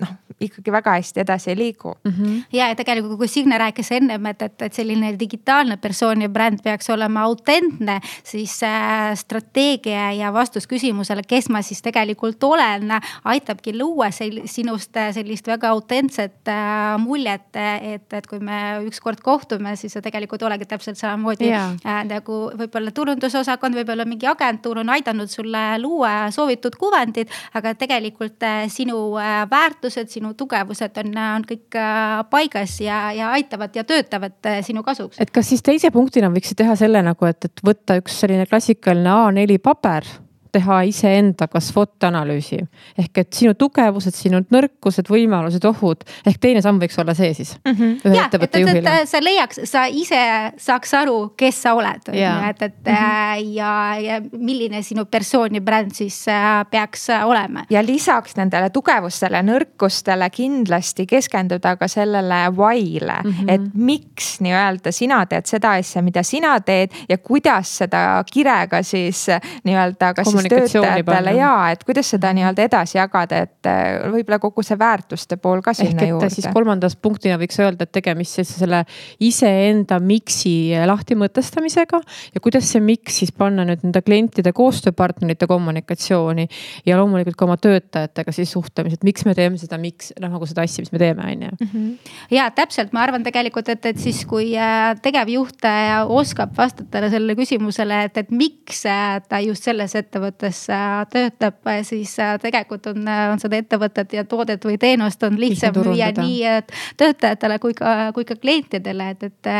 noh 0.00 0.19
ikkagi 0.40 0.72
väga 0.72 0.96
hästi 0.98 1.20
edasi 1.20 1.50
ei 1.50 1.56
liigu 1.56 1.94
mm. 2.04 2.12
-hmm. 2.12 2.42
ja, 2.52 2.68
ja 2.68 2.74
tegelikult, 2.74 3.18
kui 3.18 3.28
Signe 3.28 3.58
rääkis 3.58 3.92
ennem, 3.92 4.26
et, 4.26 4.42
et, 4.42 4.62
et 4.62 4.72
selline 4.72 5.12
digitaalne 5.18 5.76
persooni 5.76 6.28
bränd 6.28 6.62
peaks 6.64 6.90
olema 6.90 7.22
autentne, 7.22 8.00
siis 8.24 8.62
äh, 8.62 9.14
strateegia 9.14 10.12
ja 10.12 10.32
vastus 10.32 10.66
küsimusele, 10.66 11.22
kes 11.28 11.48
ma 11.48 11.62
siis 11.62 11.82
tegelikult 11.82 12.44
olen, 12.44 12.90
aitabki 13.24 13.78
luua 13.78 14.10
sel, 14.10 14.40
sinust 14.44 14.96
äh, 14.96 15.12
sellist 15.14 15.46
väga 15.46 15.68
autentset 15.68 16.48
äh, 16.48 16.98
muljet. 16.98 17.40
et, 17.80 18.12
et 18.12 18.26
kui 18.26 18.38
me 18.38 18.80
ükskord 18.86 19.20
kohtume, 19.20 19.76
siis 19.76 19.92
sa 19.92 20.02
tegelikult 20.02 20.42
oledki 20.42 20.66
täpselt 20.66 20.98
samamoodi 20.98 21.48
yeah. 21.50 21.72
äh, 21.84 22.02
nagu 22.08 22.38
võib-olla 22.58 22.92
turundusosakond, 22.94 23.76
võib-olla 23.80 24.06
mingi 24.08 24.28
agentuur 24.30 24.80
on 24.82 24.92
aidanud 24.94 25.30
sulle 25.30 25.62
luua 25.82 26.30
soovitud 26.34 26.76
kuvandit, 26.80 27.30
aga 27.54 27.74
tegelikult 27.78 28.42
äh, 28.46 28.64
sinu 28.72 28.98
äh, 29.20 29.42
väärtused, 29.50 30.10
sinu 30.12 30.29
sinu 30.30 30.38
tugevused 30.38 30.98
on, 31.02 31.12
on 31.18 31.44
kõik 31.46 31.76
äh, 31.78 32.22
paigas 32.30 32.80
ja, 32.80 33.10
ja 33.12 33.30
aitavad 33.34 33.74
ja 33.74 33.84
töötavad 33.84 34.38
äh, 34.46 34.62
sinu 34.62 34.82
kasuks. 34.82 35.20
et 35.20 35.30
kas 35.30 35.48
siis 35.48 35.62
teise 35.62 35.90
punktina 35.90 36.30
võiksid 36.30 36.56
teha 36.56 36.76
selle 36.76 37.02
nagu, 37.02 37.26
et, 37.26 37.44
et 37.44 37.62
võtta 37.64 37.98
üks 37.98 38.20
selline 38.20 38.46
klassikaline 38.46 39.10
A4 39.10 39.58
paber 39.58 40.06
teha 40.52 40.80
iseendaga 40.88 41.60
SWOT 41.60 42.04
analüüsi. 42.08 42.60
ehk 42.98 43.18
et 43.22 43.32
sinu 43.34 43.54
tugevused, 43.54 44.14
sinu 44.16 44.42
nõrkused, 44.52 45.08
võimalused, 45.10 45.64
ohud 45.68 46.04
ehk 46.26 46.40
teine 46.42 46.62
samm 46.64 46.80
võiks 46.82 46.98
olla 47.00 47.14
see 47.14 47.32
siis 47.34 47.56
mm. 47.64 47.72
-hmm. 47.72 48.14
ja, 48.14 48.28
et, 48.32 48.56
juhile. 48.62 48.94
et 49.02 49.08
sa 49.08 49.20
leiaks, 49.22 49.60
sa 49.70 49.86
ise 49.86 50.20
saaks 50.58 50.94
aru, 50.94 51.18
kes 51.36 51.62
sa 51.62 51.74
oled, 51.78 52.08
on 52.08 52.18
ju, 52.18 52.32
et, 52.50 52.62
et 52.62 52.74
mm 52.86 52.94
-hmm. 52.94 53.54
ja, 53.54 53.96
ja 54.00 54.20
milline 54.32 54.82
sinu 54.82 55.04
persoon 55.04 55.54
ja 55.54 55.60
bränd 55.60 55.94
siis 55.94 56.28
äh, 56.28 56.66
peaks 56.70 57.10
äh, 57.10 57.26
olema. 57.26 57.64
ja 57.70 57.82
lisaks 57.86 58.36
nendele 58.36 58.70
tugevustele, 58.70 59.42
nõrkustele 59.42 60.30
kindlasti 60.30 61.06
keskenduda 61.06 61.76
ka 61.76 61.88
sellele 61.88 62.50
why'le 62.56 63.22
mm, 63.24 63.30
-hmm. 63.30 63.50
et 63.54 63.74
miks 63.74 64.40
nii-öelda 64.40 64.92
sina 64.92 65.26
teed 65.26 65.46
seda 65.46 65.72
asja, 65.72 66.02
mida 66.02 66.22
sina 66.22 66.60
teed 66.60 66.90
ja 67.08 67.18
kuidas 67.18 67.76
seda 67.78 68.24
kirega 68.32 68.82
siis 68.82 69.26
nii-öelda 69.64 70.14
kas 70.14 70.30
siis 70.30 70.39
töötajatele 70.48 71.34
ja 71.36 71.52
et 71.72 71.82
kuidas 71.86 72.10
seda 72.14 72.32
nii-öelda 72.36 72.64
edasi 72.66 72.98
jagada, 72.98 73.42
et 73.46 73.68
äh, 73.68 74.06
võib-olla 74.12 74.38
kogu 74.42 74.64
see 74.66 74.78
väärtuste 74.80 75.38
pool 75.42 75.62
ka 75.64 75.74
sinna 75.76 76.04
Ehk, 76.04 76.12
juurde. 76.14 76.30
siis 76.32 76.48
kolmandas 76.54 76.96
punktina 76.96 77.38
võiks 77.40 77.58
öelda, 77.62 77.86
et 77.86 77.92
tegemist 77.92 78.38
siis 78.38 78.52
selle 78.60 78.82
iseenda 79.22 80.00
miks'i 80.02 80.72
lahti 80.88 81.16
mõtestamisega 81.18 82.00
ja 82.34 82.42
kuidas 82.42 82.70
see 82.72 82.82
miks 82.84 83.20
siis 83.22 83.32
panna 83.36 83.66
nüüd 83.68 83.84
nende 83.86 84.02
klientide, 84.06 84.52
koostööpartnerite 84.56 85.48
kommunikatsiooni 85.50 86.46
ja 86.86 86.98
loomulikult 87.00 87.38
ka 87.38 87.48
oma 87.48 87.58
töötajatega 87.60 88.34
siis 88.34 88.54
suhtlemised, 88.54 89.04
miks 89.06 89.26
me 89.28 89.34
teeme 89.38 89.60
seda, 89.60 89.78
miks 89.80 90.14
noh, 90.20 90.32
nagu 90.34 90.48
seda 90.48 90.64
asja, 90.66 90.84
mis 90.84 90.92
me 90.94 91.02
teeme, 91.02 91.26
on 91.26 91.46
ju. 91.48 91.52
Mhm. 91.66 91.90
ja 92.34 92.48
täpselt, 92.54 92.94
ma 92.96 93.04
arvan 93.06 93.24
tegelikult, 93.26 93.68
et, 93.72 93.90
et 93.92 94.00
siis 94.00 94.22
kui 94.28 94.52
äh, 94.58 94.94
tegevjuht 95.02 95.64
äh, 95.68 95.96
oskab 96.10 96.54
vastata 96.56 97.06
sellele 97.10 97.36
küsimusele, 97.38 98.04
et, 98.08 98.22
et 98.24 98.30
miks 98.34 98.84
ta 98.84 99.40
just 99.44 99.66
selles 99.66 99.94
ettevõttes 99.98 100.29
töötab, 100.38 101.70
siis 101.86 102.14
tegelikult 102.42 102.86
on, 102.92 103.08
on 103.32 103.40
seda 103.42 103.60
ettevõtet 103.60 104.12
ja 104.16 104.24
toodet 104.28 104.64
või 104.64 104.78
teenust 104.80 105.22
on 105.26 105.38
lihtsam 105.40 105.76
müüa 105.76 106.10
nii 106.16 106.60
töötajatele 107.00 107.58
kui 107.62 107.74
ka, 107.78 108.10
kui 108.16 108.26
ka 108.28 108.36
klientidele, 108.40 109.10
et, 109.14 109.22
et. 109.30 109.50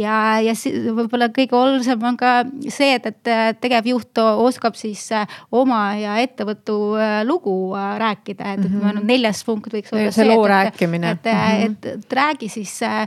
ja, 0.00 0.16
ja 0.44 0.54
võib-olla 0.96 1.30
kõige 1.34 1.56
olulisem 1.56 2.06
on 2.10 2.18
ka 2.20 2.34
see, 2.68 2.94
et, 2.98 3.10
et 3.10 3.60
tegevjuht 3.60 4.20
oskab 4.20 4.78
siis 4.78 5.06
oma 5.50 5.82
ja 6.00 6.18
ettevõtu 6.22 6.78
lugu 7.28 7.56
rääkida, 7.74 8.54
et, 8.54 8.64
et 8.64 8.70
mm 8.70 8.80
-hmm. 8.80 9.04
neljas 9.04 9.44
punkt 9.44 9.72
võiks 9.72 9.92
olla 9.92 10.10
see, 10.10 10.24
see, 10.24 10.38
et, 10.70 11.26
et, 11.26 11.26
et, 11.26 11.70
et, 11.70 11.92
et 11.94 12.12
räägi 12.12 12.48
siis 12.48 12.82
äh, 12.82 13.06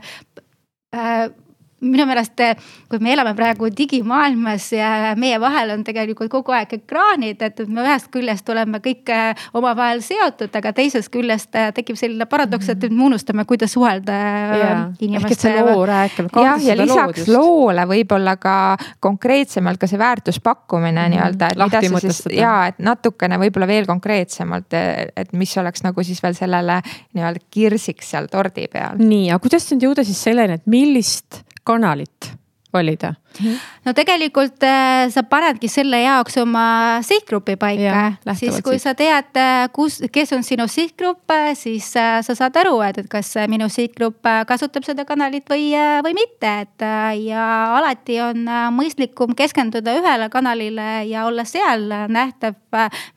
minu 1.83 2.05
meelest, 2.09 2.41
kui 2.89 3.01
me 3.03 3.13
elame 3.13 3.33
praegu 3.37 3.69
digimaailmas 3.73 4.69
ja 4.75 5.13
meie 5.19 5.39
vahel 5.41 5.73
on 5.75 5.83
tegelikult 5.85 6.31
kogu 6.31 6.55
aeg 6.55 6.77
ekraanid, 6.79 7.41
et 7.43 7.61
me 7.67 7.83
ühest 7.85 8.09
küljest 8.13 8.49
oleme 8.53 8.79
kõik 8.83 9.11
äh, 9.13 9.45
omavahel 9.57 10.01
seotud, 10.05 10.53
aga 10.59 10.73
teisest 10.75 11.11
küljest 11.13 11.55
äh, 11.59 11.71
tekib 11.75 11.99
selline 11.99 12.27
paradoks, 12.29 12.69
et 12.73 12.83
nüüd 12.85 12.97
me 12.97 13.07
unustame, 13.11 13.45
kuidas 13.49 13.75
suhelda 13.75 14.17
äh, 14.17 14.83
inimeste. 15.03 15.53
jah, 15.53 16.63
ja 16.63 16.77
lisaks 16.77 17.23
loodust. 17.23 17.31
loole 17.33 17.87
võib-olla 17.89 18.37
ka 18.41 18.55
konkreetsemalt 19.03 19.81
ka 19.81 19.89
see 19.89 20.01
väärtuspakkumine 20.01 21.07
mm 21.07 21.11
nii-öelda, 21.13 21.47
et 21.51 21.59
Lahti 21.59 21.89
mida 21.89 21.99
sa 21.99 22.13
siis 22.13 22.37
ja 22.37 22.53
et 22.71 22.79
natukene 22.83 23.37
võib-olla 23.41 23.67
veel 23.69 23.87
konkreetsemalt, 23.89 24.73
et 24.73 25.33
mis 25.37 25.51
oleks 25.61 25.83
nagu 25.85 26.05
siis 26.05 26.21
veel 26.23 26.35
sellele 26.37 26.79
nii-öelda 27.13 27.43
kirsiks 27.53 28.13
seal 28.13 28.29
tordi 28.31 28.67
peal. 28.71 29.01
nii, 29.01 29.29
aga 29.31 29.41
kuidas 29.43 29.67
nüüd 29.71 29.89
jõuda 29.89 30.05
siis 30.07 30.21
selleni, 30.23 30.59
et 30.59 30.69
millist 30.69 31.43
kanalit 31.63 32.34
valida 32.73 33.15
no 33.85 33.93
tegelikult 33.95 34.63
äh, 34.67 35.09
sa 35.13 35.23
panedki 35.27 35.69
selle 35.71 35.99
jaoks 36.03 36.37
oma 36.41 36.65
sihtgrupi 37.05 37.55
paika, 37.59 38.13
siis 38.37 38.59
kui 38.65 38.77
siit. 38.77 38.85
sa 38.85 38.93
tead, 38.97 39.31
äh, 39.39 39.65
kus, 39.73 39.99
kes 40.13 40.33
on 40.35 40.43
sinu 40.45 40.67
sihtgrupp, 40.71 41.23
äh, 41.33 41.51
siis 41.57 41.89
sa 41.93 42.21
saad 42.23 42.57
aru, 42.61 42.75
et, 42.85 43.01
et 43.03 43.09
kas 43.11 43.33
minu 43.51 43.69
sihtgrupp 43.71 44.25
kasutab 44.49 44.85
seda 44.87 45.05
kanalit 45.09 45.47
või, 45.49 45.71
või 46.05 46.15
mitte, 46.17 46.53
et 46.65 46.85
ja 47.23 47.47
alati 47.79 48.19
on 48.23 48.47
mõistlikum 48.75 49.35
keskenduda 49.37 49.95
ühele 49.99 50.29
kanalile 50.33 51.03
ja 51.09 51.25
olla 51.27 51.45
seal 51.47 51.87
nähtav 52.11 52.57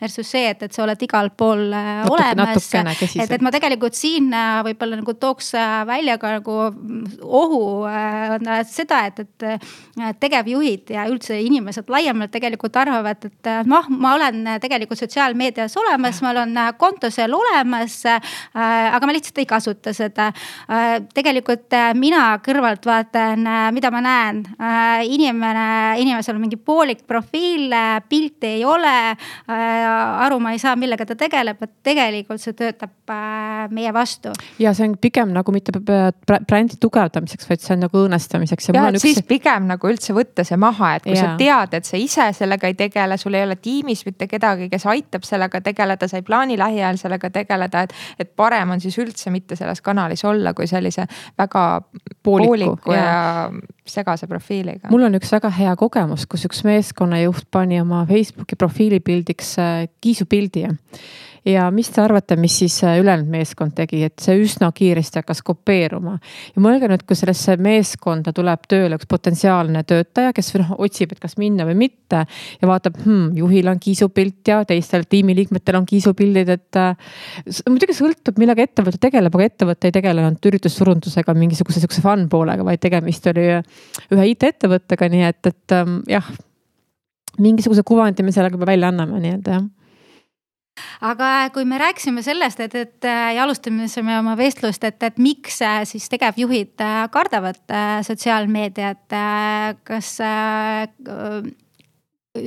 versus 0.00 0.28
see, 0.28 0.50
et, 0.50 0.66
et 0.66 0.74
sa 0.74 0.84
oled 0.84 1.00
igal 1.02 1.30
pool 1.36 1.68
Natuke, 1.72 2.16
olemas. 2.16 2.68
et, 2.74 3.36
et 3.38 3.44
ma 3.44 3.52
tegelikult 3.54 3.96
siin 3.96 4.30
võib-olla 4.66 5.00
nagu 5.00 5.16
tooks 5.20 5.52
välja 5.88 6.18
ka 6.20 6.36
nagu 6.38 6.58
ohu 7.24 7.62
on 7.86 8.50
seda, 8.68 9.04
et, 9.08 9.24
et 9.24 9.48
tegevjuhid 10.20 10.90
ja 10.94 11.06
üldse 11.10 11.38
inimesed 11.42 11.90
laiemalt 11.92 12.32
tegelikult 12.34 12.76
arvavad, 12.80 13.26
et 13.28 13.50
noh, 13.68 13.88
ma 13.90 14.14
olen 14.16 14.42
tegelikult 14.62 15.00
sotsiaalmeedias 15.00 15.76
olemas, 15.80 16.20
mul 16.24 16.40
on 16.42 16.54
konto 16.78 17.10
seal 17.10 17.34
olemas. 17.34 18.02
aga 18.06 19.06
ma 19.06 19.14
lihtsalt 19.14 19.38
ei 19.42 19.48
kasuta 19.48 19.92
seda. 19.96 20.30
tegelikult 21.14 21.74
mina 21.98 22.38
kõrvalt 22.44 22.86
vaatan, 22.86 23.46
mida 23.74 23.90
ma 23.90 24.02
näen. 24.04 24.42
inimene, 25.06 25.66
inimesel 26.02 26.36
on 26.36 26.44
mingi 26.46 26.56
poolik 26.56 27.06
profiil, 27.06 27.72
pilti 28.08 28.46
ei 28.58 28.64
ole. 28.64 29.16
aru 29.46 30.40
ma 30.40 30.52
ei 30.52 30.62
saa, 30.62 30.76
millega 30.76 31.06
ta 31.06 31.16
tegeleb, 31.18 31.62
et 31.62 31.74
tegelikult 31.86 32.40
see 32.42 32.56
töötab 32.56 33.16
meie 33.70 33.92
vastu. 33.94 34.32
ja 34.58 34.74
see 34.76 34.88
on 34.88 34.96
pigem 35.00 35.32
nagu 35.34 35.52
mitte 35.54 35.74
brändi 36.26 36.78
tugevdamiseks, 36.80 37.48
vaid 37.48 37.62
see 37.64 37.74
on 37.76 37.84
nagu 37.86 38.04
õõnestamiseks. 38.04 38.70
ja, 38.72 38.88
ja 38.90 39.00
siis 39.02 39.20
üks... 39.22 39.28
pigem 39.28 39.68
nagu 39.70 39.90
üldse 39.90 39.95
võtta 40.16 40.44
see 40.46 40.58
maha, 40.60 40.94
et 40.96 41.06
kui 41.06 41.14
yeah. 41.14 41.32
sa 41.32 41.36
tead, 41.40 41.76
et 41.78 41.88
sa 41.88 42.00
ise 42.00 42.28
sellega 42.36 42.70
ei 42.70 42.76
tegele, 42.78 43.18
sul 43.20 43.36
ei 43.38 43.46
ole 43.46 43.56
tiimis 43.60 44.04
mitte 44.06 44.28
kedagi, 44.30 44.68
kes 44.72 44.86
aitab 44.92 45.26
sellega 45.26 45.60
tegeleda, 45.64 46.08
sa 46.08 46.20
ei 46.20 46.26
plaani 46.26 46.58
lähiajal 46.60 47.00
sellega 47.00 47.30
tegeleda, 47.30 47.86
et. 47.86 47.96
et 48.18 48.32
parem 48.36 48.74
on 48.74 48.80
siis 48.80 48.96
üldse 49.00 49.30
mitte 49.32 49.56
selles 49.56 49.80
kanalis 49.84 50.24
olla, 50.28 50.52
kui 50.54 50.66
sellise 50.68 51.06
väga 51.38 51.64
pooliku, 52.22 52.76
pooliku 52.76 52.92
ja, 52.92 53.04
ja 53.04 53.50
segase 53.86 54.26
profiiliga. 54.26 54.90
mul 54.90 55.06
on 55.08 55.18
üks 55.18 55.32
väga 55.32 55.50
hea 55.56 55.76
kogemus, 55.78 56.26
kus 56.30 56.46
üks 56.48 56.64
meeskonnajuht 56.66 57.48
pani 57.50 57.80
oma 57.80 58.04
Facebooki 58.08 58.58
profiilipildiks 58.58 59.54
äh, 59.62 59.86
kiisupildi 60.00 60.66
ja 61.46 61.66
mis 61.70 61.88
te 61.94 62.00
arvate, 62.02 62.36
mis 62.40 62.56
siis 62.58 62.76
äh, 62.84 62.98
ülejäänud 63.00 63.28
meeskond 63.30 63.74
tegi, 63.76 64.02
et 64.08 64.22
see 64.22 64.36
üsna 64.42 64.70
kiiresti 64.74 65.20
hakkas 65.20 65.42
kopeeruma. 65.46 66.16
ja 66.54 66.62
mõelge 66.62 66.88
nüüd, 66.90 67.04
kui 67.06 67.18
sellesse 67.18 67.56
meeskonda 67.62 68.32
tuleb 68.36 68.66
tööle 68.68 68.98
üks 68.98 69.08
potentsiaalne 69.10 69.84
töötaja, 69.86 70.32
kes 70.36 70.52
noh 70.60 70.74
otsib, 70.82 71.14
et 71.14 71.22
kas 71.22 71.36
minna 71.40 71.66
või 71.68 71.76
mitte 71.86 72.24
ja 72.26 72.68
vaatab 72.68 72.98
hmm,, 73.04 73.36
juhil 73.38 73.70
on 73.70 73.80
kiisupilt 73.82 74.48
ja 74.48 74.62
teistel 74.68 75.06
tiimiliikmetel 75.08 75.80
on 75.80 75.86
kiisupildid, 75.86 76.52
et 76.56 76.80
äh,. 76.80 77.14
muidugi 77.68 77.96
sõltub, 77.96 78.40
millega 78.42 78.66
ettevõte 78.66 79.00
tegeleb, 79.02 79.38
aga 79.38 79.50
ettevõte 79.50 79.90
ei 79.90 79.96
tegelenud 79.96 80.50
üritussurundusega 80.50 81.36
mingisuguse 81.38 81.82
sihukese 81.82 82.02
fun 82.04 82.26
poolega, 82.32 82.66
vaid 82.66 82.82
tegemist 82.82 83.30
oli 83.30 83.48
ühe 83.54 84.28
IT-ettevõttega, 84.32 85.10
nii 85.12 85.24
et, 85.30 85.52
et 85.52 85.78
ähm, 85.78 86.00
jah 86.10 86.26
mingisuguse 87.38 87.82
kuvandi 87.84 88.24
me 88.24 88.32
sellega 88.32 88.58
välja 88.66 88.88
anname, 88.88 89.20
nii 89.20 89.34
et 89.38 89.50
jah 89.50 89.64
aga 91.00 91.50
kui 91.54 91.64
me 91.68 91.78
rääkisime 91.80 92.22
sellest, 92.22 92.60
et, 92.60 92.74
et 92.74 93.08
ja 93.08 93.44
alustasime 93.44 94.18
oma 94.18 94.36
vestlust, 94.38 94.84
et, 94.84 95.02
et 95.02 95.20
miks 95.22 95.60
äh, 95.64 95.82
siis 95.88 96.08
tegevjuhid 96.12 96.80
äh, 96.84 96.96
kardavad 97.12 97.60
äh, 97.70 98.00
sotsiaalmeediat, 98.06 99.16
kas 99.86 100.16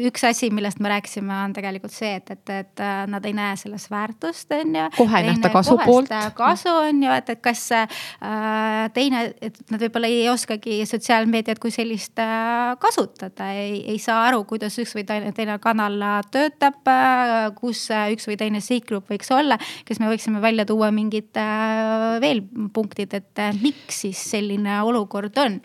üks 0.09 0.23
asi, 0.29 0.49
millest 0.53 0.79
me 0.83 0.91
rääkisime, 0.91 1.33
on 1.45 1.53
tegelikult 1.55 1.93
see, 1.93 2.15
et, 2.19 2.29
et, 2.33 2.53
et 2.53 2.83
äh, 2.83 3.03
nad 3.09 3.25
ei 3.25 3.35
näe 3.37 3.55
selles 3.59 3.87
väärtust, 3.91 4.51
on 4.55 4.75
ju. 4.75 4.85
kohe 4.97 5.21
ei 5.21 5.29
nähta 5.29 5.51
kasu 5.53 5.77
poolt. 5.83 6.13
kasu 6.37 6.73
on 6.73 7.03
ju, 7.03 7.11
et, 7.15 7.29
et 7.33 7.41
kas 7.43 7.65
äh, 7.75 7.87
teine, 8.95 9.25
et 9.41 9.59
nad 9.71 9.83
võib-olla 9.83 10.09
ei 10.11 10.29
oskagi 10.31 10.79
sotsiaalmeediat 10.89 11.61
kui 11.61 11.73
sellist 11.73 12.19
äh, 12.21 12.75
kasutada, 12.81 13.51
ei, 13.57 13.81
ei 13.93 13.99
saa 14.01 14.21
aru, 14.29 14.43
kuidas 14.49 14.77
üks 14.81 14.95
või 14.97 15.05
teine, 15.09 15.33
teine 15.35 15.59
kanal 15.63 15.99
töötab 16.31 16.87
äh,. 16.89 17.49
kus 17.59 17.87
üks 17.89 18.27
või 18.29 18.37
teine 18.39 18.61
sihtgrupp 18.63 19.09
võiks 19.11 19.31
olla, 19.33 19.59
kas 19.87 19.99
me 20.01 20.09
võiksime 20.11 20.41
välja 20.43 20.65
tuua 20.69 20.91
mingid 20.95 21.37
äh, 21.39 22.17
veel 22.21 22.43
punktid, 22.73 23.13
et 23.17 23.41
äh, 23.43 23.53
miks 23.61 24.03
siis 24.05 24.21
selline 24.31 24.81
olukord 24.85 25.37
on 25.41 25.59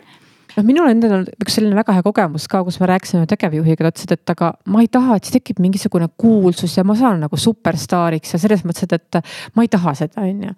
noh, 0.55 0.65
minul 0.67 0.89
endal 0.91 1.17
on 1.19 1.25
üks 1.43 1.57
selline 1.57 1.75
väga 1.77 1.97
hea 1.97 2.05
kogemus 2.05 2.47
ka, 2.51 2.61
kus 2.67 2.79
me 2.81 2.89
rääkisime 2.91 3.27
tegevjuhiga, 3.29 3.87
ta 3.87 3.91
ütles, 3.91 4.15
et 4.15 4.33
aga 4.35 4.51
ma 4.71 4.83
ei 4.83 4.89
taha, 4.91 5.17
et 5.17 5.27
siis 5.27 5.37
tekib 5.39 5.59
mingisugune 5.63 6.09
kuulsus 6.21 6.77
ja 6.77 6.85
ma 6.87 6.97
saan 6.99 7.21
nagu 7.25 7.39
superstaariks 7.39 8.35
ja 8.35 8.41
selles 8.41 8.65
mõttes, 8.67 8.87
et, 8.87 8.95
et 9.19 9.35
ma 9.55 9.65
ei 9.65 9.71
taha 9.71 9.95
seda, 9.97 10.23
on 10.23 10.47
ju. 10.49 10.55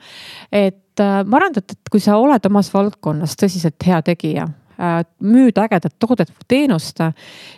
et 0.51 1.03
äh, 1.03 1.19
ma 1.25 1.41
arvan, 1.41 1.57
et, 1.57 1.75
et 1.77 1.91
kui 1.91 2.03
sa 2.03 2.19
oled 2.21 2.49
omas 2.49 2.71
valdkonnas 2.73 3.37
tõsiselt 3.39 3.87
hea 3.89 3.99
tegija 4.05 4.47
äh, 4.47 5.01
müüd 5.25 5.59
ägedat 5.61 5.97
toodet 5.99 6.33
või 6.33 6.49
teenust, 6.55 7.03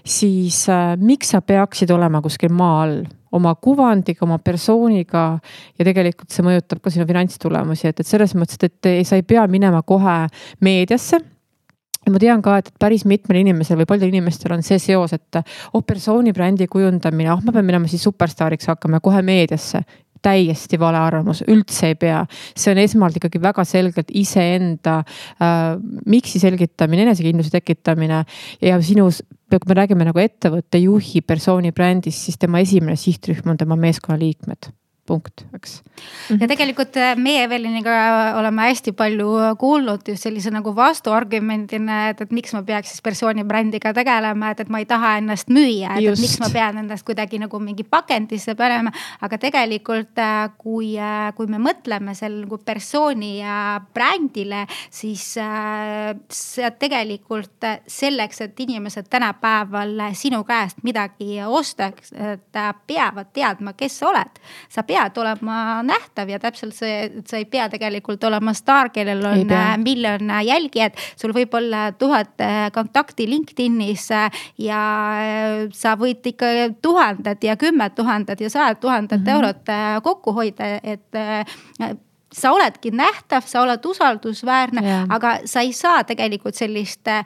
siis 0.08 0.66
äh, 0.72 0.94
miks 1.00 1.36
sa 1.36 1.42
peaksid 1.42 1.92
olema 1.96 2.24
kuskil 2.26 2.54
maa 2.56 2.84
all 2.84 3.02
oma 3.36 3.52
kuvandiga, 3.62 4.24
oma 4.26 4.40
persooniga 4.42 5.26
ja 5.78 5.86
tegelikult 5.86 6.34
see 6.34 6.46
mõjutab 6.46 6.80
ka 6.82 6.94
sinu 6.94 7.06
finantstulemusi, 7.10 7.92
et, 7.92 8.00
et 8.02 8.08
selles 8.08 8.34
mõttes, 8.34 8.58
et, 8.64 8.80
et 8.90 9.06
sa 9.06 9.20
ei 9.20 9.26
pea 9.28 9.44
minema 9.52 9.84
kohe 9.86 10.24
meediasse 10.66 11.20
ja 12.06 12.14
ma 12.14 12.22
tean 12.22 12.44
ka, 12.44 12.58
et 12.62 12.70
päris 12.80 13.06
mitmel 13.10 13.42
inimesel 13.44 13.80
või 13.80 13.88
paljudel 13.90 14.14
inimestel 14.14 14.56
on 14.56 14.66
see 14.66 14.80
seos, 14.82 15.14
et 15.16 15.42
oh 15.74 15.86
persooni 15.86 16.34
brändi 16.36 16.70
kujundamine, 16.72 17.32
ah 17.32 17.38
oh, 17.38 17.44
ma 17.46 17.56
pean 17.56 17.68
minema 17.68 17.90
siis 17.92 18.06
superstaariks 18.08 18.70
hakkama 18.72 19.02
kohe 19.04 19.24
meediasse. 19.26 19.84
Täiesti 20.20 20.76
vale 20.76 21.00
arvamus, 21.00 21.46
üldse 21.48 21.94
ei 21.94 21.96
pea. 21.96 22.26
see 22.52 22.74
on 22.74 22.82
esmalt 22.82 23.16
ikkagi 23.16 23.40
väga 23.40 23.64
selgelt 23.64 24.10
iseenda 24.12 24.98
äh, 25.00 25.78
miks'i 26.12 26.42
selgitamine, 26.44 27.06
enesekindluse 27.08 27.54
tekitamine. 27.54 28.26
Ja 28.60 28.82
sinus 28.84 29.22
kui 29.50 29.72
me 29.72 29.80
räägime 29.80 30.10
nagu 30.10 30.20
ettevõtte 30.20 30.84
juhi 30.84 31.24
persooni 31.24 31.72
brändist, 31.72 32.28
siis 32.28 32.38
tema 32.38 32.60
esimene 32.60 33.00
sihtrühm 33.00 33.48
on 33.48 33.64
tema 33.64 33.80
meeskonnaliikmed 33.80 34.74
punkt, 35.10 35.44
eks. 35.58 35.80
ja 36.30 36.48
tegelikult 36.50 36.98
äh, 37.02 37.16
meie 37.18 37.44
Eveliniga 37.48 37.94
oleme 38.38 38.68
hästi 38.68 38.94
palju 38.98 39.32
kuulnud 39.60 40.06
just 40.08 40.26
sellise 40.26 40.52
nagu 40.54 40.74
vastuargumendina, 40.76 42.00
et, 42.12 42.22
et 42.26 42.34
miks 42.36 42.54
ma 42.54 42.62
peaks 42.68 42.94
siis 42.94 43.04
persooni 43.06 43.46
brändiga 43.48 43.94
tegelema, 43.98 44.54
et, 44.54 44.64
et 44.64 44.72
ma 44.72 44.82
ei 44.84 44.88
taha 44.90 45.16
ennast 45.22 45.50
müüa, 45.54 45.98
et, 45.98 46.12
et 46.12 46.22
miks 46.22 46.38
ma 46.44 46.52
pean 46.54 46.82
ennast 46.84 47.08
kuidagi 47.08 47.42
nagu 47.42 47.62
mingi 47.64 47.86
pakendisse 47.88 48.56
panema. 48.60 48.94
aga 49.26 49.40
tegelikult, 49.42 50.14
äh, 50.22 50.52
kui, 50.62 50.94
äh, 51.00 51.32
kui 51.38 51.50
me 51.50 51.62
mõtleme 51.64 52.14
selle 52.18 52.44
nagu 52.46 52.60
persooni 52.66 53.32
brändile, 53.94 54.64
siis 54.94 55.24
see 55.34 56.70
tegelikult 56.80 57.66
selleks, 57.90 58.44
et 58.46 58.62
inimesed 58.62 59.10
tänapäeval 59.12 59.96
sinu 60.18 60.44
käest 60.48 60.84
midagi 60.86 61.40
ostaks, 61.46 62.14
et 62.14 62.62
peavad 62.88 63.34
teadma, 63.34 63.74
kes 63.78 64.00
sa 64.02 64.10
oled. 64.12 64.42
sa 64.70 64.84
pead 64.88 64.99
pead 65.00 65.18
olema 65.22 65.82
nähtav 65.86 66.30
ja 66.30 66.40
täpselt 66.42 66.76
see, 66.76 67.06
et 67.08 67.28
sa 67.30 67.40
ei 67.40 67.48
pea 67.50 67.68
tegelikult 67.72 68.24
olema 68.28 68.54
staar, 68.58 68.92
kellel 68.96 69.24
on 69.26 69.54
äh, 69.56 69.72
miljon 69.82 70.30
äh, 70.30 70.44
jälgijat. 70.50 71.00
sul 71.20 71.34
võib 71.36 71.54
olla 71.56 71.92
tuhat 71.92 72.42
äh, 72.42 72.68
kontakti 72.76 73.28
LinkedInis 73.30 74.10
ja 74.58 74.84
sa 75.74 75.96
võid 76.00 76.26
ikka 76.34 76.52
tuhanded 76.82 77.44
ja 77.44 77.56
kümmed 77.60 77.96
tuhanded 77.96 78.42
ja 78.42 78.50
sajad 78.50 78.80
tuhanded 78.80 79.20
mm 79.20 79.26
-hmm. 79.26 79.34
eurot 79.36 80.04
kokku 80.04 80.34
hoida, 80.34 80.80
et 80.84 82.00
sa 82.34 82.52
oledki 82.52 82.92
nähtav, 82.92 83.46
sa 83.46 83.64
oled 83.64 83.86
usaldusväärne, 83.86 84.84
aga 85.10 85.40
sa 85.50 85.64
ei 85.66 85.74
saa 85.74 86.04
tegelikult 86.04 86.56
sellist 86.56 87.08
äh, 87.08 87.24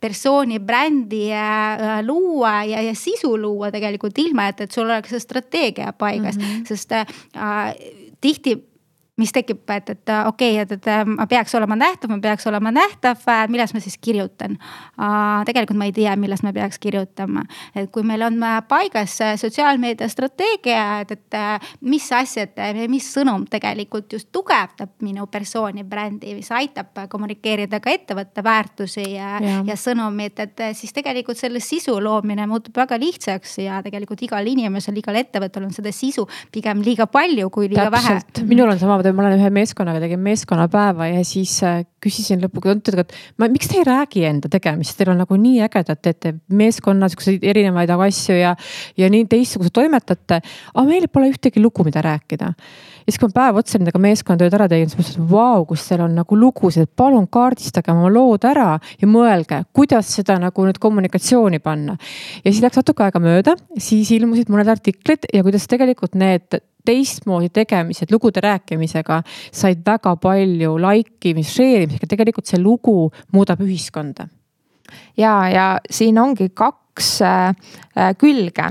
persooni 0.00 0.60
brändi 0.60 1.28
äh, 1.32 2.00
luua 2.06 2.64
ja, 2.64 2.82
ja 2.82 2.94
sisu 2.94 3.36
luua 3.38 3.70
tegelikult 3.70 4.18
ilma, 4.18 4.48
et, 4.48 4.64
et 4.64 4.72
sul 4.72 4.88
oleks 4.88 5.12
see 5.12 5.20
strateegia 5.20 5.92
paigas 5.92 6.38
mm, 6.38 6.42
-hmm. 6.42 6.66
sest 6.68 6.92
äh, 6.92 7.06
tihti 8.20 8.56
mis 9.20 9.32
tekib, 9.34 9.62
et, 9.74 9.92
et 9.94 10.12
okei 10.26 10.56
okay,, 10.56 10.64
et, 10.64 10.72
et 10.78 11.08
ma 11.10 11.26
peaks 11.30 11.54
olema 11.58 11.76
nähtav, 11.78 12.12
ma 12.12 12.18
peaks 12.22 12.46
olema 12.50 12.72
nähtav, 12.74 13.22
millest 13.52 13.76
ma 13.76 13.82
siis 13.84 13.98
kirjutan. 14.00 14.56
tegelikult 15.46 15.78
ma 15.78 15.88
ei 15.88 15.94
tea, 15.96 16.14
millest 16.20 16.44
ma 16.46 16.52
peaks 16.56 16.80
kirjutama, 16.82 17.44
et 17.74 17.90
kui 17.92 18.04
meil 18.06 18.22
on 18.26 18.40
paigas 18.68 19.18
sotsiaalmeedia 19.40 20.08
strateegia, 20.08 21.00
et, 21.04 21.12
et 21.16 21.38
mis 21.86 22.06
asjad, 22.16 22.56
mis 22.90 23.06
sõnum 23.14 23.46
tegelikult 23.50 24.12
just 24.16 24.30
tugevdab 24.32 24.96
minu 25.04 25.26
persooni, 25.30 25.84
brändi, 25.84 26.34
mis 26.38 26.50
aitab 26.54 27.04
kommunikeerida 27.10 27.80
ka 27.80 27.92
ettevõtte 27.94 28.44
väärtusi 28.44 29.06
ja, 29.14 29.36
ja., 29.42 29.60
ja 29.66 29.76
sõnumit, 29.78 30.40
et 30.42 30.64
siis 30.78 30.94
tegelikult 30.96 31.38
selle 31.40 31.60
sisu 31.64 31.96
loomine 32.02 32.46
muutub 32.50 32.76
väga 32.76 32.98
lihtsaks 33.00 33.58
ja 33.64 33.80
tegelikult 33.84 34.22
igal 34.26 34.46
inimesel, 34.46 34.96
igal 35.00 35.18
ettevõttel 35.20 35.66
on 35.68 35.74
seda 35.74 35.92
sisu 35.94 36.26
pigem 36.52 36.82
liiga 36.84 37.06
palju 37.10 37.50
kui 37.52 37.68
liiga 37.70 37.88
Täpselt. 37.90 38.40
vähe. 38.40 38.48
minul 38.50 38.72
on 38.72 38.80
sama 38.80 38.98
ma 39.16 39.24
olen 39.24 39.38
ühe 39.38 39.50
meeskonnaga, 39.54 40.00
tegin 40.02 40.20
meeskonnapäeva 40.24 41.10
ja 41.10 41.24
siis 41.26 41.56
äh, 41.66 41.82
küsisin 42.02 42.40
lõpuks, 42.42 42.92
et 43.00 43.14
ma, 43.40 43.48
miks 43.52 43.68
te 43.70 43.80
ei 43.80 43.86
räägi 43.86 44.24
enda 44.28 44.50
tegemist, 44.52 44.96
teil 44.98 45.12
on 45.12 45.20
nagu 45.20 45.36
nii 45.40 45.60
ägedat, 45.66 46.00
teete 46.04 46.34
meeskonna 46.56 47.10
siukseid 47.12 47.44
erinevaid 47.46 47.92
asju 47.94 48.38
ja, 48.38 48.54
ja 48.98 49.10
nii 49.12 49.26
teistsugused 49.30 49.74
toimetate. 49.76 50.40
aga 50.74 50.86
meil 50.86 51.08
pole 51.12 51.30
ühtegi 51.32 51.62
lugu, 51.62 51.84
mida 51.86 52.02
rääkida. 52.04 52.52
ja 52.54 53.06
siis, 53.06 53.18
kui 53.18 53.28
ma 53.30 53.36
päev 53.40 53.60
otsa 53.60 53.78
nendega 53.78 54.00
meeskonnatööd 54.02 54.56
ära 54.58 54.68
tegin, 54.70 54.90
siis 54.92 55.00
mõtlesin, 55.00 55.26
et 55.26 55.34
vau, 55.34 55.66
kus 55.68 55.86
teil 55.88 56.04
on 56.06 56.16
nagu 56.16 56.40
lugusid, 56.40 56.88
et 56.88 56.96
palun 56.96 57.28
kaardistage 57.28 57.92
oma 57.92 58.10
lood 58.12 58.46
ära 58.48 58.70
ja 59.00 59.10
mõelge, 59.10 59.62
kuidas 59.76 60.14
seda 60.16 60.38
nagu 60.40 60.66
nüüd 60.66 60.80
kommunikatsiooni 60.80 61.60
panna. 61.64 61.98
ja 62.44 62.48
siis 62.48 62.62
läks 62.64 62.80
natuke 62.80 63.06
aega 63.06 63.22
mööda, 63.22 63.56
siis 63.78 64.10
ilmusid 64.16 64.52
mõned 64.52 64.68
artiklid 64.72 65.28
ja 65.34 65.44
kuidas 65.44 65.68
tegelikult 65.70 66.16
need 66.18 66.60
teistmoodi 66.84 67.50
tegemised, 67.54 68.10
lugude 68.12 68.42
rääkimisega 68.44 69.22
said 69.52 69.84
väga 69.86 70.16
palju 70.20 70.76
likeimist, 70.80 71.56
share 71.56 71.86
imist, 71.86 72.06
tegelikult 72.08 72.50
see 72.50 72.60
lugu 72.60 73.10
muudab 73.32 73.62
ühiskonda. 73.64 74.28
ja, 75.16 75.34
ja 75.48 75.66
siin 75.90 76.18
ongi 76.18 76.48
kaks 76.54 77.20
äh, 77.22 77.54
külge, 78.18 78.66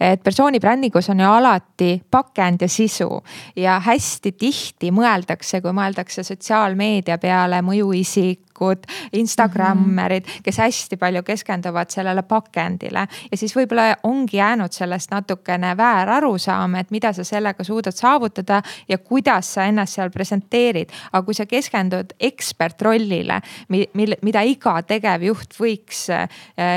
et 0.00 0.22
persooni 0.22 0.60
brändigus 0.60 1.08
on 1.10 1.20
ju 1.20 1.26
alati 1.30 2.02
pakend 2.10 2.62
ja 2.62 2.68
sisu. 2.68 3.08
Ja 3.56 3.80
hästi 3.80 4.32
tihti 4.32 4.92
mõeldakse, 4.94 5.60
kui 5.60 5.74
mõeldakse 5.74 6.22
sotsiaalmeedia 6.22 7.18
peale, 7.18 7.60
mõjuisik, 7.62 8.43
isikud, 8.54 8.86
Instagrammerid, 9.12 10.24
kes 10.42 10.58
hästi 10.58 10.96
palju 10.96 11.22
keskenduvad 11.22 11.90
sellele 11.90 12.22
pakendile. 12.22 13.06
ja 13.30 13.36
siis 13.36 13.54
võib-olla 13.56 13.96
ongi 14.02 14.36
jäänud 14.36 14.72
sellest 14.72 15.10
natukene 15.10 15.76
väär 15.76 16.08
arusaam, 16.08 16.74
et 16.74 16.90
mida 16.90 17.12
sa 17.12 17.24
sellega 17.24 17.64
suudad 17.64 17.92
saavutada 17.92 18.62
ja 18.88 18.98
kuidas 18.98 19.54
sa 19.54 19.64
ennast 19.64 19.94
seal 19.94 20.10
presenteerid. 20.10 20.90
aga 21.12 21.24
kui 21.24 21.34
sa 21.34 21.46
keskendud 21.46 22.14
ekspertrollile, 22.20 23.40
mil, 23.68 24.14
mida 24.22 24.42
iga 24.42 24.82
tegevjuht 24.82 25.54
võiks 25.58 26.10
äh, 26.10 26.28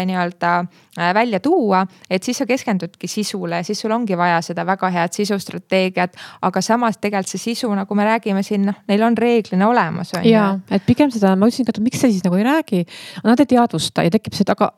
nii-öelda 0.05 0.65
äh, 0.97 1.13
välja 1.13 1.39
tuua, 1.39 1.85
et 2.09 2.23
siis 2.23 2.37
sa 2.37 2.45
keskendudki 2.45 3.07
sisule, 3.07 3.63
siis 3.63 3.79
sul 3.79 3.91
ongi 3.91 4.17
vaja 4.17 4.41
seda 4.41 4.65
väga 4.65 4.89
head 4.89 5.13
sisustrateegiat. 5.13 6.15
aga 6.41 6.61
samas 6.61 6.97
tegelikult 6.97 7.27
see 7.27 7.53
sisu, 7.53 7.69
nagu 7.75 7.95
me 7.95 8.05
räägime 8.05 8.43
siin, 8.43 8.65
noh, 8.65 8.75
neil 8.87 9.03
on 9.03 9.17
reeglina 9.17 9.67
olemas. 9.67 10.13
ja, 10.23 10.59
et 10.71 10.85
pigem 10.85 11.11
seda, 11.11 11.35
ma 11.35 11.47
ütlesin 11.47 11.66
et 11.71 11.81
miks 11.83 12.01
sa 12.01 12.11
siis 12.11 12.23
nagu 12.25 12.39
ei 12.39 12.47
räägi, 12.47 12.85
nad 13.25 13.39
ei 13.39 13.49
teadvusta 13.55 14.05
ja 14.05 14.13
tekib 14.13 14.35
see, 14.37 14.45
et 14.47 14.53
aga, 14.53 14.71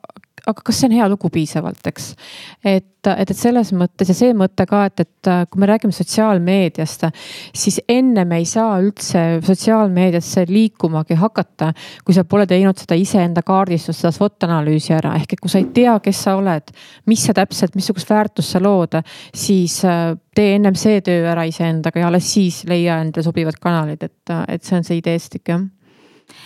aga 0.48 0.62
kas 0.64 0.80
see 0.80 0.88
on 0.88 0.94
hea 0.96 1.06
lugu 1.10 1.30
piisavalt, 1.32 1.80
eks. 1.90 2.10
et, 2.64 2.86
et, 3.10 3.30
et 3.30 3.36
selles 3.36 3.72
mõttes 3.76 4.10
ja 4.10 4.16
see 4.16 4.34
mõte 4.36 4.64
ka, 4.68 4.82
et, 4.90 5.02
et 5.04 5.30
kui 5.50 5.62
me 5.62 5.68
räägime 5.70 5.94
sotsiaalmeediast, 5.94 7.06
siis 7.56 7.80
enne 7.90 8.24
me 8.28 8.40
ei 8.40 8.48
saa 8.48 8.78
üldse 8.82 9.24
sotsiaalmeediasse 9.46 10.46
liikumagi 10.50 11.18
hakata, 11.20 11.72
kui 12.04 12.16
sa 12.16 12.24
pole 12.28 12.46
teinud 12.50 12.80
seda 12.80 12.98
iseenda 12.98 13.44
kaardistust, 13.46 14.02
seda 14.02 14.12
SWOT 14.16 14.48
analüüsi 14.48 14.94
ära, 14.96 15.14
ehk 15.20 15.36
et 15.36 15.42
kui 15.42 15.52
sa 15.52 15.60
ei 15.60 15.68
tea, 15.74 15.96
kes 16.04 16.24
sa 16.26 16.36
oled, 16.40 16.72
mis 17.10 17.24
sa 17.26 17.36
täpselt, 17.36 17.76
missugust 17.78 18.10
väärtust 18.10 18.56
sa 18.56 18.62
lood, 18.62 19.00
siis 19.36 19.80
äh, 19.88 20.14
tee 20.36 20.54
ennem 20.56 20.76
see 20.78 21.02
töö 21.04 21.26
ära 21.30 21.44
iseendaga 21.48 22.02
ja 22.02 22.08
alles 22.10 22.28
siis 22.32 22.62
leia 22.68 23.00
endale 23.04 23.26
sobivad 23.26 23.60
kanalid, 23.60 24.08
et, 24.08 24.34
et 24.48 24.64
see 24.64 24.78
on 24.78 24.86
see 24.86 25.00
ideestik 25.02 25.52
jah 25.52 25.68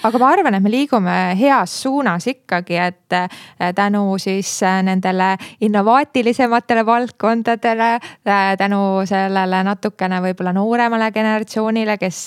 aga 0.04 0.18
ma 0.20 0.30
arvan, 0.34 0.56
et 0.56 0.62
me 0.62 0.70
liigume 0.72 1.14
heas 1.38 1.72
suunas 1.84 2.26
ikkagi, 2.28 2.76
et 2.76 3.16
äh, 3.16 3.72
tänu 3.74 4.18
siis 4.20 4.50
äh, 4.62 4.82
nendele 4.84 5.30
innovaatilisematele 5.64 6.84
valdkondadele, 6.86 7.90
äh, 8.28 8.42
tänu 8.60 8.80
sellele 9.08 9.62
natukene 9.64 10.20
võib-olla 10.24 10.52
nooremale 10.56 11.08
generatsioonile, 11.14 11.96
kes 12.00 12.20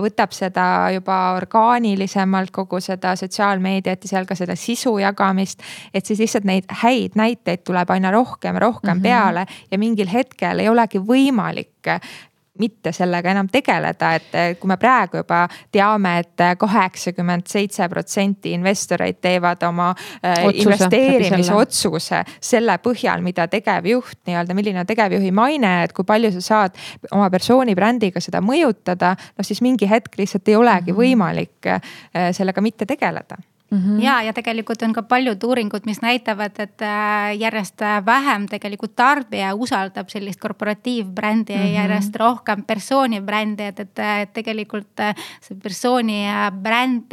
võtab 0.00 0.32
seda 0.36 0.66
juba 0.94 1.18
orgaanilisemalt, 1.36 2.52
kogu 2.54 2.80
seda 2.84 3.14
sotsiaalmeediat 3.18 4.04
ja 4.04 4.12
seal 4.14 4.28
ka 4.28 4.36
seda 4.38 4.56
sisu 4.56 4.96
jagamist. 5.02 5.60
et 5.94 6.06
siis 6.06 6.18
lihtsalt 6.18 6.44
neid 6.44 6.64
häid 6.82 7.16
näiteid 7.16 7.64
tuleb 7.64 7.90
aina 7.90 8.10
rohkem 8.10 8.54
ja 8.54 8.60
rohkem 8.60 8.96
mm 8.96 8.98
-hmm. 8.98 9.02
peale 9.02 9.46
ja 9.70 9.78
mingil 9.78 10.08
hetkel 10.08 10.58
ei 10.58 10.68
olegi 10.68 10.98
võimalik 10.98 11.88
mitte 12.58 12.92
sellega 12.92 13.32
enam 13.32 13.48
tegeleda, 13.52 14.12
et 14.18 14.58
kui 14.60 14.70
me 14.70 14.76
praegu 14.80 15.22
juba 15.22 15.44
teame 15.72 16.14
et, 16.22 16.32
et 16.40 16.58
kaheksakümmend 16.60 17.48
seitse 17.50 17.88
protsenti 17.88 18.52
investoreid 18.56 19.20
teevad 19.24 19.62
oma 19.68 19.90
äh, 19.92 20.44
Otsuse, 20.46 20.64
investeerimisotsuse 20.64 22.22
selle 22.40 22.78
põhjal, 22.84 23.22
mida 23.24 23.48
tegevjuht 23.50 24.22
nii-öelda, 24.28 24.56
milline 24.58 24.82
on 24.82 24.88
tegevjuhi 24.88 25.32
maine, 25.34 25.74
et 25.86 25.94
kui 25.96 26.06
palju 26.08 26.32
sa 26.38 26.44
saad 26.48 26.80
oma 27.12 27.28
persooni 27.32 27.76
brändiga 27.78 28.22
seda 28.24 28.42
mõjutada. 28.44 29.14
noh, 29.16 29.46
siis 29.46 29.62
mingi 29.64 29.88
hetk 29.90 30.18
lihtsalt 30.18 30.48
ei 30.48 30.58
olegi 30.58 30.92
mhm. 30.92 30.98
võimalik 30.98 31.72
sellega 32.36 32.64
mitte 32.64 32.86
tegeleda 32.88 33.38
Mm 33.70 33.78
-hmm. 33.78 34.02
ja, 34.02 34.22
ja 34.22 34.32
tegelikult 34.32 34.82
on 34.82 34.92
ka 34.92 35.02
paljud 35.02 35.42
uuringud, 35.44 35.84
mis 35.84 36.00
näitavad, 36.00 36.56
et 36.58 36.82
äh, 36.82 37.36
järjest 37.36 37.80
vähem 38.06 38.46
tegelikult 38.48 38.94
tarbija 38.96 39.54
usaldab 39.54 40.08
sellist 40.08 40.40
korporatiivbrändi 40.40 41.54
mm 41.54 41.60
-hmm. 41.60 41.66
ja 41.66 41.82
järjest 41.82 42.16
rohkem 42.16 42.62
persooni 42.62 43.20
brändi, 43.20 43.62
et, 43.62 43.80
et, 43.80 43.98
et 43.98 44.32
tegelikult 44.32 45.00
äh, 45.00 45.14
see 45.40 45.56
persooni 45.62 46.24
äh, 46.28 46.52
bränd 46.52 47.12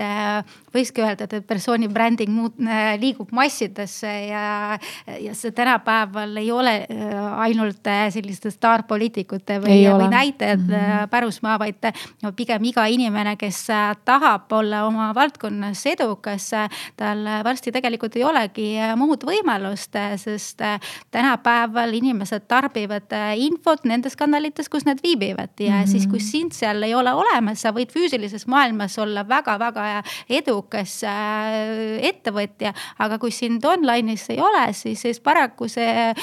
võikski 0.76 1.04
öelda, 1.04 1.24
et 1.24 1.48
persooni 1.48 1.88
bränding 1.88 2.32
muut-, 2.32 2.60
liigub 3.00 3.32
massidesse 3.32 4.28
ja, 4.28 4.80
ja 5.20 5.36
see 5.36 5.52
tänapäeval 5.52 6.38
ei 6.38 6.52
ole 6.52 6.88
ainult 7.36 7.84
selliste 8.10 8.52
staarpoliitikute 8.52 9.60
või, 9.60 9.84
või 9.91 10.08
näitajad 10.10 10.60
mm 10.60 10.74
-hmm. 10.74 11.10
pärusmaa, 11.10 11.60
vaid 11.60 11.91
no, 12.24 12.32
pigem 12.32 12.63
iga 12.63 12.86
inimene, 12.86 13.36
kes 13.36 13.68
tahab 14.06 14.52
olla 14.52 14.86
oma 14.86 15.15
valdkonnas 15.15 15.86
edukas 15.86 16.45
mõttes 16.46 16.92
tal 16.98 17.24
varsti 17.44 17.72
tegelikult 17.72 18.16
ei 18.16 18.24
olegi 18.24 18.68
muud 18.98 19.24
võimalust, 19.26 19.96
sest 20.22 20.62
tänapäeval 21.12 21.94
inimesed 21.94 22.46
tarbivad 22.48 23.12
infot 23.36 23.84
nendes 23.86 24.16
kanalites, 24.16 24.70
kus 24.70 24.86
nad 24.86 25.00
viibivad 25.04 25.50
ja 25.60 25.72
mm 25.72 25.84
-hmm. 25.84 25.88
siis, 25.92 26.08
kui 26.08 26.20
sind 26.20 26.52
seal 26.54 26.84
ei 26.84 26.94
ole 26.96 27.14
olemas, 27.14 27.62
sa 27.62 27.72
võid 27.72 27.92
füüsilises 27.92 28.48
maailmas 28.48 28.98
olla 29.00 29.28
väga-väga 29.28 30.04
edukas 30.30 31.02
ettevõtja, 32.02 32.74
aga 33.00 33.18
kui 33.20 33.32
sind 33.32 33.66
online'is 33.66 34.30
ei 34.30 34.40
ole, 34.40 34.74
siis, 34.74 35.02
siis 35.02 35.20
paraku 35.20 35.68
see 35.68 36.14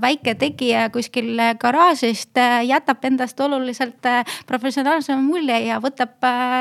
väike 0.00 0.34
tegija 0.34 0.90
kuskil 0.90 1.36
garaažist 1.58 2.36
jätab 2.66 3.04
endast 3.04 3.40
oluliselt 3.40 4.02
professionaalsema 4.46 5.22
mulje 5.22 5.66
ja 5.66 5.80
võtab 5.80 6.18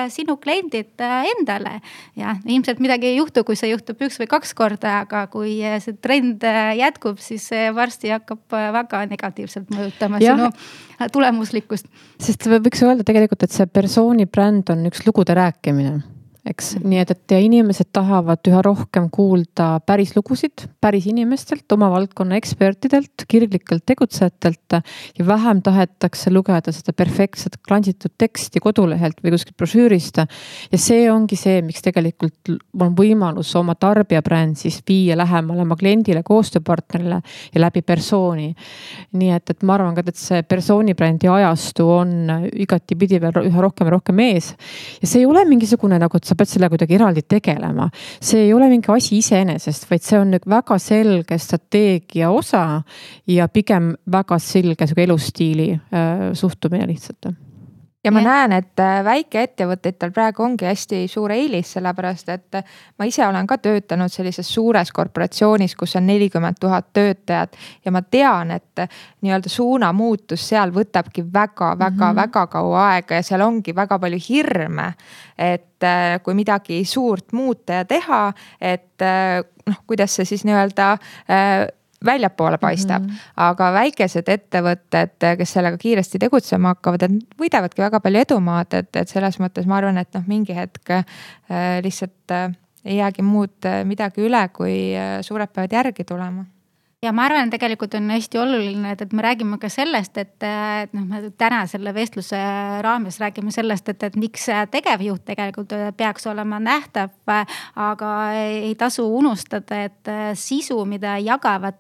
sinu 0.09 0.37
kliendid 0.37 1.01
endale. 1.37 1.81
jah, 2.15 2.37
ilmselt 2.45 2.79
midagi 2.79 2.90
ei 2.99 3.15
juhtu, 3.15 3.43
kui 3.47 3.57
see 3.59 3.71
juhtub 3.71 4.01
üks 4.05 4.19
või 4.21 4.29
kaks 4.31 4.53
korda, 4.57 5.01
aga 5.05 5.25
kui 5.31 5.57
see 5.83 5.97
trend 6.03 6.45
jätkub, 6.77 7.19
siis 7.23 7.47
see 7.51 7.69
varsti 7.75 8.13
hakkab 8.13 8.57
väga 8.77 9.05
negatiivselt 9.11 9.71
mõjutama 9.73 10.21
ja. 10.23 10.35
sinu 10.35 11.11
tulemuslikkust. 11.13 11.87
sest 12.21 12.49
võiks 12.51 12.83
öelda 12.85 13.07
tegelikult, 13.07 13.43
et 13.47 13.55
see 13.55 13.67
persooni 13.67 14.27
bränd 14.29 14.73
on 14.73 14.87
üks 14.91 15.05
lugude 15.07 15.37
rääkimine 15.37 15.99
eks, 16.45 16.75
nii 16.83 17.01
et, 17.03 17.11
et 17.11 17.35
ja 17.35 17.39
inimesed 17.39 17.91
tahavad 17.93 18.47
üha 18.49 18.61
rohkem 18.65 19.09
kuulda 19.13 19.75
päris 19.85 20.15
lugusid 20.15 20.65
päris 20.81 21.05
inimestelt, 21.05 21.69
oma 21.75 21.91
valdkonna 21.93 22.35
ekspertidelt, 22.39 23.25
kirglikelt 23.27 23.83
tegutsejatelt. 23.85 24.81
ja 25.19 25.27
vähem 25.27 25.61
tahetakse 25.61 26.31
lugeda 26.31 26.71
seda 26.71 26.93
perfektset 26.93 27.57
klantsitud 27.67 28.13
teksti 28.17 28.59
kodulehelt 28.59 29.21
või 29.23 29.35
kuskilt 29.35 29.57
brošüürist. 29.57 30.17
ja 30.71 30.77
see 30.77 31.11
ongi 31.11 31.35
see, 31.35 31.61
miks 31.61 31.81
tegelikult 31.85 32.53
on 32.79 32.95
võimalus 32.97 33.53
oma 33.55 33.75
tarbijabränd 33.75 34.57
siis 34.57 34.81
viia 34.87 35.17
lähemale 35.17 35.61
oma 35.61 35.75
kliendile, 35.75 36.23
koostööpartnerile 36.23 37.21
ja 37.53 37.61
läbi 37.61 37.81
persooni. 37.81 38.55
nii 39.13 39.31
et, 39.31 39.49
et 39.49 39.63
ma 39.63 39.77
arvan 39.77 39.95
ka, 39.95 40.03
et 40.07 40.17
see 40.17 40.41
persooni 40.43 40.95
brändi 40.97 41.29
ajastu 41.29 41.87
on 41.89 42.49
igatipidi 42.53 43.21
veel 43.21 43.43
üha 43.45 43.61
rohkem 43.61 43.87
ja 43.87 43.95
rohkem 43.97 44.19
ees. 44.19 44.55
ja 45.01 45.07
see 45.07 45.21
ei 45.21 45.29
ole 45.29 45.45
mingisugune 45.45 45.99
nagu, 46.01 46.17
sa 46.31 46.39
pead 46.39 46.51
sellega 46.53 46.75
kuidagi 46.75 46.97
eraldi 46.97 47.25
tegelema. 47.27 47.89
see 48.21 48.47
ei 48.47 48.53
ole 48.55 48.69
mingi 48.71 48.91
asi 48.95 49.19
iseenesest, 49.19 49.89
vaid 49.91 50.07
see 50.07 50.19
on 50.19 50.35
väga 50.55 50.79
selge 50.79 51.37
strateegia 51.37 52.31
osa 52.31 52.81
ja 53.27 53.47
pigem 53.47 53.93
väga 54.11 54.39
selge 54.39 54.87
sihuke 54.87 55.07
elustiili 55.09 55.71
äh, 55.75 56.29
suhtumine 56.33 56.87
lihtsalt 56.87 57.31
ja 58.03 58.11
ma 58.11 58.19
ja. 58.19 58.25
näen, 58.25 58.55
et 58.57 58.81
äh, 58.81 58.99
väikeettevõtetel 59.05 60.11
praegu 60.13 60.43
ongi 60.45 60.65
hästi 60.65 61.03
suur 61.11 61.31
eelis, 61.35 61.73
sellepärast 61.75 62.29
et 62.33 62.57
äh, 62.57 62.77
ma 62.97 63.05
ise 63.05 63.23
olen 63.27 63.47
ka 63.47 63.59
töötanud 63.61 64.11
sellises 64.11 64.49
suures 64.53 64.91
korporatsioonis, 64.95 65.75
kus 65.77 65.95
on 65.99 66.07
nelikümmend 66.09 66.57
tuhat 66.59 66.89
töötajat. 66.93 67.57
ja 67.85 67.91
ma 67.93 68.01
tean, 68.01 68.51
et 68.57 68.81
äh, 68.81 69.01
nii-öelda 69.21 69.49
suunamuutus 69.49 70.47
seal 70.49 70.73
võtabki 70.73 71.25
väga-väga-väga 71.33 71.91
mm 71.91 72.11
-hmm. 72.11 72.21
väga 72.21 72.47
kaua 72.47 72.87
aega 72.89 73.15
ja 73.15 73.23
seal 73.23 73.41
ongi 73.41 73.75
väga 73.75 73.99
palju 73.99 74.19
hirme. 74.29 74.93
et 75.37 75.67
kui 76.23 76.33
midagi 76.33 76.85
suurt 76.85 77.33
muuta 77.33 77.73
ja 77.73 77.85
teha, 77.85 78.33
et 78.61 79.01
noh, 79.65 79.77
kuidas 79.87 80.15
see 80.15 80.25
siis 80.25 80.43
nii-öelda 80.45 80.97
väljapoole 82.05 82.57
paistab 82.57 83.03
mm. 83.03 83.09
-hmm. 83.09 83.33
aga 83.35 83.71
väikesed 83.73 84.29
ettevõtted, 84.29 85.17
kes 85.37 85.53
sellega 85.53 85.77
kiiresti 85.77 86.19
tegutsema 86.19 86.75
hakkavad, 86.75 87.03
et 87.07 87.35
võidavadki 87.41 87.81
väga 87.81 87.99
palju 87.99 88.23
edumaad, 88.25 88.73
et, 88.73 88.95
et 88.95 89.09
selles 89.09 89.39
mõttes 89.39 89.67
ma 89.67 89.77
arvan, 89.77 89.97
et 89.97 90.13
noh, 90.13 90.23
mingi 90.27 90.55
hetk 90.55 90.89
äh, 90.89 91.05
lihtsalt 91.83 92.31
äh, 92.31 92.49
ei 92.85 92.97
jäägi 92.97 93.21
muud 93.21 93.65
äh, 93.65 93.83
midagi 93.85 94.25
üle, 94.25 94.47
kui 94.53 94.95
äh, 94.97 95.19
suured 95.21 95.53
peavad 95.53 95.77
järgi 95.77 96.03
tulema 96.03 96.45
ja 97.01 97.11
ma 97.15 97.25
arvan, 97.25 97.49
tegelikult 97.49 97.95
on 97.97 98.09
hästi 98.13 98.37
oluline, 98.37 98.91
et, 98.93 99.01
et 99.01 99.13
me 99.17 99.23
räägime 99.25 99.57
ka 99.61 99.69
sellest, 99.73 100.17
et, 100.21 100.35
et 100.45 100.91
noh, 100.93 101.05
me 101.09 101.31
täna 101.39 101.63
selle 101.69 101.93
vestluse 101.95 102.37
raames 102.85 103.17
räägime 103.21 103.53
sellest, 103.53 103.89
et, 103.89 104.03
et 104.05 104.17
miks 104.21 104.45
tegevjuht 104.71 105.23
tegelikult 105.25 105.73
peaks 105.97 106.29
olema 106.29 106.59
nähtav. 106.61 107.09
aga 107.75 108.11
ei 108.37 108.75
tasu 108.75 109.05
unustada, 109.17 109.83
et 109.87 110.11
sisu, 110.37 110.77
mida 110.85 111.15
jagavad 111.17 111.79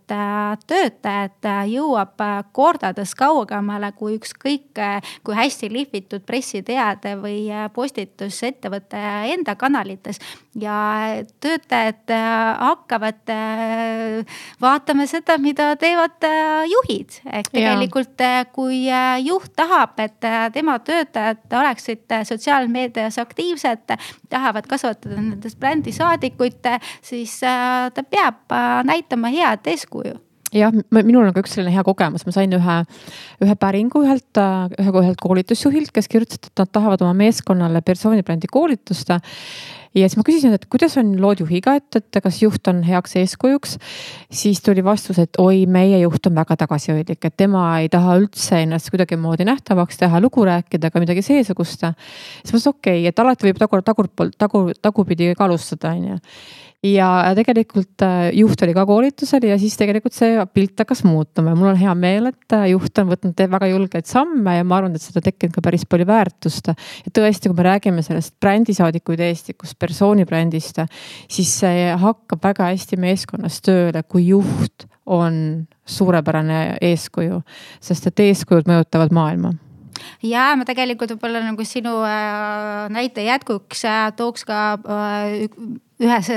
töötajad, 0.67 1.49
jõuab 1.69 2.25
kordades 2.51 3.13
kaugemale 3.15 3.91
kui 3.97 4.17
ükskõik 4.17 4.81
kui 5.23 5.35
hästi 5.35 5.69
lihvitud 5.69 6.25
pressiteade 6.25 7.15
või 7.21 7.45
postitus 7.73 8.41
ettevõtte 8.43 8.97
enda 9.35 9.55
kanalites. 9.55 10.17
Ja 10.55 10.77
töötajad 11.39 12.11
hakkavad 12.59 13.31
vaatama 14.61 15.05
seda, 15.09 15.37
mida 15.41 15.75
teevad 15.79 16.25
äh, 16.27 16.63
juhid. 16.71 17.19
ehk 17.31 17.51
tegelikult, 17.53 18.21
äh, 18.21 18.45
kui 18.53 18.83
äh, 18.91 19.19
juht 19.23 19.53
tahab, 19.55 19.99
et 20.03 20.19
tema 20.53 20.79
töötajad 20.79 21.55
oleksid 21.59 22.17
sotsiaalmeedias 22.27 23.19
aktiivsed, 23.21 23.95
tahavad 24.29 24.67
kasvatada 24.67 25.21
nendest 25.21 25.59
brändisaadikuid, 25.59 26.67
siis 27.01 27.39
ta 27.39 28.03
peab 28.03 28.51
näitama 28.87 29.31
head 29.31 29.71
eeskuju. 29.71 30.19
Jah, 30.51 30.73
minul 30.91 31.29
on 31.29 31.31
ka 31.31 31.39
üks 31.45 31.53
selline 31.55 31.71
hea 31.71 31.83
kogemus, 31.87 32.25
ma 32.27 32.33
sain 32.35 32.51
ühe, 32.51 32.73
ühe 33.39 33.53
päringu 33.55 34.01
ühelt, 34.03 34.35
ühe, 34.35 34.91
ühelt 34.99 35.21
koolitusjuhilt, 35.23 35.93
kes 35.95 36.11
kirjutas, 36.11 36.41
et 36.43 36.59
nad 36.59 36.71
tahavad 36.75 37.05
oma 37.05 37.13
meeskonnale 37.15 37.79
persoonibrändi 37.87 38.49
koolitust 38.51 39.13
ja 39.95 40.07
siis 40.07 40.17
ma 40.19 40.25
küsisin, 40.27 40.53
et 40.55 40.65
kuidas 40.71 40.95
on 41.01 41.11
lood 41.21 41.41
juhiga, 41.43 41.75
et, 41.79 41.99
et 41.99 42.19
kas 42.23 42.39
juht 42.41 42.67
on 42.71 42.81
heaks 42.85 43.17
eeskujuks. 43.19 43.77
siis 44.31 44.61
tuli 44.63 44.83
vastus, 44.83 45.19
et 45.19 45.39
oi, 45.41 45.65
meie 45.67 45.99
juht 46.03 46.27
on 46.29 46.35
väga 46.35 46.57
tagasihoidlik, 46.63 47.25
et 47.25 47.37
tema 47.37 47.65
ei 47.81 47.89
taha 47.91 48.17
üldse 48.21 48.63
ennast 48.63 48.91
kuidagimoodi 48.93 49.47
nähtavaks 49.47 49.99
teha, 50.01 50.21
lugu 50.23 50.45
rääkida 50.47 50.91
ega 50.91 51.03
midagi 51.03 51.25
seesugust. 51.25 51.83
siis 51.83 52.53
ma 52.53 52.57
mõtlesin, 52.57 52.75
okei 52.75 52.99
okay,, 53.01 53.07
et 53.11 53.19
alati 53.19 53.49
võib 53.49 53.61
tagur, 53.61 53.85
tagurpoolt, 53.85 54.37
tagur, 54.37 54.73
tagurpidi 54.81 55.33
ka 55.37 55.49
alustada, 55.49 55.95
on 55.95 56.11
ju 56.13 56.19
ja 56.85 57.07
tegelikult 57.37 58.01
äh, 58.05 58.31
juht 58.33 58.61
oli 58.65 58.73
ka 58.73 58.85
koolitusel 58.89 59.45
ja 59.45 59.57
siis 59.61 59.75
tegelikult 59.77 60.15
see 60.17 60.33
pilt 60.53 60.81
hakkas 60.81 61.03
muutuma 61.05 61.53
ja 61.53 61.59
mul 61.59 61.71
on 61.71 61.79
hea 61.79 61.93
meel, 61.97 62.31
et 62.31 62.55
äh, 62.57 62.71
juht 62.73 62.97
on 63.01 63.11
võtnud 63.11 63.43
väga 63.53 63.69
julgeid 63.69 64.09
samme 64.09 64.55
ja 64.57 64.65
ma 64.65 64.79
arvan, 64.79 64.97
et 64.97 65.05
seda 65.05 65.21
tekkinud 65.25 65.53
ka 65.53 65.63
päris 65.65 65.85
palju 65.85 66.09
väärtust. 66.09 66.71
ja 66.73 67.13
tõesti, 67.13 67.49
kui 67.49 67.57
me 67.57 67.67
räägime 67.69 68.05
sellest 68.05 68.33
brändisaadiku 68.41 69.13
ideestikust, 69.13 69.77
persooni 69.79 70.25
brändist, 70.25 70.81
siis 71.29 71.53
see 71.61 71.91
hakkab 72.01 72.41
väga 72.49 72.71
hästi 72.71 72.97
meeskonnas 73.01 73.61
tööle, 73.61 74.01
kui 74.03 74.31
juht 74.31 74.87
on 75.05 75.67
suurepärane 75.85 76.79
eeskuju, 76.81 77.43
sest 77.83 78.09
et 78.09 78.25
eeskujud 78.25 78.69
mõjutavad 78.69 79.13
maailma 79.13 79.53
ja 80.25 80.51
ma 80.57 80.65
tegelikult 80.65 81.13
võib-olla 81.13 81.43
nagu 81.45 81.65
sinu 81.67 81.99
äh, 82.07 82.89
näite 82.89 83.21
jätkuks 83.27 83.85
tooks 84.17 84.47
ka 84.49 84.61
ühes 86.01 86.29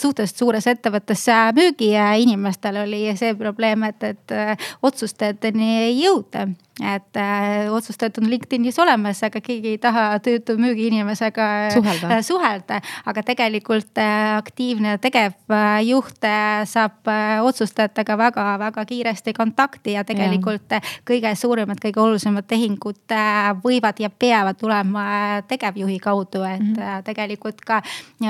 suhteliselt 0.00 0.38
suures 0.38 0.66
ettevõttes 0.66 1.26
müügiinimestel 1.56 2.82
oli 2.84 3.02
see 3.16 3.34
probleem, 3.38 3.84
et, 3.90 4.02
et 4.02 4.36
otsustajateni 4.82 5.72
ei 5.86 5.98
jõuta 6.00 6.46
et 6.84 7.16
äh, 7.16 7.72
otsustajad 7.72 8.18
on 8.20 8.30
LinkedInis 8.30 8.78
olemas, 8.78 9.22
aga 9.24 9.40
keegi 9.40 9.70
ei 9.74 9.78
taha 9.80 10.18
töötu 10.20 10.58
müügiinimesega 10.60 11.46
suhelda, 11.72 12.10
äh, 12.12 12.20
suhelda. 12.24 12.80
aga 13.06 13.22
tegelikult 13.24 13.98
äh, 13.98 14.36
aktiivne 14.36 14.98
tegevjuht 15.00 16.24
äh, 16.28 16.66
saab 16.68 17.08
äh, 17.08 17.40
otsustajatega 17.44 18.18
väga-väga 18.18 18.84
kiiresti 18.84 19.32
kontakti 19.32 19.96
ja 19.96 20.04
tegelikult 20.04 20.76
ja. 20.76 20.82
kõige 21.08 21.32
suuremad, 21.34 21.80
kõige 21.80 22.02
olulisemad 22.02 22.44
tehingud 22.48 23.16
äh, 23.16 23.54
võivad 23.64 23.96
ja 24.04 24.10
peavad 24.10 24.60
tulema 24.60 25.06
tegevjuhi 25.48 25.98
kaudu, 25.98 26.44
et 26.44 26.60
mm 26.60 26.74
-hmm. 26.74 27.02
tegelikult 27.04 27.60
ka. 27.60 27.82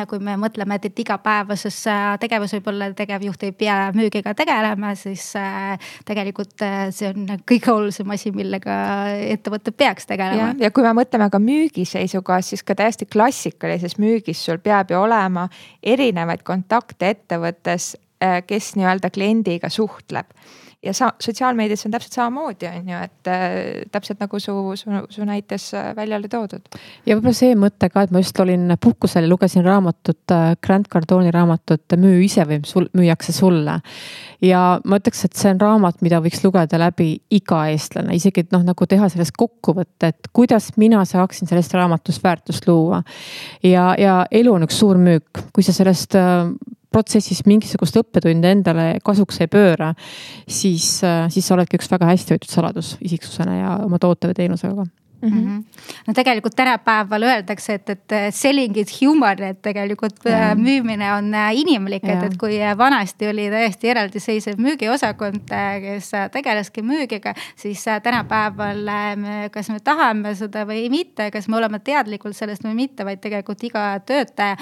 kui 0.06 0.18
me 0.18 0.36
mõtleme, 0.36 0.55
et, 0.76 0.88
et 0.88 1.02
igapäevases 1.04 1.78
tegevus 2.20 2.54
võib-olla 2.56 2.90
tegevjuht 2.96 3.42
ei 3.46 3.52
pea 3.52 3.76
müügiga 3.96 4.34
tegelema, 4.34 4.94
siis 4.98 5.28
tegelikult 6.08 6.64
see 6.90 7.10
on 7.10 7.36
kõige 7.48 7.72
olulisem 7.72 8.10
asi 8.14 8.32
millega 8.32 8.76
ettevõte 9.36 9.72
peaks 9.72 10.06
tegelema. 10.06 10.54
ja 10.58 10.70
kui 10.70 10.86
me 10.86 10.94
mõtleme 10.96 11.28
ka 11.30 11.40
müügi 11.42 11.84
seisukohast, 11.88 12.54
siis 12.54 12.64
ka 12.66 12.76
täiesti 12.78 13.06
klassikalises 13.06 13.98
müügis 14.02 14.42
sul 14.44 14.58
peab 14.62 14.90
ju 14.90 15.00
olema 15.00 15.48
erinevaid 15.82 16.44
kontakte 16.46 17.12
ettevõttes, 17.14 17.94
äh, 18.22 18.40
kes 18.46 18.74
nii-öelda 18.78 19.10
kliendiga 19.14 19.70
suhtleb 19.72 20.30
ja 20.86 20.94
sa 20.96 21.10
sotsiaalmeedias 21.22 21.86
on 21.86 21.94
täpselt 21.94 22.16
samamoodi, 22.16 22.68
on 22.70 22.90
ju, 22.90 23.00
et 23.08 23.30
äh, 23.30 23.54
täpselt 23.92 24.20
nagu 24.22 24.40
su, 24.42 24.54
su, 24.78 24.90
su 25.10 25.26
näites 25.26 25.68
äh, 25.74 25.90
välja 25.96 26.18
oli 26.20 26.30
toodud. 26.32 26.68
ja 27.06 27.16
võib-olla 27.16 27.36
see 27.36 27.56
mõte 27.58 27.90
ka, 27.92 28.06
et 28.06 28.14
ma 28.14 28.22
just 28.22 28.38
olin 28.42 28.76
puhkusel 28.82 29.26
ja 29.26 29.30
lugesin 29.30 29.64
raamatut, 29.66 30.34
Grant 30.64 30.88
Cardoni 30.92 31.32
raamatut 31.34 31.96
Müü 32.00 32.22
ise 32.26 32.46
või 32.48 32.60
sul 32.68 32.88
müüakse 32.96 33.34
sulle. 33.34 33.80
ja 34.44 34.62
ma 34.84 35.00
ütleks, 35.00 35.24
et 35.26 35.36
see 35.38 35.52
on 35.54 35.60
raamat, 35.60 36.00
mida 36.06 36.20
võiks 36.24 36.44
lugeda 36.44 36.80
läbi 36.80 37.10
iga 37.34 37.64
eestlane, 37.72 38.16
isegi 38.16 38.46
noh, 38.52 38.64
nagu 38.66 38.86
teha 38.86 39.10
sellest 39.12 39.36
kokkuvõtte, 39.38 40.12
et 40.12 40.30
kuidas 40.36 40.72
mina 40.76 41.04
saaksin 41.08 41.48
sellest 41.50 41.74
raamatust 41.74 42.22
väärtust 42.24 42.68
luua. 42.68 43.02
ja, 43.62 43.92
ja 43.98 44.22
elu 44.30 44.54
on 44.54 44.68
üks 44.68 44.78
suur 44.78 45.00
müük, 45.00 45.46
kui 45.52 45.66
sa 45.66 45.74
sellest 45.76 46.14
protsessis 46.92 47.42
mingisugust 47.46 47.98
õppetundi 48.00 48.50
endale 48.50 48.86
kasuks 49.04 49.40
ei 49.44 49.50
pööra, 49.52 49.92
siis, 50.48 50.86
siis 51.02 51.42
sa 51.46 51.56
oledki 51.56 51.80
üks 51.80 51.90
väga 51.92 52.08
hästi 52.12 52.36
hoitud 52.36 52.52
saladus 52.52 52.94
isiksusena 53.04 53.58
ja 53.58 53.74
oma 53.86 54.00
toote 54.02 54.30
või 54.30 54.38
teenusega 54.38 54.86
mm. 55.22 55.28
-hmm. 55.28 55.64
no 56.06 56.14
tegelikult 56.14 56.56
tänapäeval 56.56 57.22
öeldakse, 57.22 57.74
et, 57.74 57.90
et 57.90 58.12
selling 58.30 58.76
is 58.76 59.00
human, 59.02 59.42
et 59.42 59.62
tegelikult 59.62 60.26
yeah. 60.26 60.50
Äh, 60.50 60.56
müümine 60.56 61.12
on 61.14 61.34
äh, 61.34 61.50
inimlik 61.54 62.04
yeah., 62.04 62.18
et, 62.18 62.32
et 62.32 62.38
kui 62.38 62.62
äh, 62.62 62.78
vanasti 62.78 63.28
oli 63.28 63.50
täiesti 63.50 63.88
eraldiseisev 63.88 64.58
müügiosakond, 64.58 65.48
kes 65.80 66.10
tegeleski 66.32 66.82
müügiga, 66.82 67.34
siis 67.56 67.84
tänapäeval 68.02 68.82
me, 69.16 69.48
kas 69.52 69.70
me 69.70 69.80
tahame 69.80 70.34
seda 70.34 70.66
või 70.68 70.86
mitte, 70.90 71.30
kas 71.30 71.48
me 71.48 71.56
oleme 71.56 71.78
teadlikud 71.78 72.36
sellest 72.36 72.64
või 72.64 72.74
mitte, 72.74 73.04
vaid 73.04 73.20
tegelikult 73.20 73.64
iga 73.64 74.00
töötaja. 74.06 74.56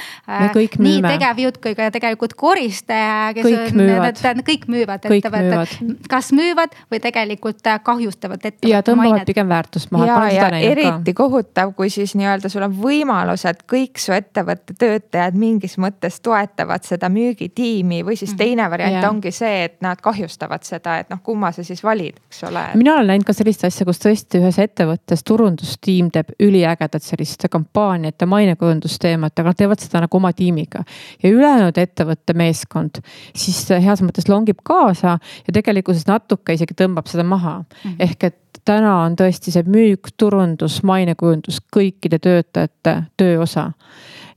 nii 0.78 1.02
tegevjuht 1.02 1.59
kui 1.62 1.74
ka 1.74 1.90
tegelikult 1.90 2.34
koristaja, 2.34 3.32
kes 3.34 3.46
kõik 3.46 3.72
on, 3.72 3.80
müüvad. 3.82 4.22
kõik 4.46 4.68
müüvad 4.68 5.09
ettevõtted, 5.11 5.98
kas 6.09 6.32
müüvad 6.32 6.76
või 6.92 7.00
tegelikult 7.00 7.62
kahjustavad 7.82 8.38
ettevõtte 8.38 8.68
mainet. 8.68 8.76
ja 8.76 8.82
tõmbavad 8.86 9.26
pigem 9.26 9.48
väärtust 9.48 9.90
maha 9.94 10.28
eriti 10.53 11.12
ka. 11.12 11.22
kohutav, 11.22 11.72
kui 11.76 11.90
siis 11.90 12.14
nii-öelda 12.18 12.51
sul 12.53 12.64
on 12.66 12.74
võimalus, 12.78 13.45
et 13.49 13.62
kõik 13.70 14.01
su 14.01 14.12
ettevõtte 14.12 14.76
töötajad 14.78 15.36
mingis 15.38 15.76
mõttes 15.82 16.20
toetavad 16.24 16.84
seda 16.86 17.09
müügitiimi 17.12 18.03
või 18.07 18.16
siis 18.16 18.34
mhm. 18.34 18.38
teine 18.38 18.68
variant 18.70 18.99
yeah. 18.99 19.09
ongi 19.11 19.32
see, 19.34 19.64
et 19.68 19.78
nad 19.84 20.01
kahjustavad 20.05 20.66
seda, 20.66 20.99
et 21.03 21.12
noh, 21.12 21.22
kumma 21.24 21.53
sa 21.55 21.64
siis 21.66 21.84
valid, 21.84 22.20
eks 22.28 22.45
ole. 22.51 22.66
mina 22.80 22.99
olen 22.99 23.12
näinud 23.14 23.28
ka 23.28 23.36
sellist 23.36 23.64
asja, 23.64 23.86
kus 23.88 24.03
tõesti 24.03 24.42
ühes 24.42 24.59
ettevõttes 24.62 25.24
turundustiim 25.24 26.11
teeb 26.14 26.34
üliägedat 26.42 27.03
sellist 27.03 27.49
kampaaniat 27.51 28.20
ja 28.20 28.28
mainekujundusteemat, 28.30 29.38
aga 29.38 29.53
nad 29.53 29.61
teevad 29.61 29.82
seda 29.82 30.05
nagu 30.05 30.20
oma 30.20 30.32
tiimiga. 30.32 30.84
ja 31.22 31.30
ülejäänud 31.30 31.78
ettevõtte 31.78 32.34
meeskond 32.36 33.01
siis 33.36 33.64
heas 33.70 34.03
mõttes 34.05 34.28
longib 34.28 34.62
kaasa 34.66 35.18
ja 35.18 35.57
tegelikkuses 35.57 36.07
natuke 36.11 36.57
isegi 36.57 36.76
tõmbab 36.78 37.09
seda 37.11 37.26
maha 37.26 37.59
mm. 37.59 37.66
-hmm. 37.84 37.97
ehk 37.99 38.24
et 38.30 38.38
täna 38.65 38.95
on 39.05 39.17
tõesti 39.17 39.53
see 39.55 39.65
müük, 39.69 40.12
turundus, 40.17 40.83
mainekujundus 40.83 41.61
kõikide 41.75 42.19
töötajate 42.19 42.97
tööosa 43.17 43.71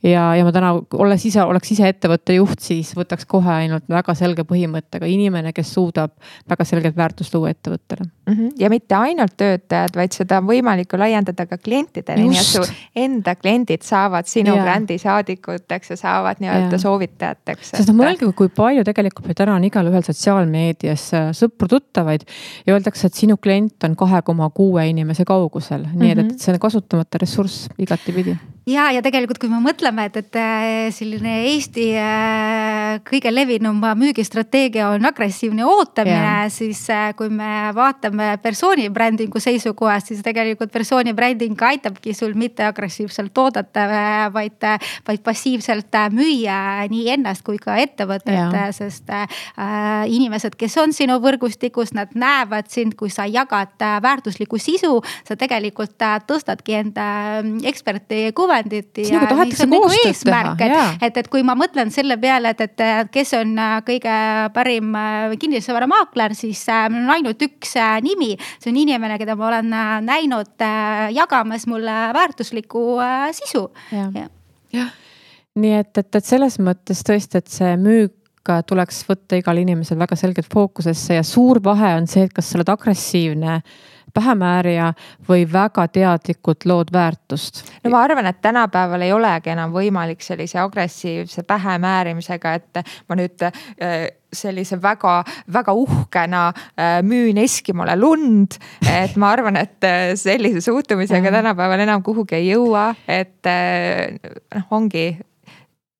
ja, 0.03 0.35
ja 0.35 0.45
ma 0.45 0.51
täna, 0.53 0.71
olles 0.99 1.25
ise, 1.25 1.41
oleks 1.43 1.71
ise 1.73 1.87
ettevõtte 1.89 2.35
juht, 2.37 2.61
siis 2.63 2.91
võtaks 2.97 3.25
kohe 3.29 3.49
ainult 3.63 3.87
väga 3.89 4.13
selge 4.17 4.45
põhimõttega 4.47 5.09
inimene, 5.09 5.53
kes 5.55 5.71
suudab 5.73 6.13
väga 6.49 6.67
selgelt 6.67 6.97
väärtust 6.97 7.33
luua 7.33 7.51
ettevõttele 7.53 8.05
mm. 8.05 8.33
-hmm. 8.33 8.51
ja 8.61 8.69
mitte 8.69 8.95
ainult 8.95 9.33
töötajad, 9.37 9.95
vaid 9.97 10.17
seda 10.17 10.41
on 10.41 10.49
võimalik 10.49 10.93
ju 10.93 10.99
laiendada 11.01 11.47
ka 11.49 11.57
klientidele, 11.57 12.27
nii 12.27 12.39
et 12.39 12.49
su 12.49 12.63
enda 12.95 13.35
kliendid 13.35 13.85
saavad 13.85 14.29
sinu 14.29 14.53
yeah. 14.53 14.65
brändi 14.65 14.99
saadikuteks 15.01 15.95
ja 15.95 15.97
saavad 15.97 16.43
nii-öelda 16.43 16.77
soovitajateks. 16.81 17.73
sest 17.73 17.91
noh, 17.91 17.97
mõelge, 18.03 18.29
kui 18.37 18.49
palju 18.49 18.85
tegelikult 18.87 19.25
meil 19.29 19.39
täna 19.39 19.57
on 19.57 19.65
igalühel 19.65 20.05
sotsiaalmeedias 20.05 21.07
äh, 21.17 21.31
sõpru-tuttavaid 21.37 22.27
ja 22.67 22.77
öeldakse, 22.77 23.07
et 23.07 23.17
sinu 23.17 23.37
klient 23.37 23.83
on 23.83 23.97
kahe 23.97 24.21
koma 24.21 24.49
kuue 24.49 24.85
inimese 24.89 25.25
kaugusel, 25.25 25.87
nii 25.93 25.93
mm 25.93 26.01
-hmm. 26.01 26.11
et, 26.11 26.19
et 26.19 26.31
mhm. 26.31 26.37
see 26.37 26.53
on 26.53 26.59
kasutamata 26.59 27.17
ressurss 27.17 27.67
igatipidi 27.77 28.37
ja, 28.67 28.89
ja 28.91 29.01
tegelikult, 29.03 29.39
kui 29.41 29.49
me 29.51 29.59
mõtleme, 29.63 30.07
et, 30.09 30.17
et 30.19 30.37
äh, 30.39 30.87
selline 30.95 31.33
Eesti 31.53 31.87
äh, 31.99 32.97
kõige 33.07 33.31
levinum 33.31 33.79
müügistrateegia 33.99 34.89
on 34.93 35.07
agressiivne 35.07 35.65
ootamine, 35.67 36.49
siis 36.53 36.81
äh, 36.93 37.11
kui 37.17 37.31
me 37.33 37.71
vaatame 37.75 38.33
persooni 38.43 38.89
brändingu 38.93 39.39
seisukohast, 39.43 40.11
siis 40.11 40.23
tegelikult 40.25 40.73
persooni 40.73 41.13
bränding 41.17 41.61
aitabki 41.69 42.15
sul 42.17 42.35
mitte 42.37 42.65
agressiivselt 42.67 43.37
oodata, 43.37 43.87
vaid, 44.35 44.59
vaid 45.07 45.23
passiivselt 45.23 45.95
müüa 46.11 46.59
nii 46.91 47.07
ennast 47.15 47.45
kui 47.47 47.59
ka 47.61 47.77
ettevõtet, 47.79 48.57
sest 48.75 49.11
äh, 49.13 49.39
inimesed, 50.11 50.57
kes 50.59 50.77
on 50.81 50.95
sinu 50.95 51.19
võrgustikus, 51.23 51.93
nad 51.95 52.11
näevad 52.17 52.71
sind, 52.73 52.97
kui 52.99 53.11
sa 53.13 53.27
jagad 53.29 53.75
väärtuslikku 54.03 54.59
sisu, 54.61 54.99
sa 55.27 55.39
tegelikult 55.39 55.95
tõstadki 56.27 56.75
enda 56.81 57.07
eksperti 57.67 58.27
kuve 58.35 58.56
ja 58.65 59.21
nagu 59.23 59.45
mis 59.45 59.61
on 59.63 59.71
nagu 59.71 59.91
eesmärk, 60.03 60.63
et, 60.65 61.03
et, 61.07 61.19
et 61.21 61.29
kui 61.31 61.43
ma 61.45 61.55
mõtlen 61.59 61.91
selle 61.93 62.17
peale, 62.21 62.53
et, 62.55 62.63
et 62.65 63.11
kes 63.13 63.33
on 63.39 63.53
äh, 63.61 63.77
kõige 63.87 64.17
parim 64.55 64.95
äh, 64.97 65.35
kinnisvaramaakler, 65.39 66.35
siis 66.37 66.63
äh, 66.73 66.87
mul 66.93 67.05
on 67.05 67.15
ainult 67.17 67.43
üks 67.47 67.75
nimi. 68.05 68.35
see 68.59 68.71
on 68.73 68.81
inimene, 68.83 69.17
keda 69.21 69.37
ma 69.39 69.49
olen 69.51 69.73
näinud 70.07 70.67
jagamas 71.15 71.67
mulle 71.69 71.97
väärtuslikku 72.17 72.87
sisu. 73.37 73.67
jah 73.91 74.11
ja., 74.73 74.87
nii 75.57 75.73
et, 75.79 75.97
et, 75.97 76.15
et 76.19 76.25
selles 76.25 76.59
mõttes 76.61 77.01
tõesti, 77.05 77.41
et 77.41 77.49
see 77.51 77.73
müük 77.81 78.16
tuleks 78.67 79.03
võtta 79.09 79.39
igal 79.39 79.61
inimesel 79.61 79.99
väga 79.99 80.17
selgelt 80.19 80.49
fookusesse 80.53 81.19
ja 81.19 81.23
suur 81.27 81.61
vahe 81.63 81.95
on 81.99 82.07
see, 82.07 82.27
et 82.27 82.33
kas 82.35 82.51
sa 82.51 82.59
oled 82.59 82.73
agressiivne 82.73 83.61
pähemäärija 84.17 84.91
või 85.29 85.45
väga 85.51 85.87
teadlikult 85.93 86.65
lood 86.65 86.91
väärtust? 86.93 87.63
no 87.83 87.91
ma 87.93 88.01
arvan, 88.05 88.25
et 88.29 88.41
tänapäeval 88.41 89.05
ei 89.05 89.13
olegi 89.13 89.53
enam 89.53 89.73
võimalik 89.75 90.23
sellise 90.25 90.59
agressiivse 90.63 91.43
pähemäärimisega, 91.47 92.53
et 92.57 92.81
ma 93.09 93.17
nüüd 93.19 93.45
äh, 93.45 93.97
sellise 94.33 94.79
väga-väga 94.81 95.73
uhkena 95.73 96.47
äh, 96.49 96.97
müün 97.03 97.37
Eskimole 97.43 97.95
lund. 97.99 98.57
et 98.89 99.15
ma 99.15 99.31
arvan, 99.35 99.59
et 99.61 99.83
äh, 99.83 100.15
sellise 100.15 100.61
suhtumisega 100.65 101.31
tänapäeval 101.31 101.85
enam 101.85 102.03
kuhugi 102.03 102.39
ei 102.39 102.51
jõua, 102.51 102.89
et 103.07 103.45
noh, 103.47 104.71
ongi 104.71 105.09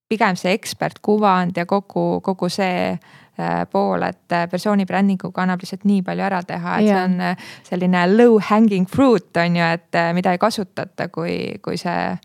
pigem 0.07 0.35
see 0.39 0.53
ekspertkuvand 0.55 1.57
ja 1.57 1.65
kogu, 1.69 2.21
kogu 2.23 2.49
see 2.49 2.97
Äh, 3.39 3.67
pool, 3.69 4.01
et 4.01 4.33
äh, 4.33 4.47
persooni 4.49 4.87
brändinguga 4.89 5.43
annab 5.43 5.61
lihtsalt 5.61 5.83
nii 5.85 5.99
palju 6.01 6.23
ära 6.25 6.39
teha, 6.41 6.79
et 6.79 6.87
yeah. 6.87 7.03
see 7.03 7.03
on 7.05 7.19
äh, 7.21 7.43
selline 7.67 7.99
low 8.09 8.39
hanging 8.41 8.87
fruit 8.89 9.37
on 9.37 9.59
ju, 9.59 9.67
et 9.77 9.97
mida 10.17 10.31
ei 10.33 10.39
kasutata, 10.41 11.05
kui, 11.13 11.35
kui 11.61 11.77
see 11.77 12.15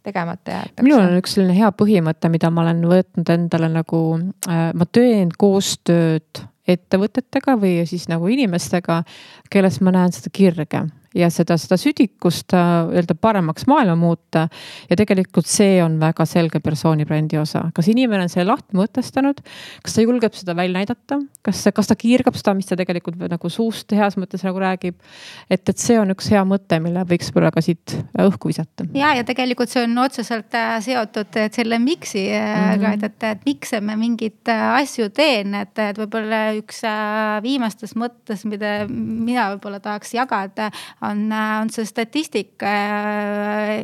tegemata 0.00 0.54
jäetakse. 0.54 0.86
minul 0.86 1.02
on 1.04 1.18
üks 1.18 1.36
selline 1.36 1.58
hea 1.58 1.68
põhimõte, 1.76 2.30
mida 2.32 2.48
ma 2.48 2.64
olen 2.64 2.80
võtnud 2.88 3.34
endale 3.36 3.68
nagu 3.68 4.00
ma 4.48 4.88
teen 4.88 5.36
koostööd 5.36 6.40
ettevõtetega 6.64 7.58
või 7.60 7.82
siis 7.84 8.08
nagu 8.08 8.32
inimestega, 8.32 9.02
kelles 9.52 9.82
ma 9.84 9.92
näen 9.92 10.16
seda 10.16 10.32
kirge 10.32 10.86
ja 11.14 11.30
seda, 11.32 11.56
seda 11.60 11.76
südikust 11.80 12.52
nii-öelda 12.52 13.14
paremaks 13.20 13.66
maailma 13.66 13.96
muuta. 13.96 14.48
ja 14.90 14.96
tegelikult 14.96 15.46
see 15.46 15.82
on 15.84 15.98
väga 16.00 16.24
selge 16.28 16.60
persooni 16.60 17.04
brändi 17.08 17.38
osa, 17.38 17.64
kas 17.74 17.88
inimene 17.92 18.26
on 18.26 18.32
selle 18.32 18.50
lahti 18.50 18.76
mõtestanud, 18.76 19.42
kas 19.82 19.96
ta 19.96 20.04
julgeb 20.04 20.34
seda 20.36 20.56
välja 20.56 20.78
näidata, 20.78 21.18
kas, 21.44 21.64
kas 21.74 21.90
ta 21.90 21.96
kiirgab 21.98 22.36
seda, 22.38 22.54
mis 22.58 22.68
ta 22.68 22.78
tegelikult 22.78 23.20
nagu 23.30 23.50
suust 23.52 23.92
heas 23.96 24.16
mõttes 24.20 24.44
nagu 24.46 24.60
räägib. 24.62 24.96
et, 25.50 25.62
et 25.68 25.78
see 25.78 25.98
on 26.00 26.12
üks 26.14 26.30
hea 26.32 26.42
mõte, 26.48 26.78
mille 26.82 27.04
võiks 27.08 27.30
võib-olla 27.32 27.52
ka 27.54 27.64
siit 27.64 27.96
õhku 28.18 28.52
visata. 28.52 28.86
ja, 28.94 29.12
ja 29.18 29.26
tegelikult 29.28 29.72
see 29.72 29.84
on 29.86 29.98
otseselt 30.04 30.54
äh, 30.58 30.76
seotud 30.84 31.40
selle 31.52 31.78
miks'iga 31.82 32.42
mm, 32.42 32.82
-hmm. 32.82 32.94
et, 32.94 33.04
et, 33.08 33.28
et 33.32 33.46
miks 33.46 33.74
ma 33.80 33.96
mingeid 34.00 34.52
äh, 34.52 34.64
asju 34.82 35.10
teen, 35.14 35.54
et, 35.58 35.74
et 35.78 35.98
võib-olla 35.98 36.42
üks 36.58 36.82
äh, 36.88 37.38
viimastest 37.44 37.98
mõttes, 38.00 38.44
mida 38.48 38.82
mina 38.88 39.50
võib-olla 39.54 39.80
tahaks 39.82 40.14
jagada 40.14 40.70
on, 41.02 41.32
on 41.32 41.70
see 41.72 41.86
statistika, 41.86 42.72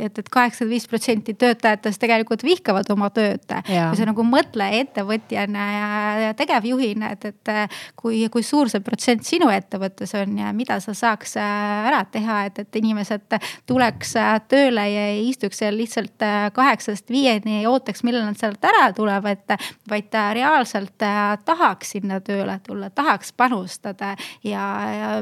et, 0.04 0.18
et 0.18 0.28
kaheksakümmend 0.30 0.74
viis 0.74 0.86
protsenti 0.90 1.34
töötajatest 1.38 2.00
tegelikult 2.00 2.44
vihkavad 2.46 2.90
oma 2.94 3.10
tööd. 3.14 3.44
kui 3.66 3.98
sa 3.98 4.06
nagu 4.06 4.24
mõtle 4.26 4.68
ettevõtjana 4.80 5.66
ja, 5.72 5.88
ja 6.26 6.34
tegevjuhina, 6.38 7.12
et, 7.16 7.28
et 7.32 7.52
kui, 7.98 8.22
kui 8.32 8.44
suur 8.46 8.70
see 8.70 8.82
protsent 8.84 9.26
sinu 9.26 9.50
ettevõttes 9.52 10.14
on 10.18 10.38
ja 10.42 10.52
mida 10.56 10.78
sa 10.84 10.94
saaks 10.96 11.36
ära 11.40 12.04
teha, 12.10 12.44
et, 12.48 12.62
et 12.62 12.80
inimesed 12.80 13.38
tuleks 13.68 14.14
tööle 14.50 14.86
ja 14.92 15.08
ei 15.14 15.28
istuks 15.32 15.62
seal 15.62 15.76
lihtsalt 15.78 16.26
kaheksast 16.54 17.10
viieni 17.10 17.62
ja 17.62 17.72
ootaks, 17.72 18.04
millal 18.06 18.28
nad 18.28 18.38
sealt 18.38 18.62
ära 18.68 18.92
tulevad, 18.96 19.56
vaid 19.90 20.10
ta 20.12 20.28
reaalselt 20.36 21.06
tahaks 21.48 21.96
sinna 21.96 22.20
tööle 22.24 22.58
tulla, 22.66 22.90
tahaks 22.94 23.32
panustada 23.36 24.14
ja, 24.46 24.64
ja, 24.94 25.12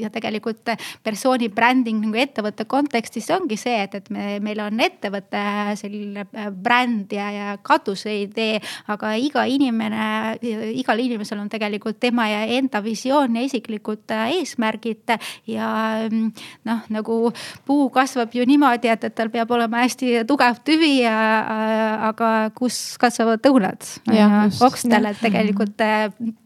ja 0.00 0.10
tegelikult 0.14 0.74
persoon 1.04 1.33
persooni 1.34 1.48
bränding 1.50 2.00
nagu 2.04 2.18
ettevõtte 2.20 2.64
kontekstis 2.68 3.26
ongi 3.34 3.56
see, 3.58 3.82
et, 3.84 3.94
et 3.94 4.10
me, 4.10 4.38
meil 4.40 4.60
on 4.62 4.80
ettevõtte 4.80 5.40
selline 5.80 6.24
bränd 6.62 7.12
ja, 7.12 7.30
ja 7.30 7.56
katuseidee. 7.62 8.60
aga 8.86 9.14
iga 9.16 9.44
inimene, 9.46 10.38
igal 10.78 10.98
inimesel 11.00 11.40
on 11.40 11.48
tegelikult 11.48 11.98
tema 12.00 12.28
ja 12.28 12.44
enda 12.46 12.80
visioon 12.82 13.36
ja 13.36 13.42
isiklikud 13.42 14.10
eesmärgid. 14.14 15.16
ja 15.46 15.68
noh, 16.64 16.84
nagu 16.88 17.32
puu 17.66 17.90
kasvab 17.90 18.34
ju 18.34 18.44
niimoodi, 18.46 18.88
et, 18.88 19.04
et 19.04 19.14
tal 19.14 19.30
peab 19.30 19.50
olema 19.50 19.82
hästi 19.82 20.24
tugev 20.26 20.62
tüvi, 20.64 21.02
aga 21.04 22.50
kus 22.54 22.96
kasvavad 22.98 23.44
õunad. 23.50 23.82
okstel, 24.62 25.10
et 25.10 25.20
tegelikult 25.20 25.82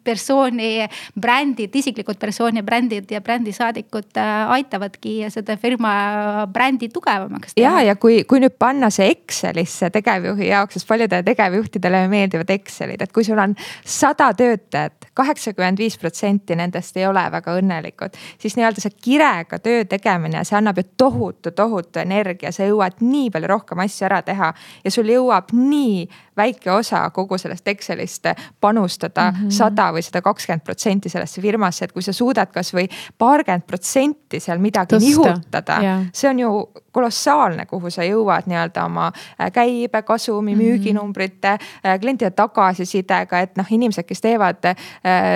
persooni 0.09 0.89
brändid, 1.21 1.75
isiklikud 1.75 2.19
persooni 2.21 2.63
brändid 2.65 3.11
ja 3.13 3.21
brändisaadikud 3.25 4.17
äh, 4.17 4.51
aitavadki 4.79 5.31
seda 5.33 5.57
firma 5.61 6.47
brändi 6.53 6.89
tugevamaks 6.93 7.55
teha. 7.55 7.81
ja, 7.81 7.83
ja 7.91 7.97
kui, 7.97 8.23
kui 8.29 8.41
nüüd 8.43 8.57
panna 8.59 8.91
see 8.95 9.11
Excelisse 9.11 9.91
tegevjuhi 9.95 10.49
jaoks, 10.51 10.79
sest 10.79 10.89
paljudele 10.89 11.25
tegevjuhtidele 11.27 12.05
meeldivad 12.09 12.51
Excelid, 12.55 13.03
et 13.03 13.13
kui 13.13 13.27
sul 13.27 13.39
on 13.43 13.55
sada 13.85 14.31
töötajat, 14.37 15.11
kaheksakümmend 15.19 15.81
viis 15.81 15.99
protsenti 15.99 16.57
nendest 16.59 16.97
ei 16.97 17.07
ole 17.09 17.25
väga 17.33 17.57
õnnelikud, 17.59 18.17
siis 18.41 18.57
nii-öelda 18.59 18.85
see 18.85 18.95
kirega 19.09 19.59
töö 19.63 19.85
tegemine, 19.89 20.45
see 20.47 20.59
annab 20.59 20.79
ju 20.81 20.87
tohutu, 21.01 21.53
tohutu 21.57 22.03
energia, 22.03 22.53
sa 22.55 22.69
jõuad 22.69 23.03
nii 23.03 23.33
palju 23.35 23.51
rohkem 23.51 23.85
asju 23.85 24.09
ära 24.09 24.23
teha 24.27 24.53
ja 24.85 24.95
sul 24.95 25.11
jõuab 25.11 25.53
nii 25.57 26.07
väike 26.39 26.71
osa 26.73 27.03
kogu 27.15 27.39
sellest 27.39 27.67
Excelist 27.69 28.31
panustada 28.61 29.31
mhm. 29.33 29.51
sada 29.51 29.83
mm 29.83 29.89
-hmm. 29.89 29.97
või 29.99 30.07
sada 30.07 30.23
kakskümmend 30.23 30.65
protsenti 30.65 31.09
sellesse 31.09 31.43
firmasse, 31.43 31.85
et 31.85 31.93
kui 31.93 32.03
sa 32.03 32.13
suudad 32.13 32.53
kasvõi 32.55 32.87
paarkümmend 33.19 33.67
protsenti 33.67 34.41
seal 34.41 34.59
midagi 34.69 34.97
Tõsta. 34.97 35.09
nihutada 35.09 35.81
yeah., 35.83 36.05
see 36.13 36.31
on 36.31 36.45
ju 36.45 36.53
kolossaalne, 36.99 37.67
kuhu 37.71 37.91
sa 37.95 38.07
jõuad 38.07 38.49
nii-öelda 38.51 38.85
oma 38.89 39.09
äh, 39.13 39.51
käibe, 39.55 40.03
kasumi 40.03 40.55
mm, 40.55 40.61
-hmm. 40.61 40.65
müüginumbrite, 40.65 41.55
äh, 41.59 41.99
klientide 42.01 42.31
tagasisidega, 42.31 43.41
et 43.41 43.57
noh, 43.57 43.67
inimesed, 43.71 44.07
kes 44.09 44.21
teevad 44.25 44.71
äh, 44.73 44.77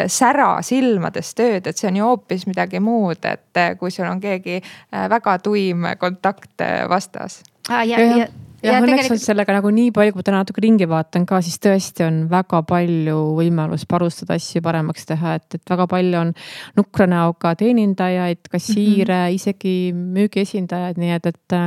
sära 0.07 0.57
silmades 0.63 1.35
tööd, 1.35 1.67
et 1.67 1.77
see 1.77 1.91
on 1.91 1.97
ju 1.97 2.05
hoopis 2.05 2.47
midagi 2.47 2.81
muud, 2.81 3.25
et 3.25 3.63
kui 3.79 3.91
sul 3.91 4.09
on 4.11 4.21
keegi 4.21 4.63
väga 5.09 5.39
tuim 5.39 5.87
kontakt 5.99 6.65
vastas 6.89 7.43
ah,. 7.69 7.87
ja, 7.87 8.01
ja, 8.01 8.17
ja 8.17 8.27
jah, 8.63 8.79
õnneks 8.79 9.03
tegelikult... 9.03 9.15
on 9.19 9.23
sellega 9.23 9.57
nagu 9.57 9.73
nii 9.75 9.93
palju, 9.95 10.15
kui 10.15 10.21
ma 10.21 10.27
täna 10.29 10.43
natuke 10.43 10.63
ringi 10.65 10.89
vaatan 10.91 11.27
ka, 11.29 11.41
siis 11.45 11.59
tõesti 11.63 12.05
on 12.07 12.21
väga 12.31 12.63
palju 12.69 13.17
võimalust 13.39 13.89
panustada 13.91 14.37
asju 14.39 14.63
paremaks 14.65 15.09
teha, 15.09 15.35
et, 15.41 15.59
et 15.59 15.75
väga 15.75 15.89
palju 15.91 16.21
on 16.21 16.33
nukra 16.79 17.09
näoga 17.11 17.55
teenindajaid, 17.59 18.45
kassiire 18.53 19.19
mm, 19.19 19.27
-hmm. 19.27 19.41
isegi 19.41 19.75
müügiesindajaid, 19.97 21.03
nii 21.03 21.17
et, 21.17 21.27
et. 21.33 21.59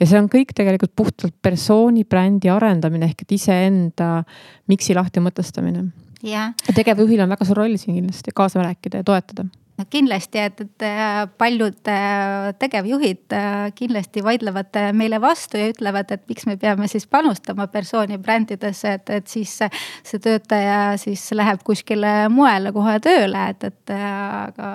ja 0.00 0.06
see 0.06 0.20
on 0.20 0.30
kõik 0.32 0.54
tegelikult 0.56 0.94
puhtalt 0.96 1.36
persooni 1.42 2.04
brändi 2.04 2.52
arendamine 2.52 3.10
ehk 3.10 3.26
et 3.26 3.36
iseenda 3.38 4.24
miksi 4.70 4.94
lahti 4.94 5.20
mõtestamine. 5.20 5.90
ja 6.22 6.52
tegevjuhil 6.74 7.20
on 7.20 7.36
väga 7.36 7.44
suur 7.44 7.64
roll 7.64 7.76
siin 7.76 7.98
kindlasti 7.98 8.32
kaasa 8.34 8.62
rääkida 8.62 9.02
ja 9.02 9.04
toetada 9.04 9.44
no 9.78 9.84
kindlasti, 9.90 10.38
et, 10.38 10.60
et 10.60 10.84
äh, 10.86 11.24
paljud 11.38 11.88
äh, 11.90 12.52
tegevjuhid 12.58 13.34
äh, 13.34 13.72
kindlasti 13.74 14.22
vaidlevad 14.24 14.76
meile 14.94 15.18
vastu 15.22 15.58
ja 15.58 15.70
ütlevad, 15.72 16.12
et 16.14 16.22
miks 16.30 16.46
me 16.46 16.56
peame 16.60 16.86
siis 16.90 17.06
panustama 17.10 17.66
persooni 17.72 18.18
brändidesse, 18.22 18.94
et, 18.98 19.10
et 19.18 19.30
siis 19.30 19.56
see 19.58 20.22
töötaja 20.22 20.94
siis 21.00 21.26
läheb 21.34 21.64
kuskile 21.66 22.28
mujale 22.30 22.70
kohe 22.74 22.96
tööle, 23.02 23.48
et, 23.50 23.66
et 23.66 23.94
aga 23.94 24.68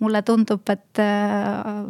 mulle 0.00 0.22
tundub, 0.26 0.62
et 0.70 1.02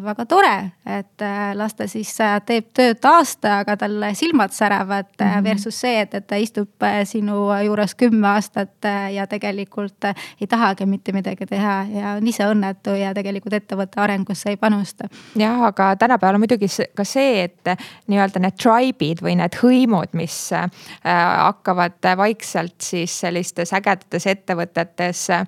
väga 0.09 0.27
tore, 0.29 0.57
et 0.89 1.27
las 1.59 1.77
ta 1.77 1.89
siis 1.91 2.15
teeb 2.49 2.73
tööd 2.77 3.05
aasta, 3.09 3.61
aga 3.65 3.77
tal 3.85 4.09
silmad 4.17 4.55
säravad 4.57 5.11
mm 5.19 5.27
-hmm. 5.27 5.45
versus 5.45 5.81
see, 5.81 6.01
et, 6.01 6.15
et 6.15 6.27
ta 6.27 6.37
istub 6.37 6.89
sinu 7.05 7.49
juures 7.65 7.95
kümme 7.95 8.29
aastat 8.29 8.89
ja 9.13 9.27
tegelikult 9.27 10.05
ei 10.41 10.47
tahagi 10.47 10.87
mitte 10.87 11.13
midagi 11.13 11.47
teha 11.47 11.85
ja 11.99 12.15
on 12.19 12.27
ise 12.31 12.47
õnnetu 12.49 12.95
ja 12.99 13.13
tegelikult 13.17 13.59
ettevõtte 13.59 14.01
arengusse 14.03 14.53
ei 14.53 14.57
panusta. 14.61 15.09
jah, 15.39 15.63
aga 15.71 15.91
tänapäeval 16.01 16.39
on 16.39 16.45
muidugi 16.45 16.71
ka 16.97 17.07
see, 17.09 17.45
et 17.49 17.73
nii-öelda 18.09 18.43
need 18.43 18.59
tribe'id 18.61 19.23
või 19.25 19.37
need 19.41 19.61
hõimud, 19.63 20.15
mis 20.19 20.39
äh, 20.57 20.69
hakkavad 21.05 22.13
vaikselt 22.19 22.81
siis 22.83 23.15
sellistes 23.27 23.75
ägedates 23.77 24.27
ettevõtetes 24.31 25.29
äh, 25.35 25.47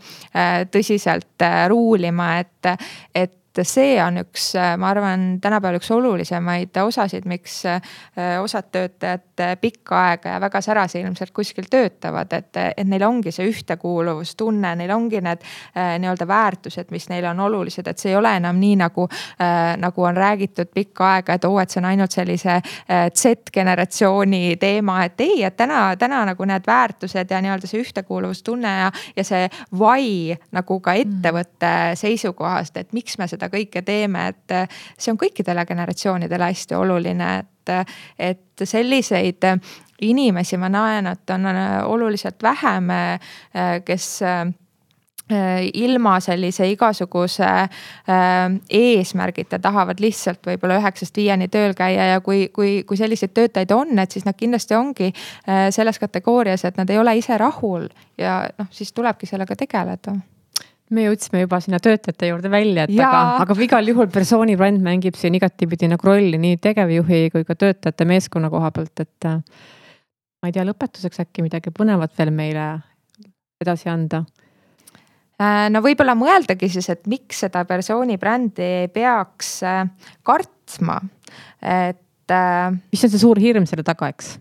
tõsiselt 0.70 1.48
ruulima, 1.70 2.32
et, 2.44 2.74
et 3.14 3.39
et 3.58 3.66
see 3.66 3.96
on 4.02 4.20
üks, 4.22 4.52
ma 4.78 4.90
arvan, 4.92 5.24
tänapäeval 5.42 5.80
üks 5.80 5.90
olulisemaid 5.94 6.76
osasid, 6.84 7.26
miks 7.28 7.64
äh, 7.66 7.80
osad 8.42 8.70
töötajad 8.72 9.58
pikka 9.60 9.98
aega 9.98 10.36
ja 10.36 10.40
väga 10.40 10.60
särasilmselt 10.60 11.30
kuskil 11.34 11.66
töötavad, 11.70 12.32
et, 12.32 12.56
et 12.76 12.86
neil 12.86 13.02
ongi 13.06 13.32
see 13.34 13.48
ühtekuuluvustunne, 13.50 14.74
neil 14.78 14.92
ongi 14.94 15.22
need 15.24 15.42
äh, 15.42 15.96
nii-öelda 16.02 16.28
väärtused, 16.30 16.90
mis 16.94 17.08
neile 17.10 17.30
on 17.30 17.40
olulised, 17.46 17.86
et 17.86 17.98
see 17.98 18.12
ei 18.12 18.18
ole 18.18 18.32
enam 18.38 18.60
nii 18.60 18.76
nagu, 18.84 19.08
äh, 19.40 19.74
nagu 19.80 20.06
on 20.06 20.16
räägitud 20.16 20.70
pikka 20.74 21.08
aega, 21.16 21.38
et 21.38 21.48
oo, 21.48 21.58
et 21.60 21.70
see 21.70 21.82
on 21.82 21.90
ainult 21.90 22.14
sellise 22.14 22.60
Z-generatsiooni 22.90 24.56
teema, 24.60 25.00
et 25.06 25.20
ei, 25.24 25.42
et 25.46 25.56
täna, 25.56 25.96
täna 25.98 26.22
nagu 26.28 26.46
need 26.48 26.66
väärtused 26.66 27.30
ja 27.30 27.40
nii-öelda 27.42 27.70
see 27.70 27.82
ühtekuuluvustunne 27.82 28.76
ja, 28.84 28.90
ja 29.16 29.26
see 29.26 29.48
why 29.74 30.36
nagu 30.54 30.80
ka 30.84 30.94
ettevõtte 31.00 31.72
seisukohast, 31.98 32.76
et 32.80 32.92
miks 32.96 33.18
me 33.18 33.26
seda 33.30 33.39
seda 33.40 33.50
kõike 33.52 33.82
teeme, 33.86 34.28
et 34.34 34.54
äh, 34.54 34.80
see 34.98 35.12
on 35.12 35.20
kõikidele 35.20 35.64
generatsioonidele 35.68 36.50
hästi 36.52 36.76
oluline, 36.76 37.32
et, 37.40 37.72
äh, 37.72 38.00
et 38.30 38.64
selliseid 38.64 39.46
inimesi 40.04 40.58
ma 40.60 40.70
näen, 40.72 41.10
et 41.10 41.30
on 41.30 41.46
äh, 41.50 41.76
oluliselt 41.88 42.42
vähem, 42.42 42.92
kes 43.84 44.22
ilma 45.78 46.16
sellise 46.18 46.66
igasuguse 46.66 47.46
eesmärgita 48.74 49.60
tahavad 49.62 50.00
lihtsalt 50.02 50.42
võib-olla 50.48 50.80
üheksast 50.80 51.20
viieni 51.20 51.46
tööl 51.46 51.76
käia 51.78 52.08
ja 52.08 52.24
kui, 52.24 52.48
kui, 52.50 52.80
kui 52.82 52.98
selliseid 52.98 53.30
töötajaid 53.36 53.70
on, 53.76 53.94
et 54.02 54.10
siis 54.10 54.26
nad 54.26 54.34
kindlasti 54.34 54.74
ongi 54.74 55.12
selles 55.46 56.02
kategoorias, 56.02 56.66
et 56.66 56.82
nad 56.82 56.90
ei 56.90 56.98
ole 56.98 57.14
ise 57.20 57.38
rahul 57.38 57.86
ja 58.18 58.40
noh, 58.58 58.72
siis 58.74 58.90
tulebki 58.96 59.30
sellega 59.30 59.54
tegeleda 59.54 60.16
me 60.94 61.04
jõudsime 61.06 61.44
juba 61.44 61.60
sinna 61.62 61.78
töötajate 61.82 62.30
juurde 62.30 62.50
välja, 62.52 62.86
et 62.86 62.94
ja. 62.94 63.08
aga, 63.08 63.44
aga 63.44 63.56
igal 63.64 63.90
juhul 63.92 64.10
persooni 64.12 64.56
bränd 64.58 64.82
mängib 64.84 65.18
siin 65.18 65.36
igatipidi 65.38 65.90
nagu 65.90 66.08
rolli 66.08 66.40
nii 66.40 66.58
tegevjuhi 66.62 67.22
kui 67.34 67.46
ka 67.46 67.56
töötajate 67.58 68.06
meeskonna 68.08 68.50
koha 68.52 68.72
pealt, 68.74 69.04
et. 69.04 69.28
Äh, 69.28 69.40
ma 70.40 70.48
ei 70.48 70.56
tea, 70.56 70.64
lõpetuseks 70.64 71.20
äkki 71.20 71.44
midagi 71.44 71.72
põnevat 71.76 72.14
veel 72.16 72.30
meile 72.32 72.66
edasi 73.60 73.90
anda 73.92 74.22
äh, 75.36 75.66
no 75.68 75.82
võib-olla 75.84 76.16
mõeldagi 76.16 76.70
siis, 76.72 76.88
et 76.92 77.04
miks 77.10 77.44
seda 77.44 77.66
persooni 77.68 78.16
brändi 78.20 78.88
peaks 78.94 79.58
äh, 79.68 79.84
kartma, 80.26 81.00
et. 81.60 82.06
mis 82.30 83.04
on 83.04 83.10
see 83.10 83.18
suur 83.18 83.38
hirm 83.42 83.64
selle 83.66 83.82
taga, 83.86 84.08
eks? 84.10 84.36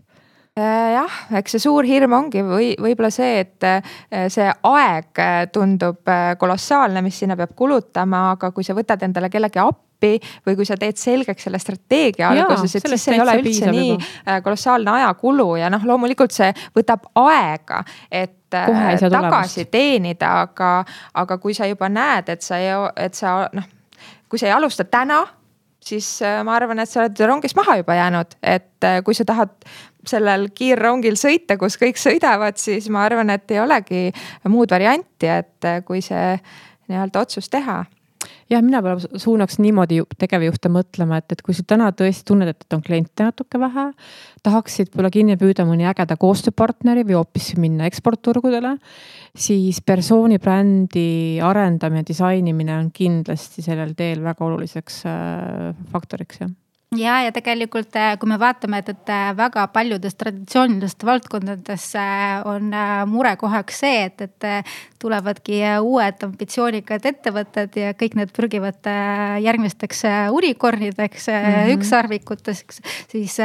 Äh, 0.58 0.92
jah, 0.96 1.18
eks 1.38 1.54
see 1.54 1.62
suur 1.62 1.86
hirm 1.86 2.10
ongi 2.16 2.40
või 2.42 2.72
võib-olla 2.74 3.12
see, 3.14 3.44
et 3.44 3.66
äh, 3.68 3.92
see 4.32 4.48
aeg 4.50 5.20
äh, 5.22 5.44
tundub 5.54 6.10
kolossaalne, 6.42 7.04
mis 7.06 7.20
sinna 7.22 7.36
peab 7.38 7.52
kulutama, 7.56 8.32
aga 8.32 8.50
kui 8.56 8.66
sa 8.66 8.74
võtad 8.74 9.04
endale 9.06 9.30
kellegi 9.30 9.62
appi 9.62 10.16
või 10.48 10.58
kui 10.58 10.66
sa 10.66 10.74
teed 10.80 10.98
selgeks 10.98 11.46
selle 11.46 11.62
strateegia 11.62 12.32
alguses, 12.32 12.74
et 12.74 12.82
siis 12.88 13.06
see 13.06 13.14
ei 13.14 13.22
ole 13.22 13.38
üldse 13.38 13.70
nii 13.70 13.88
juba. 13.92 14.40
kolossaalne 14.42 14.94
ajakulu 14.98 15.48
ja 15.60 15.70
noh, 15.70 15.86
loomulikult 15.86 16.34
see 16.34 16.50
võtab 16.74 17.06
aega, 17.22 17.84
et 18.10 18.34
tagasi 18.50 19.06
tulemas. 19.06 19.58
teenida, 19.70 20.32
aga, 20.48 20.72
aga 21.14 21.38
kui 21.38 21.54
sa 21.54 21.70
juba 21.70 21.92
näed, 21.92 22.32
et 22.34 22.42
sa 22.42 22.58
ei, 22.58 22.72
et 22.98 23.14
sa 23.14 23.44
noh, 23.54 23.68
kui 24.26 24.40
sa 24.40 24.50
ei 24.50 24.56
alusta 24.56 24.88
täna 24.88 25.22
siis 25.84 26.18
ma 26.44 26.58
arvan, 26.58 26.82
et 26.82 26.90
sa 26.90 27.04
oled 27.04 27.22
rongist 27.28 27.56
maha 27.56 27.78
juba 27.80 27.94
jäänud, 27.96 28.34
et 28.42 28.88
kui 29.04 29.16
sa 29.16 29.24
tahad 29.28 29.54
sellel 30.06 30.48
kiirrongil 30.56 31.16
sõita, 31.20 31.58
kus 31.60 31.76
kõik 31.80 32.00
sõidavad, 32.00 32.58
siis 32.60 32.88
ma 32.92 33.04
arvan, 33.04 33.30
et 33.30 33.50
ei 33.50 33.60
olegi 33.60 34.02
muud 34.48 34.70
varianti, 34.70 35.28
et 35.28 35.72
kui 35.86 36.02
see 36.04 36.36
nii-öelda 36.90 37.26
otsus 37.26 37.50
teha 37.52 37.82
jah, 38.50 38.62
mina 38.64 38.80
võib-olla 38.82 39.20
suunaks 39.20 39.58
niimoodi 39.62 40.00
tegevjuhte 40.20 40.70
mõtlema, 40.72 41.20
et, 41.20 41.34
et 41.34 41.42
kui 41.44 41.54
sa 41.56 41.64
täna 41.66 41.90
tõesti 41.96 42.26
tunned, 42.28 42.50
et 42.50 42.76
on 42.76 42.82
kliente 42.84 43.26
natuke 43.26 43.60
vähe. 43.60 43.90
tahaksid 44.46 44.90
võib-olla 44.90 45.12
kinni 45.14 45.36
püüda 45.40 45.66
mõni 45.68 45.86
ägeda 45.88 46.16
koostööpartneri 46.20 47.04
või 47.08 47.18
hoopis 47.20 47.52
minna 47.60 47.88
eksportturgudele. 47.90 48.76
siis 49.36 49.80
persooni 49.80 50.38
brändi 50.38 51.40
arendamine, 51.42 52.04
disainimine 52.06 52.78
on 52.78 52.90
kindlasti 52.90 53.62
sellel 53.62 53.94
teel 53.94 54.24
väga 54.24 54.44
oluliseks 54.44 55.04
äh, 55.06 55.70
faktoriks 55.92 56.44
jah 56.44 56.50
ja, 56.96 57.20
ja 57.24 57.32
tegelikult, 57.32 57.94
äh, 57.96 58.16
kui 58.18 58.28
me 58.30 58.38
vaatame, 58.40 58.80
et, 58.82 58.88
et 58.92 59.12
äh, 59.12 59.30
väga 59.36 59.66
paljudes 59.74 60.16
traditsioonilistes 60.18 61.06
valdkondades 61.06 61.86
äh, 61.98 62.40
on 62.48 62.72
murekohaks 63.10 63.82
see, 63.84 64.04
et, 64.08 64.20
et 64.26 64.48
tulevadki 65.00 65.60
uued 65.80 66.24
ambitsioonikad 66.26 67.06
ettevõtted 67.08 67.76
ja 67.80 67.92
kõik 67.98 68.16
need 68.18 68.32
pürgivad 68.36 68.88
järgmisteks 69.40 70.02
unicornideks 70.36 71.28
mm 71.28 71.46
-hmm. 71.46 71.72
ükssarvikuteks. 71.76 72.80
siis 73.08 73.36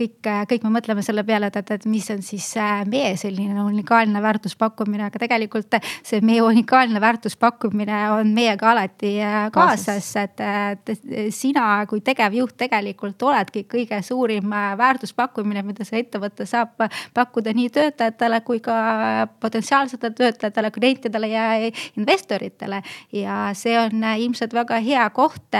kõik, 0.00 0.18
kõik 0.50 0.64
me 0.64 0.70
mõtleme 0.78 1.02
selle 1.02 1.24
peale, 1.24 1.46
et, 1.46 1.56
et, 1.56 1.70
et 1.70 1.86
mis 1.86 2.10
on 2.10 2.22
siis 2.22 2.54
meie 2.86 3.16
selline 3.16 3.62
unikaalne 3.62 4.22
väärtuspakkumine, 4.22 5.04
aga 5.06 5.18
tegelikult 5.18 5.78
see 6.02 6.20
meie 6.20 6.42
unikaalne 6.42 7.00
väärtuspakkumine 7.00 8.10
on 8.10 8.34
meiega 8.34 8.70
alati 8.70 9.14
kaasas, 9.52 10.16
et, 10.16 10.40
et 10.40 11.30
sina 11.30 11.86
kui 11.86 12.00
tegevjuht 12.00 12.56
tegelikult 12.56 13.22
oledki 13.22 13.66
kõige 13.74 14.02
suurim 14.02 14.50
väärtuspakkumine, 14.78 15.62
mida 15.62 15.84
see 15.84 16.00
ettevõte 16.00 16.46
saab 16.46 16.74
pakkuda 17.14 17.52
nii 17.52 17.70
töötajatele 17.70 18.40
kui 18.40 18.60
ka 18.60 18.76
potentsiaalsetele 19.40 20.14
töötajatele, 20.14 20.70
klientidele 20.70 20.95
ja 21.04 21.70
investoritele. 21.96 22.82
ja 23.12 23.50
see 23.54 23.76
on 23.78 24.04
ilmselt 24.16 24.54
väga 24.54 24.80
hea 24.84 25.08
koht, 25.10 25.56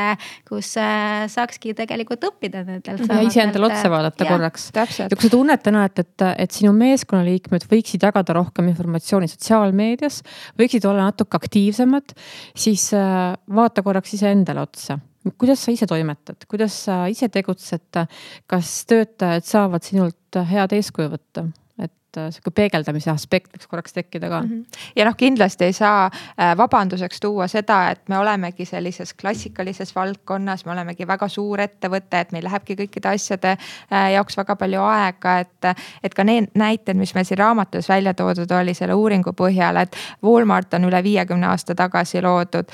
kus 0.49 0.77
äh, 0.81 1.27
saakski 1.29 1.75
tegelikult 1.75 2.25
õppida 2.25 2.65
nendelt. 2.65 3.07
ja 3.09 3.21
iseendale 3.21 3.71
otsa 3.71 3.91
vaadata 3.91 4.25
ja, 4.25 4.31
korraks. 4.31 4.71
kui 4.73 5.29
sa 5.29 5.33
tunned 5.33 5.63
täna, 5.63 5.87
et, 5.91 5.99
et, 5.99 6.27
et 6.47 6.51
sinu 6.51 6.73
meeskonnaliikmed 6.77 7.67
võiksid 7.71 8.07
jagada 8.07 8.37
rohkem 8.37 8.71
informatsiooni 8.73 9.29
sotsiaalmeedias, 9.33 10.23
võiksid 10.59 10.87
olla 10.89 11.11
natuke 11.11 11.39
aktiivsemad, 11.41 12.17
siis 12.57 12.89
äh, 12.97 13.35
vaata 13.49 13.85
korraks 13.87 14.17
iseendale 14.19 14.65
otsa 14.65 14.99
kuidas 15.39 15.65
sa 15.65 15.73
ise 15.75 15.87
toimetad, 15.91 16.47
kuidas 16.47 16.75
sa 16.87 17.05
ise 17.11 17.29
tegutsed, 17.33 18.03
kas 18.47 18.73
töötajad 18.87 19.47
saavad 19.47 19.87
sinult 19.87 20.39
head 20.51 20.77
eeskuju 20.77 21.11
võtta? 21.17 21.49
et 21.83 21.93
äh, 22.17 22.31
sihuke 22.35 22.51
peegeldamise 22.55 23.11
aspekt 23.11 23.55
võiks 23.55 23.69
korraks 23.71 23.97
tekkida 23.97 24.29
ka 24.29 24.41
mm. 24.43 24.49
-hmm. 24.49 24.81
ja 24.97 25.05
noh, 25.09 25.17
kindlasti 25.17 25.65
ei 25.65 25.73
saa 25.73 26.07
äh, 26.07 26.57
vabanduseks 26.57 27.21
tuua 27.21 27.49
seda, 27.49 27.91
et 27.91 28.09
me 28.09 28.19
olemegi 28.19 28.65
sellises 28.65 29.15
klassikalises 29.15 29.95
valdkonnas, 29.97 30.65
me 30.67 30.73
olemegi 30.73 31.07
väga 31.07 31.29
suur 31.29 31.61
ettevõte, 31.61 32.21
et 32.21 32.33
meil 32.33 32.45
lähebki 32.45 32.77
kõikide 32.77 33.13
asjade 33.15 33.57
äh, 33.57 34.13
jaoks 34.13 34.37
väga 34.37 34.57
palju 34.57 34.83
aega, 34.83 35.39
et. 35.39 35.77
et 36.03 36.15
ka 36.15 36.25
need 36.25 36.51
näited, 36.55 36.97
mis 36.97 37.15
meil 37.15 37.25
siin 37.25 37.39
raamatus 37.39 37.89
välja 37.89 38.15
toodud 38.15 38.51
oli 38.51 38.75
selle 38.75 38.95
uuringu 38.95 39.33
põhjal, 39.33 39.77
et 39.77 39.97
Walmart 40.25 40.75
on 40.75 40.85
üle 40.89 41.03
viiekümne 41.03 41.47
aasta 41.47 41.75
tagasi 41.75 42.23
loodud. 42.23 42.71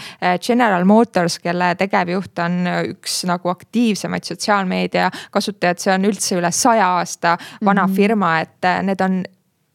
General 0.47 0.85
Motors, 0.85 1.39
kelle 1.39 1.75
tegevjuht 1.75 2.39
on 2.39 2.67
üks 2.93 3.23
nagu 3.27 3.49
aktiivsemaid 3.49 4.25
sotsiaalmeedia 4.25 5.11
kasutajaid, 5.31 5.79
see 5.79 5.95
on 5.95 6.05
üldse 6.05 6.37
üle 6.39 6.51
saja 6.53 6.89
aasta 6.99 7.37
vana 7.65 7.87
mm 7.87 7.93
-hmm. 7.93 7.97
firma, 7.97 8.41
et 8.41 8.71
need 8.83 9.01
on 9.01 9.23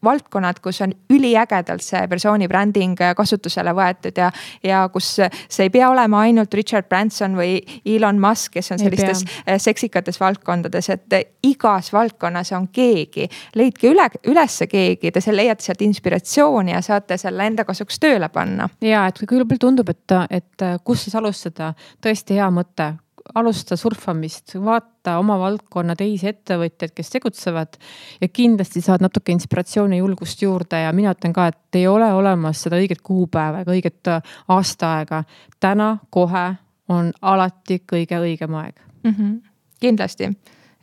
valdkonnad, 0.04 0.60
kus 0.62 0.80
on 0.84 0.92
üliägedalt 1.10 1.82
see 1.82 2.04
persooni 2.08 2.48
bränding 2.48 2.98
kasutusele 3.16 3.72
võetud 3.74 4.18
ja, 4.18 4.30
ja 4.62 4.84
kus 4.92 5.10
see 5.18 5.66
ei 5.66 5.72
pea 5.74 5.88
olema 5.90 6.22
ainult 6.26 6.54
Richard 6.54 6.88
Branson 6.88 7.34
või 7.38 7.58
Elon 7.84 8.20
Musk, 8.22 8.52
kes 8.58 8.72
on 8.74 8.82
sellistes 8.82 9.24
seksikates 9.64 10.20
valdkondades, 10.20 10.90
et 10.94 11.18
igas 11.46 11.92
valdkonnas 11.92 12.52
on 12.56 12.68
keegi. 12.72 13.28
leidke 13.54 13.90
üle, 13.90 14.06
ülesse 14.26 14.66
keegi, 14.66 15.10
te 15.12 15.20
leiate 15.32 15.64
sealt 15.64 15.82
inspiratsiooni 15.82 16.72
ja 16.72 16.82
saate 16.82 17.18
selle 17.18 17.46
enda 17.46 17.64
kasuks 17.64 17.98
tööle 17.98 18.28
panna. 18.28 18.68
ja 18.80 19.06
et 19.08 19.18
küll 19.26 19.44
tundub, 19.58 19.88
et, 19.88 20.16
et 20.30 20.66
kus 20.84 21.04
siis 21.04 21.14
alustada, 21.18 21.74
tõesti 22.02 22.38
hea 22.38 22.50
mõte 22.50 22.94
alusta 23.34 23.76
surfamist, 23.76 24.54
vaata 24.64 25.18
oma 25.18 25.38
valdkonna 25.38 25.96
teisi 25.96 26.28
ettevõtjaid, 26.28 26.92
kes 26.94 27.10
tegutsevad. 27.10 27.78
ja 28.20 28.28
kindlasti 28.28 28.80
saad 28.80 29.04
natuke 29.04 29.32
inspiratsiooni 29.32 29.96
ja 29.96 30.04
julgust 30.04 30.42
juurde 30.42 30.80
ja 30.82 30.92
mina 30.92 31.12
ütlen 31.16 31.32
ka, 31.32 31.46
et 31.46 31.80
ei 31.80 31.86
ole 31.86 32.12
olemas 32.12 32.62
seda 32.62 32.80
õiget 32.80 33.02
kuupäeva 33.02 33.60
ega 33.64 33.72
õiget 33.72 34.12
äh, 34.12 34.22
aastaaega. 34.48 35.24
täna, 35.60 35.98
kohe 36.10 36.54
on 36.88 37.12
alati 37.22 37.82
kõige 37.92 38.20
õigem 38.20 38.54
aeg 38.54 38.80
mm. 39.02 39.10
-hmm. 39.10 39.40
kindlasti 39.80 40.30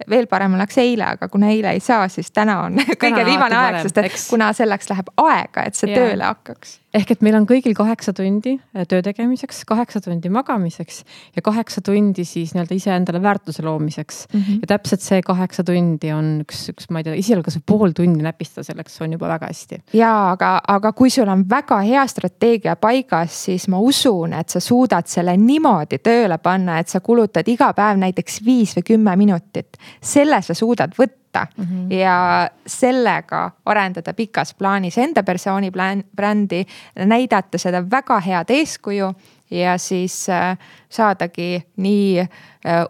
veel 0.09 0.27
parem 0.27 0.53
oleks 0.53 0.77
eile, 0.77 1.05
aga 1.15 1.27
kuna 1.31 1.49
eile 1.49 1.71
ei 1.71 1.79
saa, 1.79 2.07
siis 2.07 2.31
täna 2.31 2.61
on 2.63 2.75
täna 2.79 2.97
kõige 2.99 3.25
viimane 3.25 3.55
aeg, 3.55 3.81
sest 3.81 3.97
et 3.97 4.11
eks. 4.11 4.29
kuna 4.29 4.53
selleks 4.53 4.89
läheb 4.89 5.13
aega, 5.17 5.63
et 5.63 5.75
see 5.75 5.91
ja. 5.91 5.99
tööle 5.99 6.23
hakkaks 6.23 6.79
ehk 6.95 7.11
et 7.15 7.23
meil 7.25 7.35
on 7.37 7.45
kõigil 7.49 7.75
kaheksa 7.77 8.13
tundi 8.15 8.55
äh, 8.55 8.85
töö 8.89 9.03
tegemiseks, 9.05 9.63
kaheksa 9.67 10.01
tundi 10.03 10.31
magamiseks 10.33 11.01
ja 11.35 11.43
kaheksa 11.45 11.83
tundi 11.85 12.25
siis 12.27 12.53
nii-öelda 12.55 12.77
iseendale 12.77 13.21
väärtuse 13.23 13.65
loomiseks 13.65 14.25
mm. 14.31 14.39
-hmm. 14.39 14.61
ja 14.63 14.71
täpselt 14.75 15.03
see 15.03 15.21
kaheksa 15.25 15.63
tundi 15.67 16.11
on 16.15 16.31
üks, 16.45 16.65
üks, 16.73 16.89
ma 16.89 17.01
ei 17.01 17.07
tea, 17.07 17.17
esialgu 17.19 17.53
või 17.55 17.65
pool 17.65 17.95
tundi 17.97 18.23
näpistada 18.25 18.65
selleks 18.67 19.01
on 19.01 19.17
juba 19.17 19.29
väga 19.31 19.51
hästi. 19.51 19.81
ja 19.93 20.13
aga, 20.31 20.53
aga 20.67 20.93
kui 20.93 21.09
sul 21.09 21.29
on 21.31 21.45
väga 21.49 21.81
hea 21.85 22.05
strateegia 22.07 22.75
paigas, 22.75 23.43
siis 23.45 23.67
ma 23.67 23.79
usun, 23.79 24.33
et 24.33 24.49
sa 24.49 24.59
suudad 24.59 25.07
selle 25.07 25.37
niimoodi 25.37 25.99
tööle 25.99 26.37
panna, 26.37 26.79
et 26.79 26.87
sa 26.87 26.99
kulutad 26.99 27.47
iga 27.47 27.73
päev 27.73 27.99
näiteks 27.99 28.41
viis 28.45 28.75
või 28.77 28.87
kümme 28.93 29.15
minutit. 29.15 29.77
selle 30.01 30.41
sa 30.41 30.53
suudad 30.53 30.95
võtta 30.99 31.24
võtta 31.35 31.47
mm 31.57 31.65
-hmm. 31.65 31.93
ja 31.93 32.49
sellega 32.67 33.51
arendada 33.65 34.13
pikas 34.13 34.53
plaanis 34.53 34.97
enda 34.97 35.23
persooni 35.23 35.71
brändi, 36.15 36.65
näidata 36.95 37.57
seda 37.57 37.83
väga 37.91 38.19
head 38.19 38.49
eeskuju 38.49 39.13
ja 39.51 39.77
siis 39.77 40.29
äh, 40.29 40.57
saadagi 40.89 41.63
nii 41.77 42.19
äh, 42.19 42.27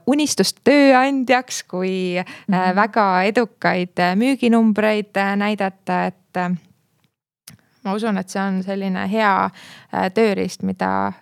unistust 0.07 0.59
tööandjaks 0.63 1.63
kui 1.63 2.15
mm 2.19 2.53
-hmm. 2.53 2.75
väga 2.75 3.21
edukaid 3.21 3.97
müüginumbreid 4.15 5.35
näidata, 5.35 6.05
et 6.05 6.15
ma 7.83 7.93
usun, 7.93 8.17
et 8.17 8.29
see 8.29 8.41
on 8.41 8.63
selline 8.63 9.11
hea 9.11 9.49
tööriist, 10.13 10.63
mida 10.63 11.13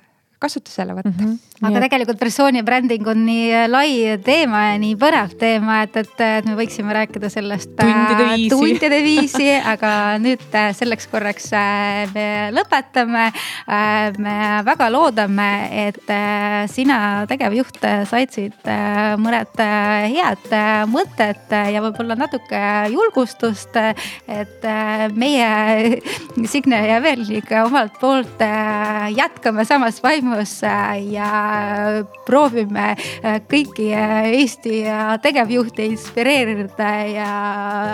kasutusele 0.44 0.96
võtta 0.98 1.12
mm. 1.12 1.24
-hmm. 1.24 1.68
aga 1.68 1.78
et... 1.78 1.86
tegelikult 1.88 2.20
persooni 2.20 2.64
bränding 2.66 3.08
on 3.08 3.24
nii 3.28 3.64
lai 3.72 4.18
teema 4.24 4.66
ja 4.72 4.80
nii 4.82 4.96
põnev 5.00 5.36
teema, 5.40 5.82
et, 5.86 5.96
et, 6.04 6.14
et 6.40 6.50
me 6.50 6.58
võiksime 6.60 6.96
rääkida 6.96 7.30
sellest 7.32 7.80
äh, 7.80 7.88
tundide 7.88 8.28
viisi, 8.34 8.50
tundide 8.54 9.00
viisi 9.06 9.50
aga 9.74 9.92
nüüd 10.24 10.44
äh, 10.58 10.72
selleks 10.76 11.08
korraks 11.12 11.50
äh, 11.58 12.04
me 12.14 12.28
lõpetame. 12.56 13.30
me 14.24 14.36
väga 14.66 14.88
loodame, 14.92 15.48
et 15.88 16.12
sina, 16.72 16.98
tegevjuht, 17.30 17.80
said 18.10 18.34
siit 18.34 18.68
mõned 19.22 19.62
head 20.14 20.54
mõtted 20.92 21.54
ja 21.74 21.82
võib-olla 21.84 22.18
natuke 22.20 22.62
julgustust, 22.94 23.78
et 24.28 24.68
meie 25.16 26.02
Signe 26.50 26.82
ja 26.88 27.00
Eveliniga 27.00 27.64
omalt 27.68 27.98
poolt 28.02 28.44
jätkame 29.16 29.66
samas 29.70 30.02
vaimus 30.04 30.33
vaimus 30.34 30.62
ja 31.12 32.06
proovime 32.26 32.96
äh, 33.26 33.42
kõiki 33.50 33.94
äh, 33.94 34.32
Eesti 34.40 34.84
äh, 34.88 35.20
tegevjuhte 35.22 35.86
inspireerida 35.86 36.90
ja 37.08 37.28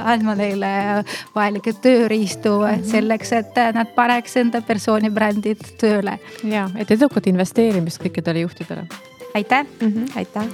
andma 0.06 0.36
neile 0.36 1.04
vajalikke 1.36 1.74
tööriistu 1.82 2.50
-hmm. 2.50 2.84
selleks, 2.84 3.32
et 3.32 3.56
nad 3.74 3.88
paneks 3.96 4.38
enda 4.38 4.62
persooni 4.62 5.10
brändid 5.10 5.62
tööle. 5.78 6.20
ja, 6.44 6.70
et 6.76 6.92
edukat 6.92 7.28
investeerimist 7.28 8.02
kõikidele 8.02 8.40
juhtidele. 8.40 8.88
aitäh 9.34 9.66
mm, 9.82 9.88
-hmm. 9.88 10.18
aitäh 10.18 10.46